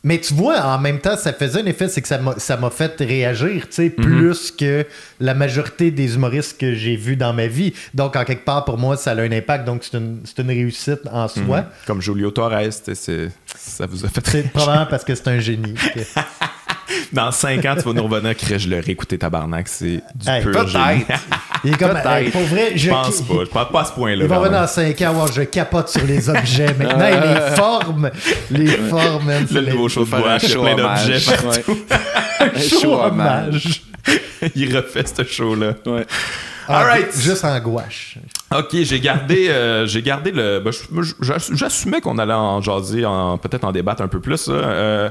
[0.04, 2.56] Mais tu vois, en même temps, ça faisait un effet, c'est que ça m'a ça
[2.56, 4.86] m'a fait réagir, tu sais, plus que
[5.18, 7.72] la majorité des humoristes que j'ai vus dans ma vie.
[7.92, 9.64] Donc, en quelque part, pour moi, ça a un impact.
[9.64, 11.64] Donc, c'est une, c'est une réussite en soi.
[11.88, 15.74] Comme Julio Torres, ça vous a fait C'est probablement parce que c'est un génie.
[15.74, 16.00] que-
[17.12, 20.66] Dans 5 ans, tu vas nous revenir, je l'ai réécouté tabarnak, c'est du Hey, pur
[20.66, 21.04] génie.
[21.04, 21.20] Peut-être.
[21.64, 22.10] Il est comme, Peut-être.
[22.10, 24.24] hey, pour vrai, je Je pense pas, je pense pas à ce point-là.
[24.24, 24.60] Il va revenir même.
[24.62, 26.74] dans 5 ans, wow, je capote sur les objets.
[26.78, 28.10] Maintenant, les formes,
[28.50, 31.20] les formes, c'est Le les- nouveau show de bois, il y a show plein d'objets
[31.36, 31.70] partout.
[31.72, 31.96] Ouais.
[32.56, 33.82] Un show show hommage.
[34.54, 35.72] Il refait ce show-là.
[35.86, 36.06] Ouais.
[36.68, 37.18] Ah, Alright.
[37.18, 38.18] Juste en gouache.
[38.54, 40.60] Ok, j'ai gardé, euh, j'ai gardé le.
[40.60, 40.72] ben,
[41.52, 44.46] J'assumais qu'on allait en jaser, en, peut-être en débattre un peu plus.
[44.48, 45.08] Euh,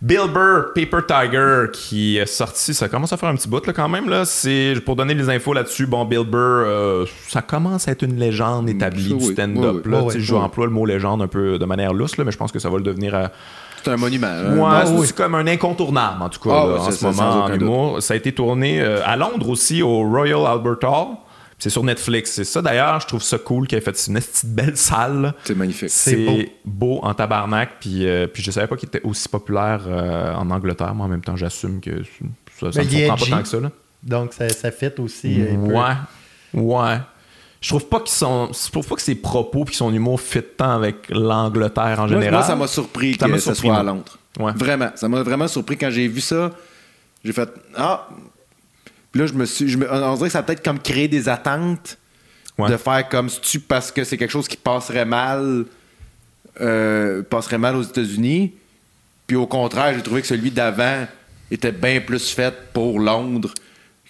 [0.00, 3.72] Bill Burr, Paper Tiger, qui est sorti, ça commence à faire un petit bout là,
[3.72, 4.08] quand même.
[4.08, 4.24] Là.
[4.24, 6.36] C'est, pour donner les infos là-dessus, bon, Bill Burr,
[6.66, 9.82] euh, ça commence à être une légende établie ça, du stand-up.
[9.86, 10.06] Oui, là.
[10.16, 12.58] Je emploie le mot légende un peu de manière lousse, là, mais je pense que
[12.58, 13.30] ça va le devenir à,
[13.84, 14.26] C'est un monument.
[14.26, 15.06] Ouais, bah c'est oui.
[15.06, 17.60] c'est comme un incontournable, en tout cas, Ah là, en ce moment, en doute.
[17.60, 18.02] humour.
[18.02, 21.16] Ça a été tourné euh, à Londres aussi, au Royal Albert Hall.
[21.60, 22.30] C'est sur Netflix.
[22.30, 25.34] C'est ça, d'ailleurs, je trouve ça cool qu'il ait fait une petite belle salle.
[25.42, 25.90] C'est magnifique.
[25.90, 27.00] C'est beau.
[27.02, 27.80] en tabarnak.
[27.80, 31.08] Puis, euh, puis je savais pas qu'il était aussi populaire euh, en Angleterre, mais en
[31.08, 32.02] même temps, j'assume que
[32.60, 33.58] ça, ça Mais me surprend pas tant que ça.
[33.60, 33.70] Là.
[34.04, 35.42] Donc, ça, ça fit aussi.
[35.50, 35.72] un peu.
[35.74, 35.94] Ouais.
[36.54, 36.98] Ouais.
[37.60, 38.50] Je trouve pas qu'ils sont.
[38.52, 42.08] Je trouve pas que ses propos puis son humour fit tant avec l'Angleterre en Moi,
[42.08, 42.32] général.
[42.32, 43.82] moi, ça m'a surpris Ça que surpris, soit à.
[43.82, 44.16] Londres.
[44.38, 44.52] Ouais.
[44.54, 44.90] Vraiment.
[44.94, 46.52] Ça m'a vraiment surpris quand j'ai vu ça.
[47.24, 48.06] J'ai fait Ah!
[49.10, 49.68] Puis là, je me suis.
[49.68, 51.98] Je me, on dirait que ça a peut-être comme créé des attentes
[52.58, 52.68] Ouais.
[52.70, 55.64] de faire comme si tu parce que c'est quelque chose qui passerait mal.
[56.60, 58.52] euh, passerait mal aux États-Unis?
[59.26, 61.06] Puis au contraire, j'ai trouvé que celui d'avant
[61.50, 63.52] était bien plus fait pour Londres.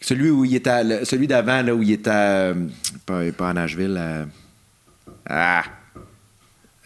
[0.01, 2.55] Celui où il à- celui d'avant là où il était à,
[3.07, 4.27] pas, pas à Nashville à-
[5.29, 5.65] ah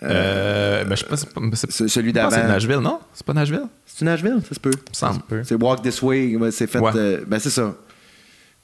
[0.04, 1.16] Euh, ben, je sais pas.
[1.16, 2.98] c'est celui que C'est d'avant Nashville, non?
[3.14, 3.66] C'est pas Nashville?
[3.86, 5.20] c'est Nashville ça se peut me semble.
[5.44, 6.90] c'est Walk This Way c'est fait Ouais.
[6.96, 7.74] euh, ben c'est ça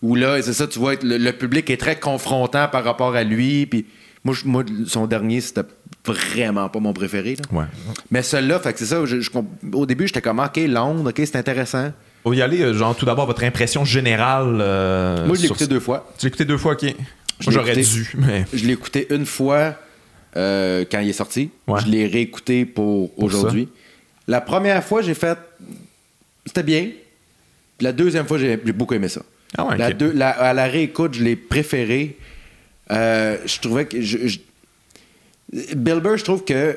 [0.02, 3.22] où là c'est ça tu vois le, le public est très confrontant par rapport à
[3.22, 3.86] lui puis
[4.24, 5.60] moi, je- moi son dernier c'était
[6.04, 7.42] vraiment pas mon préféré là.
[7.58, 7.66] Ouais.
[8.10, 11.10] mais celui-là fait que c'est ça je- je comp- au début j'étais comme ok Londres
[11.10, 11.92] ok c'est intéressant
[12.28, 14.58] Faut y aller, euh, genre, tout d'abord, votre impression générale.
[14.60, 16.82] euh, moi je l'ai sur- écouté deux fois Tu l'as écouté deux fois, ok.
[16.82, 16.94] Moi,
[17.48, 18.44] j'aurais dû, mais.
[18.52, 19.74] Je l'ai écouté une fois
[20.36, 21.50] euh, quand il est sorti.
[21.66, 21.80] Ouais.
[21.84, 23.68] Je l'ai réécouté pour, aujourd'hui.
[24.26, 25.38] La première fois, j'ai fait.
[26.46, 26.88] C'était bien.
[27.80, 29.22] La deuxième fois, j'ai beaucoup aimé ça.
[29.56, 32.18] Ah ouais, La deux- la- à la réécoute, je l'ai préféré.
[32.90, 34.00] Euh, je trouvais que.
[34.00, 34.38] je- je-
[35.74, 36.76] Bill Burr, je trouve que.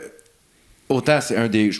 [0.89, 1.72] Autant c'est un des.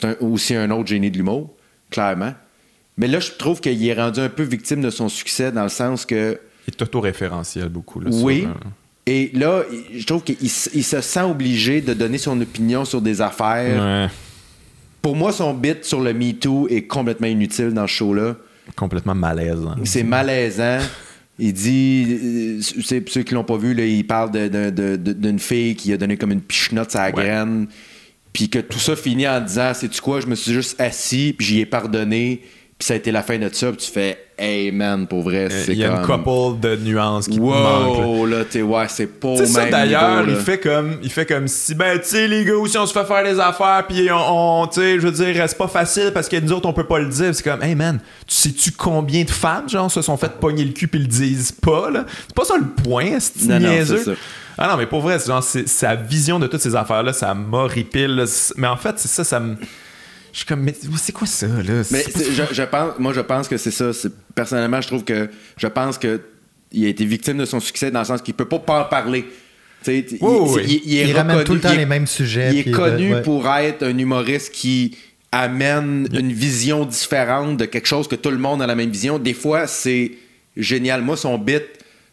[0.00, 1.50] C'est aussi un autre génie de l'humour,
[1.90, 2.34] clairement.
[2.96, 5.68] Mais là, je trouve qu'il est rendu un peu victime de son succès dans le
[5.68, 6.38] sens que.
[6.66, 8.00] Il est auto-référentiel beaucoup.
[8.00, 8.40] Là, Oui.
[8.40, 8.54] sur, euh,
[9.06, 9.62] Et là,
[9.96, 13.82] je trouve qu'il se sent obligé de donner son opinion sur des affaires.
[13.82, 14.12] ouais,
[15.00, 18.36] Pour moi, son bit sur le MeToo est complètement inutile dans ce show-là.
[18.76, 19.76] complètement malaisant.
[19.84, 20.80] C'est malaisant.
[21.38, 22.18] Il dit,
[22.58, 26.32] euh, ceux qui l'ont pas vu, là, il parle d'une fille qui a donné comme
[26.32, 27.22] une pichenote à la Ouais.
[27.24, 27.68] graine.
[28.32, 31.46] Puis que tout ça finit en disant, sais-tu quoi, je me suis juste assis, puis
[31.46, 32.42] j'y ai pardonné,
[32.78, 35.48] puis ça a été la fin de ça, puis tu fais, hey man, pour vrai,
[35.50, 36.22] c'est Euh, Il y a une comme...
[36.22, 37.98] couple de nuances qui te manquent.
[37.98, 38.06] là.
[38.06, 41.48] Wow, là, t'es, ouais, c'est pas sais, ça d'ailleurs, il fait comme il fait comme
[41.48, 44.60] si ben tu sais les gars aussi on se fait faire des affaires puis on,
[44.62, 46.86] on tu sais je veux dire c'est pas facile parce que nous autres on peut
[46.86, 47.98] pas le dire c'est comme hey man
[48.28, 51.50] tu sais-tu combien de femmes genre se sont fait pogner le cul puis le disent
[51.50, 52.04] pas là?
[52.28, 53.96] C'est pas ça le point c'est Non, non, niaiseux?
[53.98, 54.16] c'est ça.
[54.58, 57.12] Ah non mais pour vrai c'est genre c'est- sa vision de toutes ces affaires là
[57.12, 58.24] ça m'horripile
[58.56, 59.56] mais en fait c'est ça ça me
[60.32, 61.82] je suis comme mais c'est quoi ça là?
[61.90, 63.86] Mais je, je pense, moi, je pense que c'est ça.
[64.34, 66.20] Personnellement, je trouve que je pense que
[66.70, 68.84] il a été victime de son succès dans le sens qu'il peut pas pas en
[68.84, 69.22] parler.
[69.22, 69.30] Tu
[69.84, 70.62] sais, il, Oui, oui, oui.
[70.84, 72.50] il- il est Il ramène reconnu- tout le temps il est- les mêmes sujets.
[72.52, 73.22] Il est connu euh, ouais.
[73.22, 74.98] pour être un humoriste qui
[75.32, 79.18] amène une vision différente de quelque chose que tout le monde a la même vision.
[79.18, 80.12] Des fois, c'est
[80.56, 81.00] génial.
[81.02, 81.62] Moi, son bit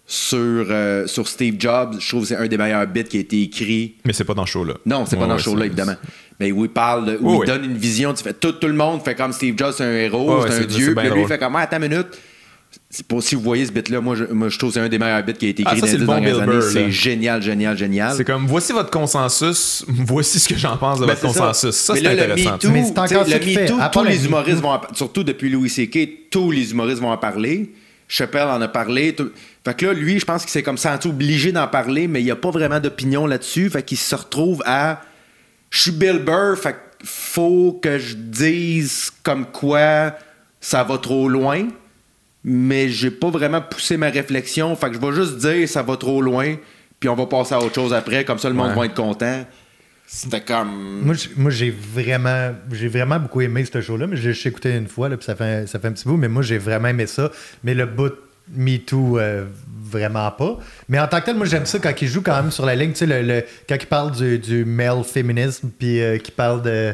[0.07, 3.19] sur, euh, sur Steve Jobs, je trouve que c'est un des meilleurs bits qui a
[3.21, 5.37] été écrit mais c'est pas dans ce show là non, c'est pas Ouais, dans ouais,
[5.39, 5.95] le show-là, évidemment.
[6.39, 7.47] Mais où il parle, de- où Oui, il oui.
[7.47, 9.91] donne une vision, tu fais, tout, tout le monde fait comme Steve Jobs, c'est un
[9.93, 10.93] héros, Ouais, ouais, c'est un dieu.
[10.95, 12.07] Puis lui, il fait comme, ah, attends une minute.
[12.89, 14.89] C'est pas, si vous voyez ce bit-là, moi je, moi, je trouve que c'est un
[14.89, 16.51] des meilleurs bits qui a été Ah, écrit ça, dans c'est les bon dernières années.
[16.51, 18.13] Burr, C'est génial, génial, génial.
[18.15, 21.39] c'est comme voici votre consensus voici ce que j'en pense de Ben, votre ça.
[21.39, 22.73] consensus ça, Mais c'est intéressant ça le.
[22.73, 27.17] MeToo, tous le les humoristes vont surtout depuis Louis C.K., tous les humoristes vont en
[27.17, 27.71] parler.
[28.07, 29.15] Chappelle en a parlé.
[29.15, 29.31] tout-
[29.63, 32.25] Fait que là, lui, je pense qu'il s'est comme senti obligé d'en parler, mais il
[32.25, 33.69] n'y a pas vraiment d'opinion là-dessus.
[33.69, 35.01] Fait qu'il se retrouve à.
[35.71, 40.13] Je suis Bill Burr, fait faut que je dise comme quoi
[40.61, 41.67] ça va trop loin,
[42.43, 44.75] mais j'ai pas vraiment poussé ma réflexion.
[44.75, 46.55] Fait que je vais juste dire ça va trop loin,
[46.99, 49.45] puis on va passer à autre chose après, comme ça le monde va être content.
[50.07, 51.01] C'était comme.
[51.35, 55.09] Moi, j'ai vraiment, j'ai vraiment beaucoup aimé ce show-là, mais je l'ai écouté une fois,
[55.09, 57.31] là, puis ça fait, ça fait un petit bout, mais moi, j'ai vraiment aimé ça.
[57.63, 58.13] Mais le bout
[58.55, 59.45] Me Too, euh,
[59.83, 60.59] vraiment pas.
[60.87, 62.75] Mais en tant que tel, moi, j'aime ça quand il joue quand même sur la
[62.75, 66.33] ligne, tu sais, le, le- quand il parle du, du male féminisme, puis euh, qu'il
[66.35, 66.93] parle de.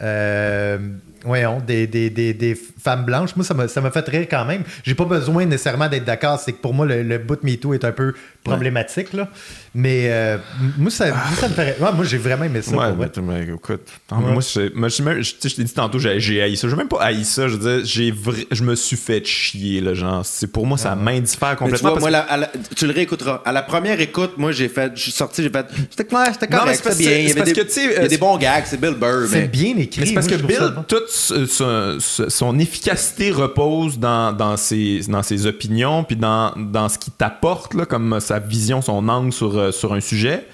[0.00, 0.78] euh,
[1.24, 3.34] voyons, des, des, des, des femmes blanches.
[3.36, 4.62] Moi, ça m'a ça m'a fait rire quand même.
[4.84, 6.40] J'ai pas besoin nécessairement d'être d'accord.
[6.40, 8.14] C'est que pour moi, le, le bout de MeToo est un peu
[8.44, 9.12] problématique.
[9.12, 9.28] Là.
[9.74, 10.38] Mais euh,
[10.78, 11.76] moi, ça, moi, ça me fait.
[11.80, 12.74] Ouais, moi, j'ai vraiment aimé ça.
[12.74, 14.32] Ouais, mais, mais écoute, non, Ouais.
[14.32, 16.68] moi, c'est- moi, je, même- je- je t'ai dit tantôt, j'ai, j'ai haï ça.
[16.68, 17.46] Je même pas haï ça.
[17.48, 20.24] Je veux dire, j'ai vra- je me suis fait chier, là, genre.
[20.24, 21.90] C'est, pour moi, ça m'indiffère Mais tu complètement.
[21.90, 23.42] vois, parce moi, que- la- à la- tu le réécouteras.
[23.44, 26.46] À la première écoute, moi, j'ai fait, je suis sorti, j'ai fait, c'était clair, c'était
[26.46, 27.10] Non, mais correct, c'est bien.
[27.10, 28.64] que- Il y c'est avait parce des, que, il y a euh, des bons gags,
[28.66, 29.48] c'est Bill Burr, C'est mais.
[29.48, 30.00] bien écrit.
[30.00, 30.82] Mais c'est parce Moi, que je Bill, bon.
[31.08, 37.12] Toute son efficacité repose dans, dans, ses, dans ses opinions, puis dans, dans ce qu'il
[37.12, 40.46] t'apporte, là, comme sa vision, son angle sur, euh, sur un sujet.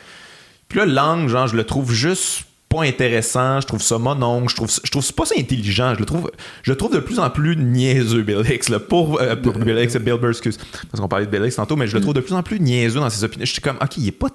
[0.69, 4.57] Puis là, l'angle, genre, je le trouve juste pas intéressant, je trouve ça mononcle, je
[4.57, 6.31] trouve, ça- je trouve pas ça intelligent, je le trouve,
[6.63, 9.79] je le trouve de plus en plus niaiseux, Bill Hicks, là, pour, euh, pour Bill
[9.79, 10.59] Hicks, Bill Burr, excuse,
[10.91, 12.59] parce qu'on parlait de Bill Hicks tantôt, mais je le trouve de plus en plus
[12.59, 13.45] niaiseux dans ses opinions.
[13.45, 14.29] Je suis comme, ok, il est pas...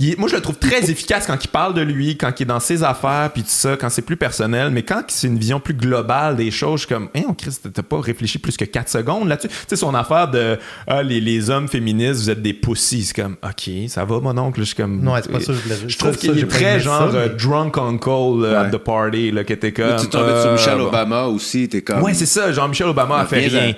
[0.00, 2.46] il moi, je le trouve très efficace quand il parle de lui, quand il est
[2.46, 4.70] dans ses affaires, puis tout ça, quand c'est plus personnel.
[4.70, 7.68] Mais quand c'est une vision plus globale des choses, je suis comme, hein, on Christ,
[7.72, 9.48] t'as pas réfléchi plus que 4 secondes là-dessus?
[9.48, 13.04] Tu sais, son affaire de, ah, les, les hommes féministes, vous êtes des pussies.
[13.04, 14.60] C'est comme, ok, ça va, mon oncle?
[14.60, 15.88] Je suis comme, Non, c'est pas ça que je voulais dire.
[15.88, 18.08] Je trouve qu'il est très genre ça, euh, mais- drunk uncle
[18.44, 18.70] euh, at Ouais.
[18.70, 19.88] the party, là, qui était comme.
[19.88, 20.86] Là, tu tombais sur euh, Michelle bon.
[20.88, 22.02] Obama aussi, t'es comme.
[22.02, 22.52] Ouais, c'est ça.
[22.52, 23.72] Genre, Michelle Obama a fait rien.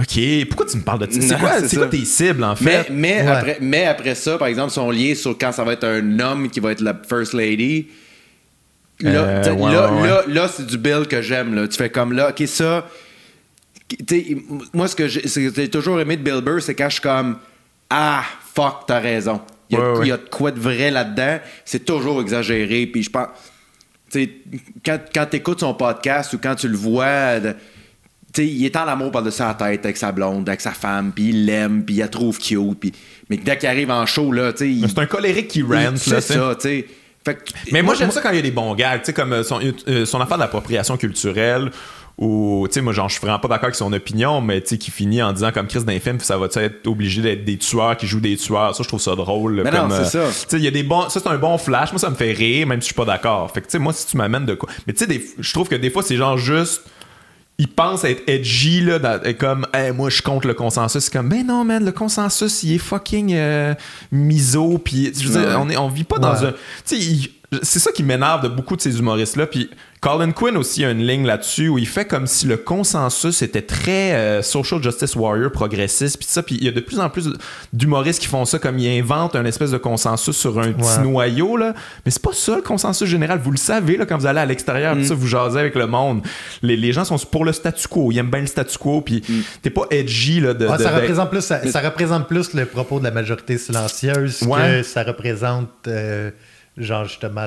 [0.00, 1.20] Ok, pourquoi tu me parles de ça?
[1.66, 2.88] C'est quoi, tes cibles, en fait?
[2.90, 3.26] mais, Ouais.
[3.28, 6.48] après, mais après ça, par exemple, sont liés sur quand ça va être un homme
[6.48, 7.88] qui va être la First Lady.
[9.00, 11.54] Là, Euh, ouais, là, là, là, c'est du Bill que j'aime.
[11.54, 11.66] là.
[11.68, 12.86] Tu fais comme là, ok, ça.
[14.06, 14.36] t'sais,
[14.72, 16.94] moi, ce que j'ai ce que j'ai toujours aimé de Bill Burr, c'est quand je
[16.94, 17.38] suis comme
[17.88, 18.22] Ah,
[18.54, 19.40] fuck, t'as raison.
[19.70, 20.06] Il y, a, Ouais, ouais.
[20.06, 21.38] il y a de quoi de vrai là-dedans.
[21.64, 22.86] C'est toujours exagéré.
[22.86, 23.28] Puis je pense.
[24.10, 24.30] t'sais,
[24.84, 27.38] quand quand tu écoutes son podcast ou quand tu le vois.
[28.32, 31.30] T'sais, il est en amour par-dessus la tête avec sa blonde, avec sa femme, puis
[31.30, 32.78] il l'aime, puis il la trouve cute.
[32.78, 32.92] Puis...
[33.28, 35.92] Mais dès qu'il arrive en show, là, tu il- C'est un colérique qui rant, là,
[35.96, 36.84] c'est ça, tu
[37.24, 37.32] que-
[37.72, 39.60] Mais moi, j'aime ça quand il y a des bons gags, tu comme euh, son,
[39.88, 41.70] euh, son affaire d'appropriation culturelle,
[42.18, 44.68] où, tu sais, moi, genre, je suis vraiment pas d'accord avec son opinion, mais tu
[44.68, 47.56] sais, qui finit en disant, comme Chris d'un film, ça va être obligé d'être des
[47.56, 48.74] tueurs qui jouent des tueurs?
[48.76, 49.62] Ça, je trouve ça drôle.
[49.64, 50.44] Mais comme, non, c'est euh, ça.
[50.44, 51.08] Tu sais, il y a des bons.
[51.08, 51.92] Ça, c'est un bon flash.
[51.92, 53.50] Moi, ça me fait rire, même si je suis pas d'accord.
[53.50, 54.68] Fait que, tu sais, moi, si tu m'amènes de quoi.
[54.86, 56.82] Mais tu sais, des- je trouve que des fois, c'est genre juste.
[57.62, 61.04] Ils pensent être edgy, là, dans- comme, Hey, moi, je compte le consensus.
[61.04, 63.74] C'est comme, ben non, man, le consensus, il est fucking euh,
[64.10, 64.78] miso.
[64.78, 65.56] Puis, je veux dire, Ouais.
[65.58, 66.52] on, est, on vit pas dans un.
[66.52, 66.56] Tu
[66.86, 67.28] sais, il-
[67.62, 69.46] c'est ça qui m'énerve de beaucoup de ces humoristes-là.
[69.46, 69.68] Puis,
[70.00, 73.60] Colin Quinn aussi a une ligne là-dessus où il fait comme si le consensus était
[73.60, 76.16] très euh, social justice warrior, progressiste.
[76.16, 77.28] Puis ça, puis il y a de plus en plus
[77.74, 81.02] d'humoristes qui font ça comme ils inventent un espèce de consensus sur un petit Ouais.
[81.04, 81.74] noyau, là.
[82.06, 83.40] Mais c'est pas ça le consensus général.
[83.44, 85.86] Vous le savez, là, quand vous allez à l'extérieur, puis ça, vous jasez avec le
[85.86, 86.22] monde.
[86.62, 88.10] Les, les gens sont pour le statu quo.
[88.10, 89.02] Ils aiment bien le statu quo.
[89.02, 89.22] Puis
[89.60, 90.66] t'es pas edgy, là, de.
[90.66, 93.58] Ah, de- ça, de- représente plus, ça, ça représente plus le propos de la majorité
[93.58, 94.78] silencieuse Ouais.
[94.78, 96.30] que ça représente, euh,
[96.82, 97.46] genre, justement.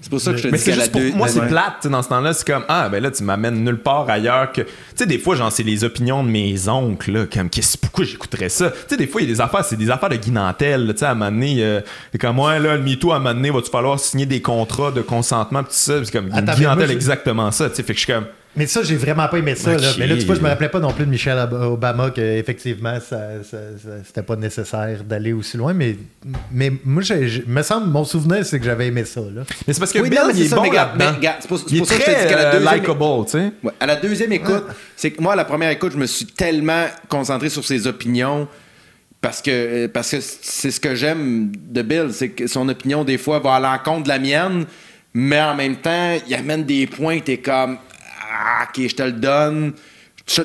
[0.00, 1.48] C'est pour ça que je te Mais dis c'est juste pour deux- moi, c'est Ouais.
[1.48, 2.32] plate tu sais, dans ce temps-là.
[2.34, 5.36] C'est comme ah ben là tu m'amènes nulle part ailleurs que tu sais des fois
[5.36, 8.70] genre c'est les opinions de mes oncles là comme qu'est-ce pourquoi j'écouterais ça?
[8.70, 10.86] Tu sais des fois il y a des affaires c'est des affaires de Guy Nantel
[10.86, 11.80] là, tu sais à un moment donné euh,
[12.12, 14.40] c'est comme moi là le MeToo à un moment donné va tu falloir signer des
[14.42, 15.96] contrats de consentement pis tout ça?
[15.96, 17.98] Puis c'est comme Attends, Guy mais moi, Nantel je- exactement ça tu sais fait que
[18.00, 19.72] je suis comme Mais ça, j'ai vraiment pas aimé ça.
[19.78, 19.88] là.
[19.98, 22.98] Mais là, tu vois, je me rappelais pas non plus de Michelle Ob- Obama qu'effectivement,
[23.00, 25.72] ça, ça, ça- c'était pas nécessaire d'aller aussi loin.
[25.72, 25.96] Mais,
[26.52, 29.20] mais moi, j'ai- j'ai- me semble, mon souvenir, c'est que j'avais aimé ça.
[29.20, 29.44] Là.
[29.66, 31.12] mais c'est parce que Oui, Bill non, il c'est est ça, bon là-dedans.
[31.40, 32.52] c'est pour- c'est il est pour ça que je te très dis qu'à la euh,
[32.58, 34.64] deuxième- likable tu sais Ouais, à la deuxième écoute,
[34.96, 38.46] c'est que moi, à la première écoute, je me suis tellement concentré sur ses opinions
[39.22, 43.16] parce que, parce que c'est ce que j'aime de Bill, c'est que son opinion, des
[43.16, 44.66] fois, va à l'encontre de la mienne,
[45.14, 47.78] mais en même temps, il amène des points, t'es comme,
[48.32, 49.72] ah, ok, je te le donne.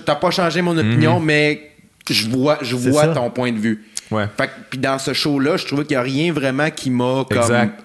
[0.05, 1.71] T'as pas changé mon opinion, mais
[2.09, 3.85] je vois, je vois ton point de vue.
[4.11, 4.25] Ouais.
[4.37, 7.37] Fait puis dans ce show-là, je trouvais qu'il n'y a rien vraiment qui m'a comme.
[7.39, 7.79] Exact.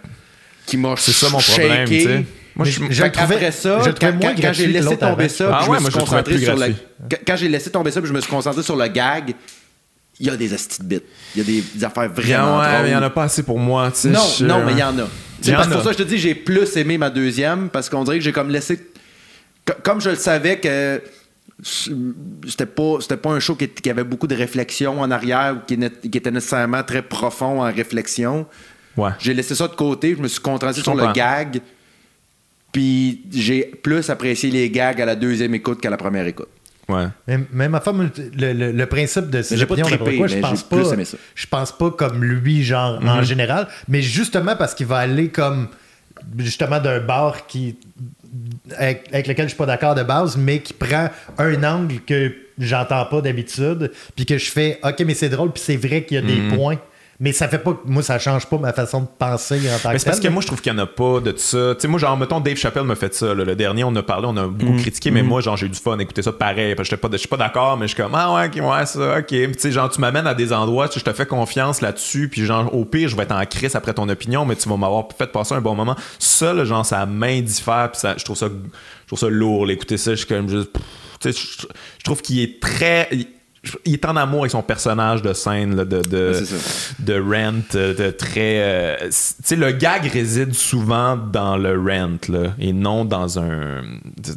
[0.67, 2.25] Qui m'a C'est ça mon problème, tu sais.
[2.55, 5.63] Moi, je- je- trouvais- après ça, je quand, quand- quand j'ai laissé tomber ça, Ah
[5.65, 6.67] je ouais, me suis concentré sur le.
[7.11, 9.35] Quand, quand j'ai laissé tomber ça, puis je me suis concentré sur le gag,
[10.21, 11.01] il y a des astis de bits.
[11.35, 13.43] Il y a des, des affaires vraiment ouais, mais il y en a pas assez
[13.43, 15.09] pour moi tu sais Non, je- non, mais il y en a.
[15.41, 18.19] C'est pour ça que je te dis, j'ai plus aimé ma deuxième, parce qu'on dirait
[18.19, 18.79] que j'ai comme laissé.
[19.65, 21.03] Co- Comme je le savais que
[21.63, 25.67] c'était pas c'était pas un show qui, qui avait beaucoup de réflexion en arrière ou
[25.67, 25.75] qui,
[26.19, 28.47] était nécessairement très profond en réflexion.
[28.97, 31.61] ouais J'ai laissé ça de côté, je me suis concentré sur le gag.
[32.73, 36.49] Puis j'ai plus apprécié les gags à la deuxième écoute qu'à la première écoute.
[36.89, 40.27] ouais Mais, mais ma femme, le, le- le principe de ses pas opinions, trippé, quoi,
[40.27, 40.83] je pense pas.
[41.35, 43.09] Je pense pas comme lui, genre Mhm.
[43.09, 45.69] en général, mais justement parce qu'il va aller comme
[46.39, 47.77] justement d'un bar qui
[48.77, 51.09] avec, avec lequel je suis pas d'accord de base, mais qui prend
[51.39, 55.63] un angle que j'entends pas d'habitude, puis que je fais OK, mais c'est drôle, puis
[55.65, 56.51] c'est vrai qu'il y a Mhm.
[56.51, 56.79] des points.
[57.25, 57.81] Mais ça fait pas.
[57.85, 60.27] Moi, ça change pas ma façon de penser en tant Mais que c'est parce que
[60.27, 61.77] moi, je trouve qu'il n'y en a pas de ça.
[61.77, 63.33] Tu sais, moi, genre, mettons, Dave Chappelle me fait ça.
[63.33, 63.45] là.
[63.45, 65.79] Le dernier, on a parlé, on a beaucoup critiqué, mais moi, genre, j'ai eu du
[65.79, 66.75] fun à écouter ça pareil.
[66.75, 69.19] Parce que je suis pas d'accord, mais je suis comme, ah ouais, ok, ouais, ça,
[69.19, 69.27] ok.
[69.29, 71.81] Puis, tu sais, genre, tu m'amènes à des endroits, tu sais, je te fais confiance
[71.81, 74.69] là-dessus, puis genre, au pire, je vais être en crise après ton opinion, mais tu
[74.69, 75.95] vas m'avoir fait passer un bon moment.
[76.19, 79.75] Ça, là, genre, ça m'indiffère, puis ça, je trouve ça, je trouve ça lourd, là,
[79.75, 80.11] écouter ça.
[80.11, 80.83] Je suis comme juste, pff,
[81.21, 81.67] tu sais, je,
[81.99, 83.09] je trouve qu'il est très.
[83.85, 86.01] Il- est en amour avec son personnage de scène là, de,
[86.99, 88.59] de, Rent, euh, de très.
[88.63, 93.83] euh, tu sais, le gag réside souvent dans le Rent, là, et non dans un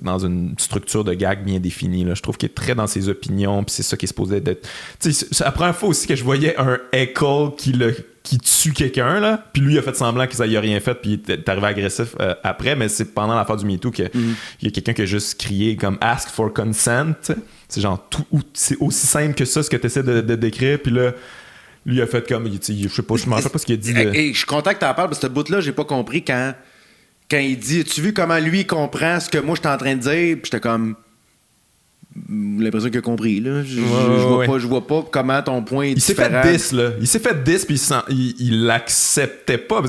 [0.01, 2.03] dans une structure de gag bien définie.
[2.03, 2.13] Là.
[2.15, 4.67] Je trouve qu'il est très dans ses opinions, puis c'est ça qui est supposé d'être.
[4.99, 8.39] Tu sais, c'est la première fois aussi que je voyais un Echo qui le qui
[8.39, 11.21] tue quelqu'un là puis lui il a fait semblant qu'il y a rien fait puis
[11.27, 14.09] il est arrivé agressif euh, après mais c'est pendant l'affaire du MeToo qu'il
[14.63, 17.13] y a quelqu'un qui a juste crié comme ask for consent.
[17.67, 20.79] C'est genre tout ou- c'est aussi simple que ça ce que tu essaies de, décrire
[20.81, 21.13] puis là
[21.85, 23.93] lui a fait comme je sais pas je m'en rappelle pas ce qu'il a dit
[24.13, 26.23] Et, je suis content que tu en parles parce que ce bout-là, j'ai pas compris
[26.23, 26.53] quand,
[27.29, 29.95] quand il dit Tu vu comment lui comprend ce que moi je suis en train
[29.95, 30.37] de dire?
[30.37, 30.95] Puis j'étais comme.
[32.29, 33.61] L'impression qu'il a compris, là.
[33.63, 33.87] Je, je- Ouais,
[34.19, 34.47] je vois ouais.
[34.47, 36.41] pas, je vois pas comment ton point est Il s'est différent.
[36.43, 36.89] fait 10 là.
[37.01, 39.81] Il s'est fait 10 puis il s'en- il il l'acceptait pas.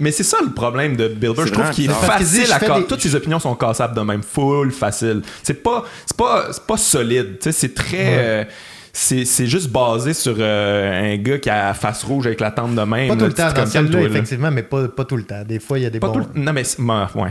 [0.00, 1.42] Mais c'est ça le problème de Bill Burr.
[1.42, 2.80] C'est Je trouve qu'il est facile à casser.
[2.80, 4.22] des- Toutes ses opinions sont cassables de même.
[4.22, 5.20] Full facile.
[5.42, 7.36] C'est pas, c'est pas, c'est pas solide.
[7.40, 7.98] Tu sais, c'est très.
[8.18, 8.44] euh,
[8.92, 12.50] c'est, c'est juste basé sur euh, un gars qui a la face rouge avec la
[12.50, 13.08] tente de même.
[13.08, 13.60] Pas tout le temps te
[13.92, 14.06] dans là.
[14.08, 15.42] effectivement, mais pas, pas tout le temps.
[15.46, 16.14] Des fois, il y a des Pas bons.
[16.24, 16.64] tout le- Non, mais
[17.14, 17.30] ouais.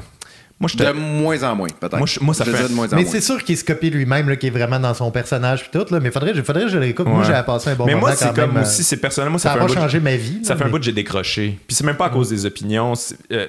[0.59, 0.83] Moi, je te.
[0.83, 1.97] De moins en moins, peut-être.
[1.97, 4.35] Moi, moi, ça Je fait- de moins en Mais c'est sûr qu'il se copie lui-même,
[4.37, 5.85] qui est vraiment dans son personnage puis tout.
[5.93, 5.99] Là.
[6.01, 7.05] Mais faudrait, faudrait que je l'écoute.
[7.07, 7.25] Moi, Ouais.
[7.33, 9.49] j'ai passé un bon mais moment moi, c'est comme même, euh, aussi, c'est personnellement, Ça
[9.49, 10.39] ça, un pas bout de- changé ma vie.
[10.43, 11.57] Ça là, fait un mais- bout que j'ai décroché.
[11.65, 12.93] Puis c'est même pas à cause des opinions.
[12.95, 13.47] c'est- euh,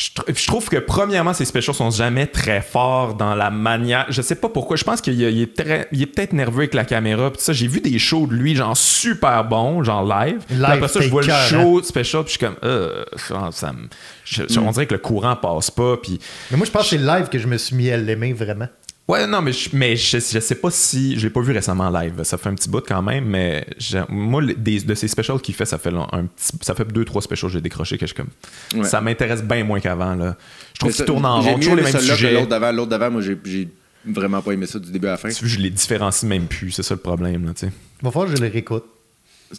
[0.00, 4.06] je, tr- je trouve que premièrement ses specials sont jamais très forts dans la manière
[4.08, 6.84] je sais pas pourquoi je pense qu'il est très il est peut-être nerveux avec la
[6.86, 7.52] caméra puis ça.
[7.52, 11.08] J'ai vu des shows de lui genre super bons genre live, Live, après ça je
[11.10, 13.04] vois le show special puis je suis comme euh,
[13.52, 13.88] ça, me-
[14.24, 16.18] je- on dirait que le courant passe pas puis
[16.50, 18.32] Mais moi, je pense que c'est le live que je me suis mis à l'aimer
[18.32, 18.68] vraiment.
[19.10, 21.18] Ouais, non, mais, je, mais je, je sais pas si.
[21.18, 22.22] Je l'ai pas vu récemment live.
[22.22, 25.40] Ça fait un petit bout quand même, mais j'ai- moi, les- des- de ces specials
[25.40, 26.52] qu'il fait, ça fait long- un petit.
[26.62, 28.80] Ça fait deux, trois specials que j'ai décroché que je suis comme.
[28.80, 28.88] Ouais.
[28.88, 30.36] Ça m'intéresse bien moins qu'avant, là.
[30.74, 32.32] Je trouve qu'il tourne en rond, mieux toujours les mêmes sujets.
[32.34, 33.68] L'autre d'avant, l'autre d'avant, moi, j'ai
[34.04, 35.28] vraiment pas aimé ça du début à la fin.
[35.30, 36.70] Tu vois, je les différencie même plus.
[36.70, 37.72] C'est ça le problème, là, tu sais.
[38.00, 38.84] Il va falloir que je le réécoute.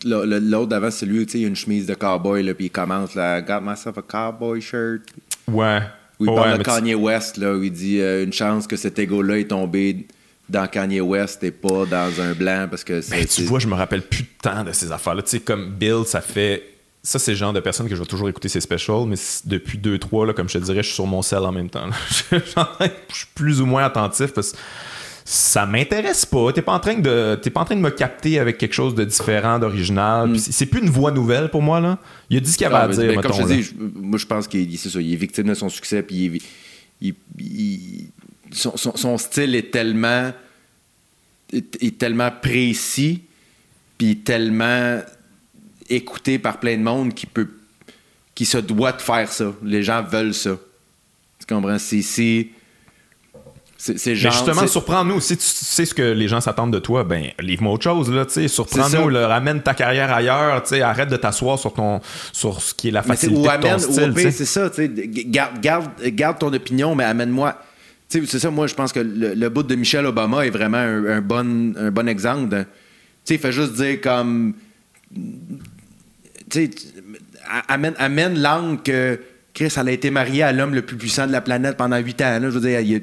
[0.05, 2.69] L'autre d'avant, c'est lui, tu sais, il a une chemise de cowboy, là, puis il
[2.69, 5.01] commence, là, Got myself a cowboy shirt.
[5.47, 5.79] Ouais.
[6.21, 8.75] Où il Ouais, parle de Kanye West, là, où il dit euh, une chance que
[8.75, 10.05] cet ego-là est tombé
[10.47, 13.15] dans Kanye West et pas dans un blanc parce que c'est.
[13.15, 15.23] Ben, tu vois, je me rappelle plus tant de ces affaires-là.
[15.23, 16.63] Tu sais, comme Bill, ça fait.
[17.03, 19.15] Ça, c'est le genre de personne que je vais toujours écouter ses specials, mais
[19.45, 21.89] depuis 2-3, là, comme je te dirais, je suis sur mon sel en même temps.
[22.31, 22.37] je
[23.11, 24.57] suis plus ou moins attentif parce que
[25.33, 26.51] ça m'intéresse pas.
[26.51, 28.95] T'es pas en train de t'es pas en train de me capter avec quelque chose
[28.95, 30.29] de différent, d'original.
[30.31, 31.99] Puis c'est plus une voix nouvelle pour moi là.
[32.29, 33.03] Il a dit ce qu'il avait Ah, à dire.
[33.07, 35.53] mettons, comme je te dis, moi je pense qu'il c'est ça, il est victime de
[35.53, 36.41] son succès, puis il est-
[37.01, 38.07] il- il-
[38.51, 40.33] son, son- son style est tellement
[41.53, 43.21] est, est tellement précis,
[43.97, 44.99] puis tellement
[45.89, 47.47] écouté par plein de monde qui peut
[48.35, 49.53] qui se doit de faire ça.
[49.63, 50.57] Les gens veulent ça.
[51.39, 51.77] Tu comprends?
[51.79, 52.49] C'est
[53.83, 55.19] c'est Mais justement, surprends-nous.
[55.19, 58.25] Si tu sais ce que les gens s'attendent de toi, ben livre-moi autre chose, là,
[58.25, 58.47] tu sais.
[58.47, 60.81] Surprends-nous, ramène ta carrière ailleurs, tu sais.
[60.81, 61.99] Arrête de t'asseoir sur ton
[62.31, 64.91] sur ce qui est la facilité ou de amène, ton style, c'est ça, tu sais,
[64.95, 67.57] g- garde, garde, garde ton opinion, mais amène-moi.
[68.07, 71.05] C'est ça, moi, je pense que le, le bout de Michelle Obama est vraiment un,
[71.05, 72.49] un bon, un bon exemple.
[72.49, 72.55] Tu
[73.23, 74.53] sais, il fait juste dire comme.
[75.13, 76.69] Tu sais,
[77.67, 79.19] amène, amène l'angle que
[79.53, 82.21] Chris, elle a été mariée à l'homme le plus puissant de la planète pendant huit
[82.21, 82.37] ans.
[82.39, 83.01] Là, je veux dire, il,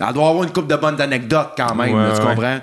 [0.00, 2.58] elle doit avoir une couple de bonnes anecdotes quand même, Ouais, là, tu comprends?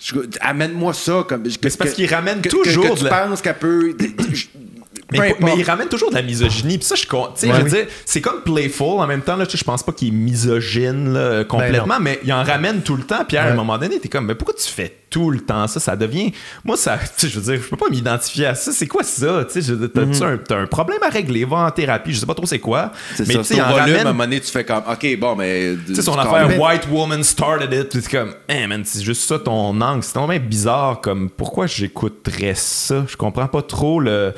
[0.00, 1.24] Je- Amène-moi ça.
[1.28, 3.96] Comme, Mais c'est parce qu'il ramène que- toujours Que, de tu la- penses qu'elle peut.
[5.18, 6.78] Mais, il ramène toujours de la misogynie.
[6.78, 7.70] Puis ça, je, con- tu sais, Ouais, je veux oui.
[7.84, 9.36] dire, c'est comme playful en même temps.
[9.36, 12.96] Là, tu je pense pas qu'il est misogyne là, complètement, mais il en ramène tout
[12.96, 13.24] le temps.
[13.26, 15.78] Puis à un moment donné, t'es comme, mais pourquoi tu fais tout le temps ça?
[15.80, 16.32] Ça devient.
[16.64, 18.72] Moi, ça, tu je veux dire, je peux pas m'identifier à ça.
[18.72, 19.46] C'est quoi ça?
[19.50, 21.44] Tu dire, t'as-tu un, t'as un problème à régler?
[21.44, 22.12] Va en thérapie.
[22.12, 22.92] Je sais pas trop c'est quoi.
[23.20, 25.74] Mais tu sais, volume, ramène- à un moment donné, tu fais comme, OK, bon, mais...
[25.86, 29.22] tu sais, son affaire White Woman started it, puis c'est comme, hey man, c'est juste
[29.22, 30.02] ça ton angle.
[30.02, 33.04] C'est tellement bizarre, comme, pourquoi j'écouterais ça?
[33.08, 34.32] Je comprends pas trop le.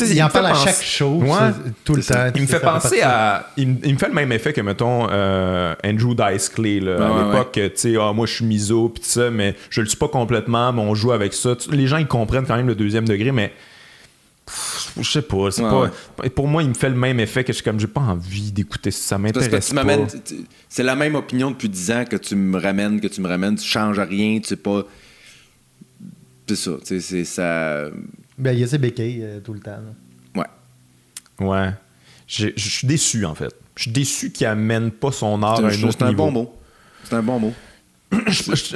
[0.00, 1.28] Il en me fait parle à penser- chaque show, Ouais.
[1.84, 2.30] tout le temps.
[2.34, 3.50] Il me fait penser à.
[3.56, 6.96] Il, me- il me fait le même effet que, mettons, euh, Andrew Dice Clay, là,
[6.96, 9.54] Ouais, à ouais, l'époque, tu sais, ah, moi je suis miso, puis tout ça, mais
[9.70, 11.54] je le suis pas complètement, mais on joue avec ça.
[11.70, 13.52] Les gens, ils comprennent quand même le deuxième degré, mais.
[15.00, 16.28] Je sais pas, c'est Ouais, pas.
[16.30, 18.50] Pour moi, il me fait le même effet que je suis comme, j'ai pas envie
[18.50, 20.40] d'écouter ça, ça Parce que m'intéresse tu pas.
[20.68, 23.54] C'est la même opinion depuis 10 ans que tu me ramènes, que tu me ramènes.
[23.56, 24.82] Tu changes rien, tu sais pas...
[26.48, 27.84] C'est ça, tu sais, c'est ça...
[28.42, 29.78] Ben, il y a ses béquilles euh, tout le temps.
[30.34, 30.42] là.
[31.40, 31.46] Ouais.
[31.46, 31.70] Ouais.
[32.26, 33.54] Je suis déçu, en fait.
[33.76, 36.24] Je suis déçu qu'il amène pas son art à un, un autre c'est un niveau.
[36.26, 36.56] bon mot.
[37.04, 37.52] C'est un bon mot.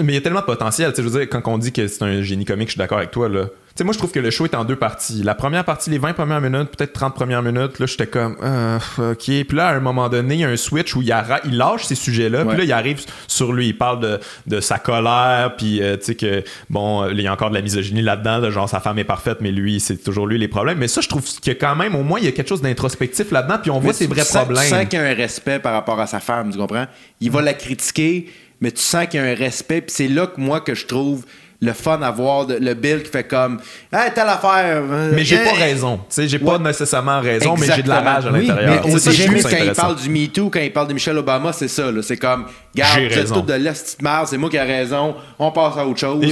[0.03, 0.93] Mais il y a tellement de potentiel.
[0.97, 3.11] Je veux dire, quand on dit que c'est un génie comique, je suis d'accord avec
[3.11, 3.29] toi.
[3.29, 3.47] Là.
[3.77, 5.23] Tu sais, moi, je trouve que le show est en deux parties.
[5.23, 8.79] La première partie, les 20 premières minutes, peut-être 30 premières minutes, là, j'étais comme, euh,
[8.99, 9.19] OK.
[9.19, 11.09] Puis là, à un moment donné, il y a un switch où il,
[11.53, 12.47] lâche ces sujets-là.
[12.47, 13.69] Puis là, il arrive sur lui.
[13.69, 15.57] Il parle de, de sa colère.
[15.59, 18.41] Puis, euh, tu sais, que, bon, euh, il y a encore de la misogynie là-dedans.
[18.41, 20.79] de genre, sa femme est parfaite, mais lui, c'est toujours lui les problèmes.
[20.79, 23.31] Mais ça, je trouve a quand même, au moins, il y a quelque chose d'introspectif
[23.31, 23.59] là-dedans.
[23.61, 24.63] Puis on voit ses vrais problèmes.
[24.63, 26.87] Tu sens qu'il y a un respect par rapport à sa femme, tu comprends?
[27.21, 28.31] Il va la critiquer,
[28.61, 29.81] mais tu sens qu'il y a un respect.
[29.83, 31.24] Puis c'est là que moi que je trouve
[31.62, 33.59] le fun à voir le Bill qui fait comme
[33.91, 34.83] Hey, telle affaire.
[34.91, 35.97] euh, Mais j'ai pas raison.
[35.97, 36.62] Tu sais, j'ai pas Ouais.
[36.65, 38.85] nécessaiment raison, mais j'ai de la rage à l'intérieur.
[38.87, 41.91] mais quand il parle du MeToo, quand il parle de Michelle Obama, c'est ça.
[41.91, 42.03] là.
[42.03, 43.35] C'est comme, garde, raison.
[43.37, 46.23] tous de l'est, merde, c'est moi qui ai raison, on passe à autre chose.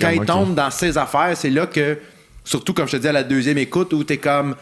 [0.00, 1.98] Quand il tombe, dans ses affaires, c'est là que,
[2.44, 4.54] surtout comme je te dis à la deuxième écoute, où t'es comme,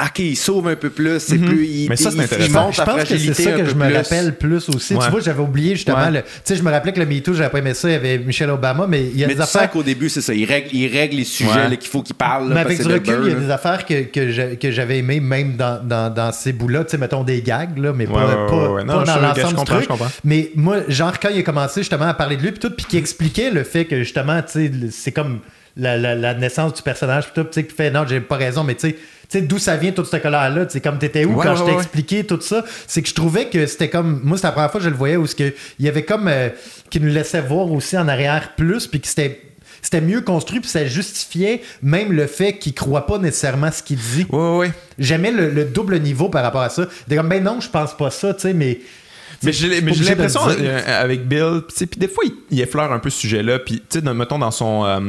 [0.00, 1.66] OK, il sauve un peu plus, c'est plus.
[1.66, 1.88] Il, Mhm.
[1.88, 2.60] Mais ça, c'est il- il intéressant.
[2.66, 3.96] montre Je pense que c'est ça que je me plus.
[3.96, 4.94] rappelle plus aussi.
[4.94, 5.04] Ouais.
[5.04, 5.96] Tu vois, j'avais oublié justement.
[5.98, 6.10] Ouais.
[6.12, 7.88] le- Tu sais, je me rappelais que le MeToo, j'avais pas aimé ça.
[7.88, 9.68] Il y avait Michelle Obama, mais il y a Mais des tu affaires.
[9.70, 10.32] qu'au début, c'est ça.
[10.34, 11.68] Il règle, il règle les sujets Ouais.
[11.70, 12.48] là, qu'il faut qu'il parle.
[12.48, 14.98] là, Mais avec du recul, il y a des affaires que, que j'a- que j'avais
[14.98, 16.84] aimées, même dans, dans, dans ces bouts-là.
[16.84, 18.84] Tu sais, mettons des gags, là, mais pas, pas, ouais, ouais.
[18.84, 19.88] Non, pas je- dans l'ensemble du truc.
[20.22, 22.86] Mais moi, genre, quand il a commencé justement à parler de lui, puis tout, puis
[22.86, 25.40] qu'il expliquait le fait que justement, tu sais, c'est comme
[25.78, 28.36] la, la- la naissance du personnage, puis tout, tu sais, qu'il fait non, j'ai pas
[28.36, 28.96] raison, mais tu sais.
[29.30, 30.64] Tu sais, d'où ça vient toute cette colère-là?
[30.64, 31.76] Tu sais, comme t'étais où Ouais, quand ouais, je t'ai ouais.
[31.76, 32.64] expliqué tout ça?
[32.86, 34.22] C'est que je trouvais que c'était comme.
[34.24, 36.04] Moi, c'est la première fois que je le voyais où ce que, il y avait
[36.04, 36.28] comme.
[36.28, 36.48] euh,
[36.88, 39.42] qui nous laissait voir aussi en arrière plus, puis que c'était
[39.82, 43.98] c'était mieux construit, puis ça justifiait même le fait qu'il croit pas nécessairement ce qu'il
[43.98, 44.26] dit.
[44.30, 44.72] Ouais, ouais, ouais.
[44.98, 46.86] J'aimais le, le double niveau par rapport à ça.
[47.06, 48.80] Des comme, ben non, je pense pas ça, tu sais, mais.
[49.42, 49.68] Mais j'ai
[50.04, 53.76] l'impression euh, avec Bill, puis des fois il, il effleure un peu ce sujet-là, puis
[53.76, 55.00] tu sais, dans- mettons dans son euh,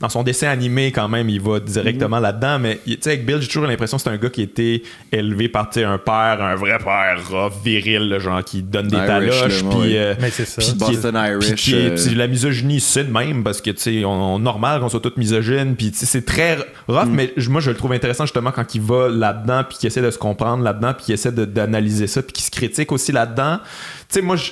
[0.00, 3.38] dans son dessin animé quand même, il va directement là-dedans, mais tu sais avec Bill,
[3.40, 4.82] j'ai toujours l'impression que c'est un gars qui a été
[5.12, 8.88] élevé par tu sais, un père, un vrai père rough, viril, le genre qui donne
[8.88, 9.06] des Irish,
[9.40, 9.96] taloches, puis ouais.
[9.98, 10.60] euh, Mais c'est ça.
[10.60, 13.78] puis qui est- Boston Irish, euh, puis la misogynie c'est de même parce que tu
[13.80, 16.56] sais on, on- normal qu'on soit tous misogynes, puis tu sais, c'est très
[16.88, 17.14] rough, Mm.
[17.14, 20.10] mais moi je le trouve intéressant justement quand il va là-dedans, puis qu'il essaie de
[20.10, 23.60] se comprendre là-dedans, puis qu'il essaie d'analyser ça, puis qu'il se critique aussi là-dedans.
[24.08, 24.50] Tu sais moi je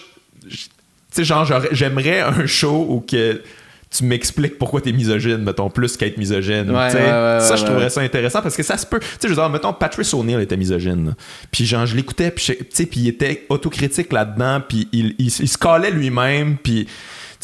[0.48, 3.40] tu sais, genre, j'aimerais un show où que
[3.90, 6.70] tu m'expliques pourquoi t'es misogyne, mettons, plus qu'être misogyne.
[6.70, 7.02] Ouais, tu sais.
[7.02, 8.98] ouais, ouais, ça, je trouverais ça intéressant parce que ça se peut.
[9.00, 11.14] Tu sais, je veux dire, mettons, Patrice O'Neill était misogyne.
[11.50, 15.14] Puis, genre, je l'écoutais, puis, je- tu sais, puis il était autocritique là-dedans, puis il,
[15.18, 16.86] il, il se calait lui-même, puis.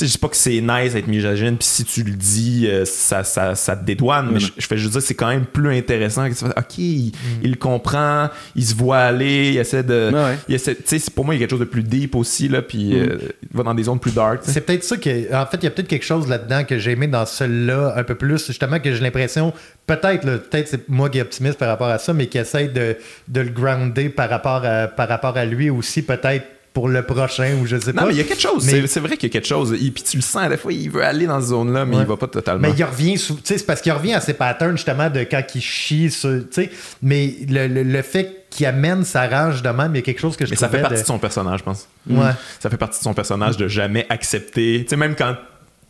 [0.06, 3.24] Je dis pas que c'est nice d'être misogyne, puis si tu le dis, euh, ça,
[3.24, 6.28] ça, ça te dédouane, mais je, je fais juste dire c'est quand même plus intéressant
[6.28, 7.12] que tu fasses, OK, il,
[7.42, 10.10] il le comprend, il se voit aller, il essaie de.
[10.12, 11.82] Ouais, il essaie- tu sais, c'est- pour moi, il y a quelque chose de plus
[11.82, 14.40] deep aussi, là, puis euh, il va dans des zones plus dark.
[14.42, 15.34] C'est peut-être ça que.
[15.34, 18.04] En fait, il y a peut-être quelque chose là-dedans que j'ai aimé dans celui-là un
[18.04, 18.46] peu plus.
[18.46, 19.52] Justement, que j'ai l'impression,
[19.86, 22.96] peut-être, peut-être c'est moi qui est optimiste par rapport à ça, mais qui essaie de,
[23.28, 27.56] de le grounder par rapport à, par rapport à lui aussi, peut-être pour le prochain
[27.60, 28.00] ou je sais pas.
[28.02, 28.64] Non, mais il y a quelque chose.
[28.64, 29.72] Mais- C'est- vrai qu'il y a quelque chose.
[29.74, 32.02] Et puis tu le sens, des fois, il veut aller dans cette zone-là, mais Ouais.
[32.02, 32.66] il va pas totalement.
[32.66, 33.34] Mais il revient sous.
[33.34, 36.30] Tu sais, c'est parce qu'il revient à ses patterns, justement, de quand il chie sur.
[36.30, 36.70] Tu sais,
[37.02, 40.20] mais le, le, le fait qu'il amène sa rage de même, il y a quelque
[40.20, 41.88] chose que je Mais ça fait partie de son personnage, je pense.
[42.08, 42.30] Ouais.
[42.60, 44.80] Ça fait partie de son personnage de jamais accepter.
[44.84, 45.36] Tu sais, même quand.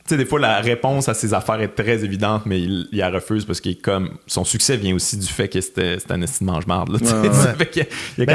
[0.05, 3.09] Sais, des fois, la réponse à ses affaires est très évidente, mais il, il la
[3.11, 4.11] refuse parce qu'il est comme.
[4.27, 6.99] Son succès vient aussi du fait que c'était un esti de mange-marde.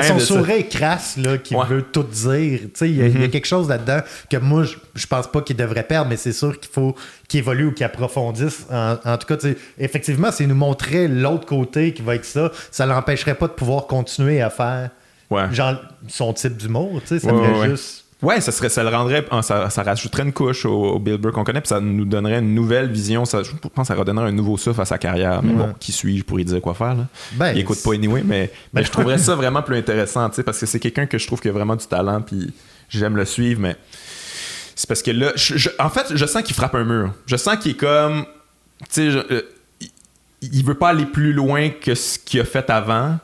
[0.03, 1.63] son sourire crasse, là, qui Ouais.
[1.65, 1.67] Mm-hmm.
[1.67, 2.59] veut tout dire.
[2.61, 3.99] Tu sais, il y, a- y a quelque chose là-dedans
[4.29, 6.95] que moi, je, je pense pas qu'il devrait perdre, mais c'est sûr qu'il faut
[7.27, 8.65] qu'il évolue ou qu'il approfondisse.
[8.71, 9.35] En, en tout cas,
[9.77, 13.87] effectivement, s'il nous montrait l'autre côté qui va être ça, ça l'empêcherait pas de pouvoir
[13.87, 14.89] continuer à faire
[15.29, 15.53] Ouais.
[15.53, 15.75] genre
[16.07, 17.01] son type d'humour.
[17.01, 17.69] Tu sais, ça ouais.
[17.71, 18.05] juste.
[18.23, 21.31] Ouais, ça serait, ça le rendrait, ça, ça rajouterait une couche au, au Bill Burr
[21.33, 23.25] qu'on connaît, puis ça nous donnerait une nouvelle vision.
[23.25, 25.43] Ça, je pense que ça redonnerait un nouveau souffle à sa carrière.
[25.43, 25.67] Mais Ouais.
[25.67, 27.05] bon, qui suis-je pour lui dire quoi faire là?
[27.33, 30.65] Ben, Il écoute pas anyway, mais, mais je trouverais ça vraiment plus intéressant, parce que
[30.65, 32.51] c'est quelqu'un que je trouve qui a vraiment du talent, puis
[32.89, 33.75] j'aime le suivre, mais
[34.75, 37.13] c'est parce que là, je- je- en fait, je sens qu'il frappe un mur.
[37.27, 38.25] Je sens qu'il est comme,
[38.91, 39.41] tu sais, euh,
[40.41, 43.17] il, veut pas aller plus loin que ce qu'il a fait avant.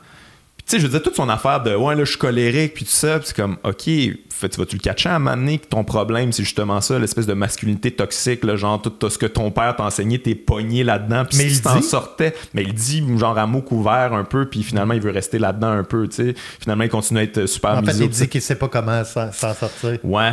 [0.58, 2.84] Tu sais, je veux dire, toute son affaire de ouais, là, je suis colérique, puis
[2.84, 3.88] tout ça, puis c'est comme, ok,
[4.34, 5.58] fait, tu vas-tu le catcher à un moment donné?
[5.58, 9.18] Que ton problème, c'est justement ça, l'espèce de masculinité toxique, là, genre, tout tout ce
[9.18, 12.62] que ton père t'a enseigné, t'es pogné là-dedans, puis Mais si il t'en sortais, mais
[12.62, 15.84] il dit, genre, à mots couverts un peu, puis finalement, il veut rester là-dedans un
[15.84, 16.34] peu, tu sais.
[16.60, 19.30] Finalement, il continue à être super En fait, il dit qu'il sait pas comment s'en
[19.32, 19.98] sortir.
[20.02, 20.32] Ouais.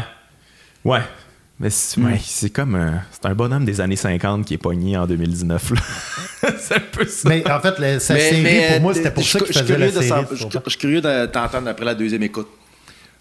[0.84, 1.02] Ouais.
[1.60, 2.74] Mais c'est ouais, c'est comme.
[2.74, 5.72] euh, c'est un bonhomme des années 50 qui est pogné en 2019.
[5.76, 5.82] là.
[6.60, 7.30] c'est un peu ça.
[7.30, 9.78] Mais en fait, le- sa série, pour moi, c'était pour je- ça je qu'il faisait
[9.78, 10.26] la série.
[10.32, 12.48] je suis curieux de t'entendre après la deuxième écoute.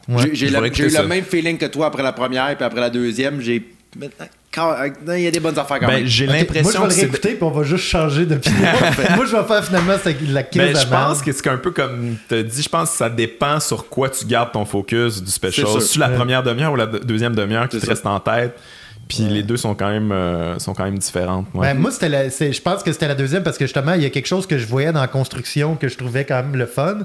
[0.08, 0.30] Ouais.
[0.32, 3.74] J'ai- eu le même feeling que toi après la première, puis après la deuxième, j'ai.
[3.98, 4.76] Maintenant, quand-
[5.16, 6.06] Il y a des bonnes affaires quand Ben, même.
[6.06, 7.00] j'ai l'impression Moi, je que vais le c'est.
[7.02, 8.56] réécouter, puis on va juste changer d'opinion.
[9.16, 9.94] moi, je vais faire finalement
[10.28, 12.90] la crise Ben, de je pense que c'est un peu comme tu dit, je pense
[12.92, 15.66] que ça dépend sur quoi tu gardes ton focus du special.
[15.66, 15.82] C'est sûr.
[15.82, 16.16] Sur la Ouais.
[16.16, 18.56] première demi-heure ou la deux- deuxième demi-heure qui te reste en tête.
[19.08, 21.46] Puis les deux sont quand même, euh, sont quand même différentes.
[21.54, 21.72] ouais.
[21.74, 24.02] Ben, moi, c'était la- c'est- je pense que c'était la deuxième parce que justement, il
[24.02, 26.54] y a quelque chose que je voyais dans la construction que je trouvais quand même
[26.54, 26.98] le fun.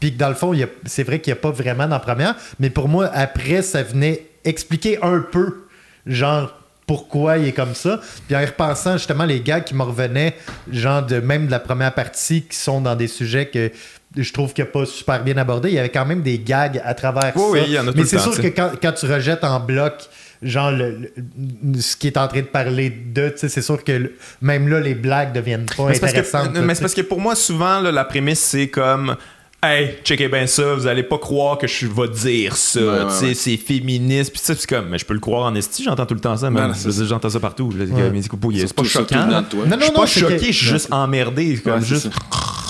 [0.00, 1.84] Puis que dans le fond, il y a- c'est vrai qu'il n'y a pas vraiment
[1.84, 2.34] dans la première.
[2.58, 5.66] Mais pour moi, après, ça venait expliquer un peu,
[6.06, 6.56] genre,
[6.86, 8.00] pourquoi il est comme ça.
[8.26, 10.34] Puis en y repensant, justement, les gars qui me revenaient,
[10.72, 13.70] genre, de même de la première partie, qui sont dans des sujets que
[14.16, 16.40] je trouve qu'il n'y a pas super bien abordé, il y avait quand même des
[16.40, 17.48] gags à travers Oui, ça.
[17.50, 19.92] oui, il y en a Mais c'est sûr que quand, quand tu rejettes en bloc,
[20.42, 21.12] genre, le,
[21.62, 24.16] le- ce qui est en train de parler de, tu sais, c'est sûr que le-
[24.42, 26.50] même là, les blagues deviennent pas Mais parce, intéressantes.
[26.52, 29.14] que, là, mais c'est parce que pour moi, souvent, là, la prémisse, c'est comme
[29.62, 32.80] Hey, checkez bien ça, vous allez pas croire que je vais dire ça.
[32.80, 33.34] Ouais, ouais, tu sais, ouais.
[33.34, 34.30] c'est féministe.
[34.32, 36.34] Puis ça, c'est comme, mais je peux le croire en esti, j'entends tout le temps
[36.34, 36.48] ça.
[36.50, 36.72] Même.
[36.74, 37.70] Je j'entends ça partout.
[37.78, 38.10] Ouais.
[38.10, 38.30] mais c'est
[38.74, 39.42] pas- choquant.
[39.50, 39.66] toi.
[39.66, 41.58] Non, Je non, suis non, pas choqué, je suis juste emmerdé.
[41.58, 42.08] Comme juste...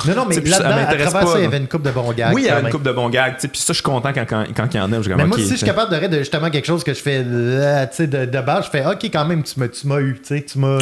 [0.08, 2.34] Non, non, mais là-dedans, à travers ça, il y avait une coupe de bons gags.
[2.34, 3.36] Oui, il y quand a une coupe de bons gags.
[3.38, 4.98] Puis ça, je suis content quand, quand, quand il y en a.
[5.16, 8.24] Mais moi, si je suis capable de de justement quelque chose que je fais de,
[8.24, 10.78] de base, je fais OK, quand même, tu m'as, eu, tu sais, tu m'as,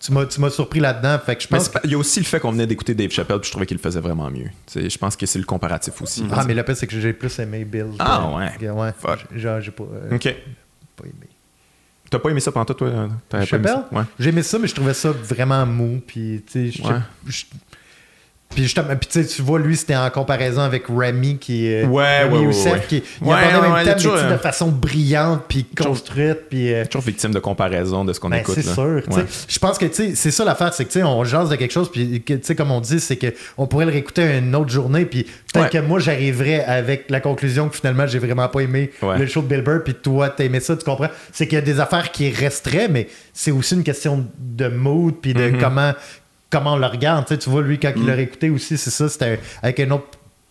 [0.00, 1.18] tu m'as, tu m'as surpris là-dedans.
[1.24, 1.70] Fait que je pense.
[1.84, 3.76] il y a aussi le fait qu'on venait d'écouter Dave Chappelle, puis je trouvais qu'il
[3.76, 4.50] le faisait vraiment mieux.
[4.74, 6.24] Je pense que c'est le comparatif aussi.
[6.32, 7.86] Ah, mais le pire, c'est que j'ai plus aimé Bill.
[7.98, 8.68] Ah, ouais.
[8.70, 8.92] ouais.
[9.34, 10.34] Genre, j'ai pas, euh, Ok.
[10.96, 11.28] pas aimé.
[12.08, 12.88] T'as pas aimé ça pendant toi?
[12.88, 13.82] Aimé Chappelle?
[13.90, 14.02] Ouais.
[14.18, 16.00] J'ai aimé ça, mais je trouvais ça vraiment mou.
[16.06, 16.82] Puis, tu sais,
[18.54, 21.84] Puis justement, puis tu sais, tu vois, lui, c'était en comparaison avec Remy qui euh,
[21.86, 22.80] Ouais, Remy ouais, Youssef, ouais.
[22.88, 26.72] qui il Ouais, abordait même thème, toujours, de façon brillante, puis construite, puis...
[26.72, 28.54] euh, Toujours victime de comparaison de ce qu'on ben, écoute.
[28.54, 28.72] c'est là.
[28.72, 29.02] sûr.
[29.48, 31.56] Je pense que tu sais, c'est ça l'affaire, c'est que tu sais, on jase de
[31.56, 34.54] quelque chose, puis que, tu sais, comme on dit, c'est qu'on pourrait le réécouter une
[34.54, 38.60] autre journée, puis peut-être que moi, j'arriverais avec la conclusion que finalement, j'ai vraiment pas
[38.60, 41.08] aimé le show de Bill Burr, puis toi, t'as aimé ça, tu comprends?
[41.32, 45.14] C'est qu'il y a des affaires qui resteraient, mais c'est aussi une question de mood,
[45.20, 45.52] puis Mm-hmm.
[45.56, 45.92] de comment,
[46.50, 47.24] comment on le regarde.
[47.26, 47.98] Tu sais, tu vois, lui, quand Mm.
[48.00, 50.04] il l'a réécouté aussi, c'est ça, c'était avec un autre.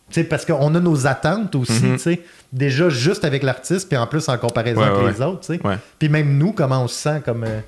[0.10, 1.94] Tu sais, parce qu'on a nos attentes aussi, Mm-hmm.
[1.94, 2.22] tu sais.
[2.54, 5.56] Déjà, juste avec l'artiste, puis en plus en comparaison Ouais, avec ouais, les autres, tu
[5.56, 5.66] sais.
[5.68, 5.78] Ouais.
[6.00, 7.60] Puis même nous, comment on se sent comme, euh,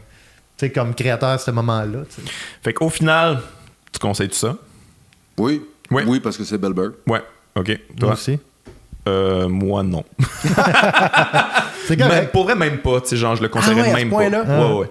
[0.58, 2.00] tu sais, comme créateur à ce moment-là.
[2.64, 3.40] Fait qu'au final,
[3.92, 4.56] tu conseilles tout ça?
[5.38, 5.64] Oui.
[5.90, 6.04] Oui.
[6.06, 6.92] Oui, parce que c'est Bill Burr.
[7.08, 7.22] Ouais.
[7.56, 7.68] OK.
[7.68, 8.14] Moi Toi?
[8.14, 8.40] aussi?
[9.08, 10.04] Euh, moi, non.
[11.88, 13.02] C'est pour vrai, même pas.
[13.02, 14.16] Tu sais, genre, je le conseillerais Ah ouais, à ce même pas.
[14.18, 14.44] point-là?
[14.44, 14.90] Ouais, ouais.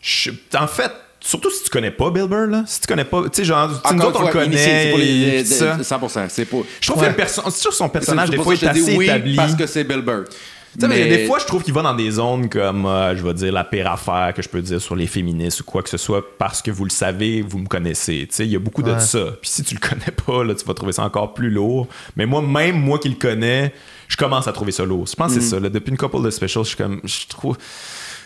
[0.00, 0.90] Je- en fait,
[1.20, 2.64] surtout si tu connais pas Bill Burr, là.
[2.66, 3.22] Si tu connais pas.
[3.24, 4.56] Tu sais, genre, tu sais, nous autres, on le connaît.
[4.56, 5.76] c'est pour les- ça.
[5.76, 6.26] de- 100%.
[6.28, 6.64] C'est pour.
[6.80, 7.08] Je trouve Ouais.
[7.08, 9.36] que le perso- c'est sûr que son personnage, des fois, est assez oui, établi.
[9.36, 10.24] Parce que c'est Bill Burr.
[10.72, 13.24] Tu sais, mais des fois, je trouve qu'il va dans des zones comme, euh, je
[13.24, 15.88] vais dire, la pire affaire que je peux dire sur les féministes ou quoi que
[15.88, 18.28] ce soit, parce que vous le savez, vous me connaissez.
[18.30, 19.18] Tu sais, il y a beaucoup de ça.
[19.42, 21.88] Puis si tu le connais pas, là, tu vas trouver ça encore plus lourd.
[22.14, 23.74] Mais moi, même moi qui le connais,
[24.06, 25.08] je commence à trouver ça lourd.
[25.08, 25.40] Je pense que Mm.
[25.42, 25.58] c'est ça.
[25.58, 25.70] là.
[25.70, 27.56] Depuis une couple de specials, je suis comme, je trouve.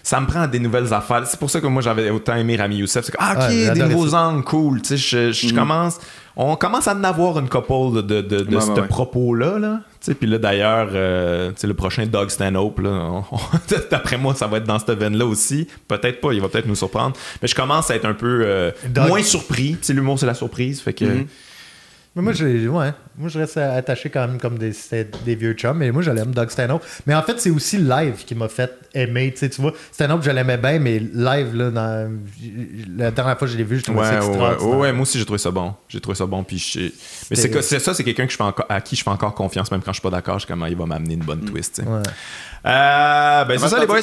[0.06, 1.26] Ça me prend des nouvelles affaires.
[1.26, 3.06] C'est pour ça que moi j'avais autant aimé Rami Youssef.
[3.06, 4.82] C'est comme, ah, ok, Ouais, des nouveaux angles, cool.
[4.82, 5.98] Tu sais, je, je commence.
[6.36, 9.58] On commence à en avoir une couple de, de, de, de Ouais, ce ouais, propos-là.
[9.58, 9.80] Là.
[10.00, 13.38] Tu sais, Puis là, d'ailleurs, euh, tu sais, le prochain Dog Stanhope, là, on- on-
[13.90, 15.68] d'après moi, ça va être dans cette veine-là aussi.
[15.88, 17.16] Peut-être pas, il va peut-être nous surprendre.
[17.40, 18.72] Mais je commence à être un peu euh,
[19.08, 19.70] moins surpris.
[19.80, 20.80] Tu sais, l'humour, c'est la surprise.
[20.82, 21.04] Fait que.
[21.06, 21.26] Mhm.
[22.16, 22.92] Mais moi, j'ai- ouais.
[23.18, 24.70] moi, je reste attaché quand même comme des,
[25.34, 25.76] vieux chums.
[25.78, 26.84] Mais moi, je l'aime, Doug Stanhope.
[27.06, 29.32] Mais en fait, c'est aussi le live qui m'a fait aimer.
[29.32, 32.12] Tu sais, tu vois, Stanhope, je l'aimais bien, mais live, là, dans,
[32.96, 35.02] la dernière fois que je l'ai vu, je trouvais Ouais, ça ouais, ouais, ouais, moi
[35.02, 35.74] aussi j'ai trouvé ça bon.
[35.88, 36.44] J'ai trouvé ça bon.
[36.44, 36.90] Puis je-
[37.30, 39.70] Mais c'est ça, c'est quelqu'un que je fais encore- à qui je fais encore confiance,
[39.72, 40.34] même quand je suis pas d'accord.
[40.38, 41.76] Je suis comment il va m'amener une bonne twist.
[41.76, 41.88] tu sais.
[41.88, 41.98] Ouais.
[42.66, 44.00] Euh, ben c'est ça, les boys.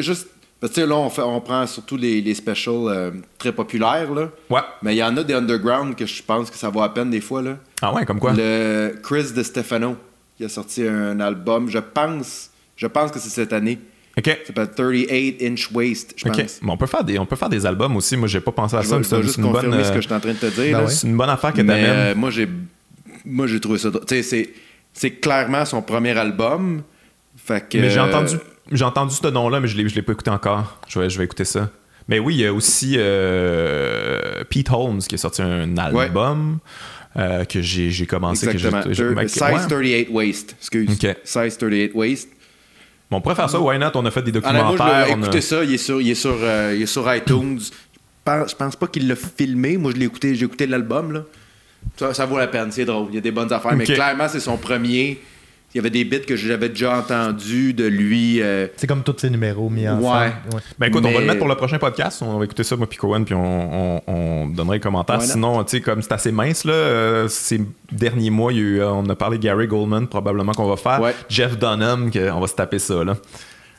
[0.00, 0.28] Juste.
[0.64, 4.30] Parce que là, on, fait, on prend surtout les, les specials euh, très populaires, là.
[4.48, 4.62] Ouais.
[4.80, 7.10] Mais il y en a des underground que je pense que ça vaut à peine
[7.10, 7.58] des fois, là.
[7.82, 8.32] Ah ouais, comme quoi?
[8.34, 9.98] Le Chris de Stefano,
[10.38, 13.78] qui a sorti un album, je pense, je pense que c'est cette année.
[14.16, 14.24] Ok.
[14.24, 16.38] Ça s'appelle 38 Inch Waist, je pense.
[16.38, 16.46] Ok.
[16.62, 18.16] Mais on peut faire des, on peut faire des albums aussi.
[18.16, 18.98] Moi, j'ai pas pensé à Je ça.
[19.02, 20.78] C'est juste une bonne, ce euh, que je suis en train de te dire.
[20.78, 20.90] Ben ouais.
[20.90, 21.84] c'est une bonne affaire que t'amènes.
[21.84, 22.48] euh, moi, j'ai
[23.26, 23.90] moi j'ai trouvé ça.
[23.90, 24.50] Tu sais, c'est
[24.94, 26.84] c'est clairement son premier album.
[27.36, 28.36] Fait que, Mais j'ai euh, entendu,
[28.72, 30.78] j'ai entendu ce nom-là, mais je l'ai, je l'ai pas écouté encore.
[30.88, 31.70] Je vais, je vais écouter ça.
[32.08, 36.58] Mais oui, il y a aussi euh, Pete Holmes qui a sorti un album
[37.16, 38.46] euh, que j'ai, commencé.
[38.46, 39.14] Que Exactement.
[39.16, 39.66] mais- Size ouais.
[39.68, 40.56] 38 Waist.
[40.58, 40.98] Excuse.
[41.24, 42.28] Size 38 Waist.
[43.10, 43.60] Bon, on pourrait faire ça.
[43.60, 43.90] Why not?
[43.94, 45.06] On a fait des Ah, moi, documentaires.
[45.06, 45.64] l'ai on a- ça.
[45.64, 47.60] Il est sur, il est sur, euh, il est sur iTunes.
[48.26, 49.76] Je pense, pas qu'il l'a filmé.
[49.76, 50.34] Moi, je l'ai écouté.
[50.34, 51.24] J'ai écouté l'album.
[51.96, 52.72] Ça, ça vaut la peine.
[52.72, 53.08] C'est drôle.
[53.10, 53.74] Il y a des bonnes affaires.
[53.76, 55.20] Mais clairement, c'est son premier.
[55.74, 58.40] Il y avait des bits que j'avais déjà entendus de lui.
[58.40, 60.06] euh, C'est comme tous ces numéros mis ensemble.
[60.06, 60.60] Ouais.
[60.78, 62.22] Ben écoute, on va le mettre pour le prochain podcast.
[62.22, 65.20] On va écouter ça, moi, puis Cohen, puis on, on, on donnera les commentaires.
[65.22, 67.60] Sinon, tu sais, comme c'est assez mince, là, euh, ces
[67.90, 70.68] derniers mois, il y a eu, euh, on a parlé de Gary Goldman, probablement qu'on
[70.68, 71.00] va faire.
[71.00, 71.14] Ouais.
[71.28, 73.16] Jeff Dunham, que- on va se taper ça, là.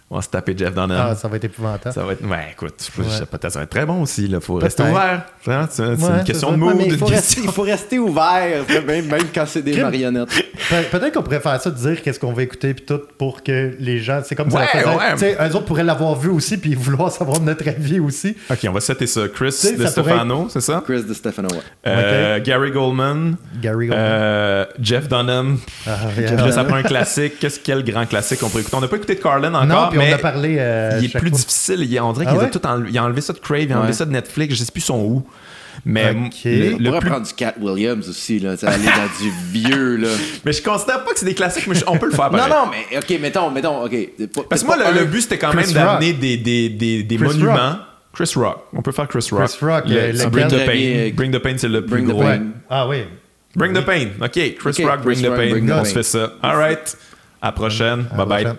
[0.07, 0.91] On va se taper Jeff Dunham.
[0.91, 1.94] Ah, ça va être épouvantable.
[1.94, 2.23] Ça va être.
[2.23, 3.07] Ouais, écoute, je- Ouais.
[3.19, 4.26] je- peut-être ça va être très bon aussi.
[4.26, 5.23] Il faut rester ouvert.
[5.48, 6.84] Hein, C'est c'est Ouais, une question de Ouais, mood.
[6.86, 10.30] il une faut, question- rester, il faut rester ouvert, même, même quand c'est des marionnettes.
[10.30, 13.41] Pe- Peut-être qu'on pourrait faire ça, de dire qu'est-ce qu'on va écouter puis tout pour
[13.41, 14.80] que les gens, c'est comme Ouais, ça.
[14.80, 15.14] faisait- ouais.
[15.14, 18.38] Tu sais, eux autres pourraient l'avoir vu aussi puis vouloir savoir notre avis aussi.
[18.52, 19.22] Ok, on va setter ça.
[19.27, 20.84] Chris de Stefano, c'est ça?
[20.86, 21.57] Chris de Stefano, ouais.
[21.88, 23.38] Euh, Gary Goldman.
[23.60, 24.06] Gary Goldman.
[24.07, 25.57] euh, Jeff Dunham.
[25.88, 26.36] Ah, yeah.
[26.36, 27.40] là, ça prend un classique.
[27.40, 28.77] Qu'est-ce quel grand classique on pourrait écouter?
[28.77, 30.55] On n'a pas écouté de Carlin encore, non, puis mais on a parlé.
[30.59, 31.38] euh, il est plus fois.
[31.38, 31.88] difficile.
[31.89, 32.45] Il, on dirait Ah qu'il ouais?
[32.45, 32.89] a tout enlevé.
[32.91, 33.93] Il a enlevé ça de Crave, il a enlevé Ouais.
[33.93, 34.55] ça de Netflix.
[34.55, 35.23] Je sais plus son où.
[35.84, 39.31] Mais le, On le pourrait plus- prendre du Cat Williams aussi, là, aller dans du
[39.51, 40.07] vieux, là.
[40.45, 42.31] mais je considère pas que c'est des classiques, mais je- on peut le faire.
[42.31, 42.53] Non, pareil.
[42.53, 43.93] non, mais OK, mettons, mettons, OK.
[44.49, 45.99] Parce que moi, le, un- le but, c'était quand Chris même Rock.
[45.99, 47.77] d'amener des, des, des, des Chris monuments.
[48.13, 48.63] Chris Rock.
[48.73, 49.49] On peut faire Chris Rock.
[49.49, 50.30] Chris Rock, Le- lequel?
[50.30, 51.11] Bring the Pain.
[51.13, 52.22] Bring the Pain, c'est le plus Bring the gros.
[52.23, 52.41] Pain.
[52.69, 53.03] Ah oui.
[53.57, 54.07] Bring the Pain.
[54.22, 54.31] OK.
[54.31, 55.49] Chris Rock, Bring Chris the Rock, Pain.
[55.51, 55.85] Bring the On Pain.
[55.85, 56.31] se fait ça.
[56.41, 56.97] All right.
[57.41, 58.05] À la prochaine.
[58.13, 58.43] À Bye bye.
[58.45, 58.57] prochaine.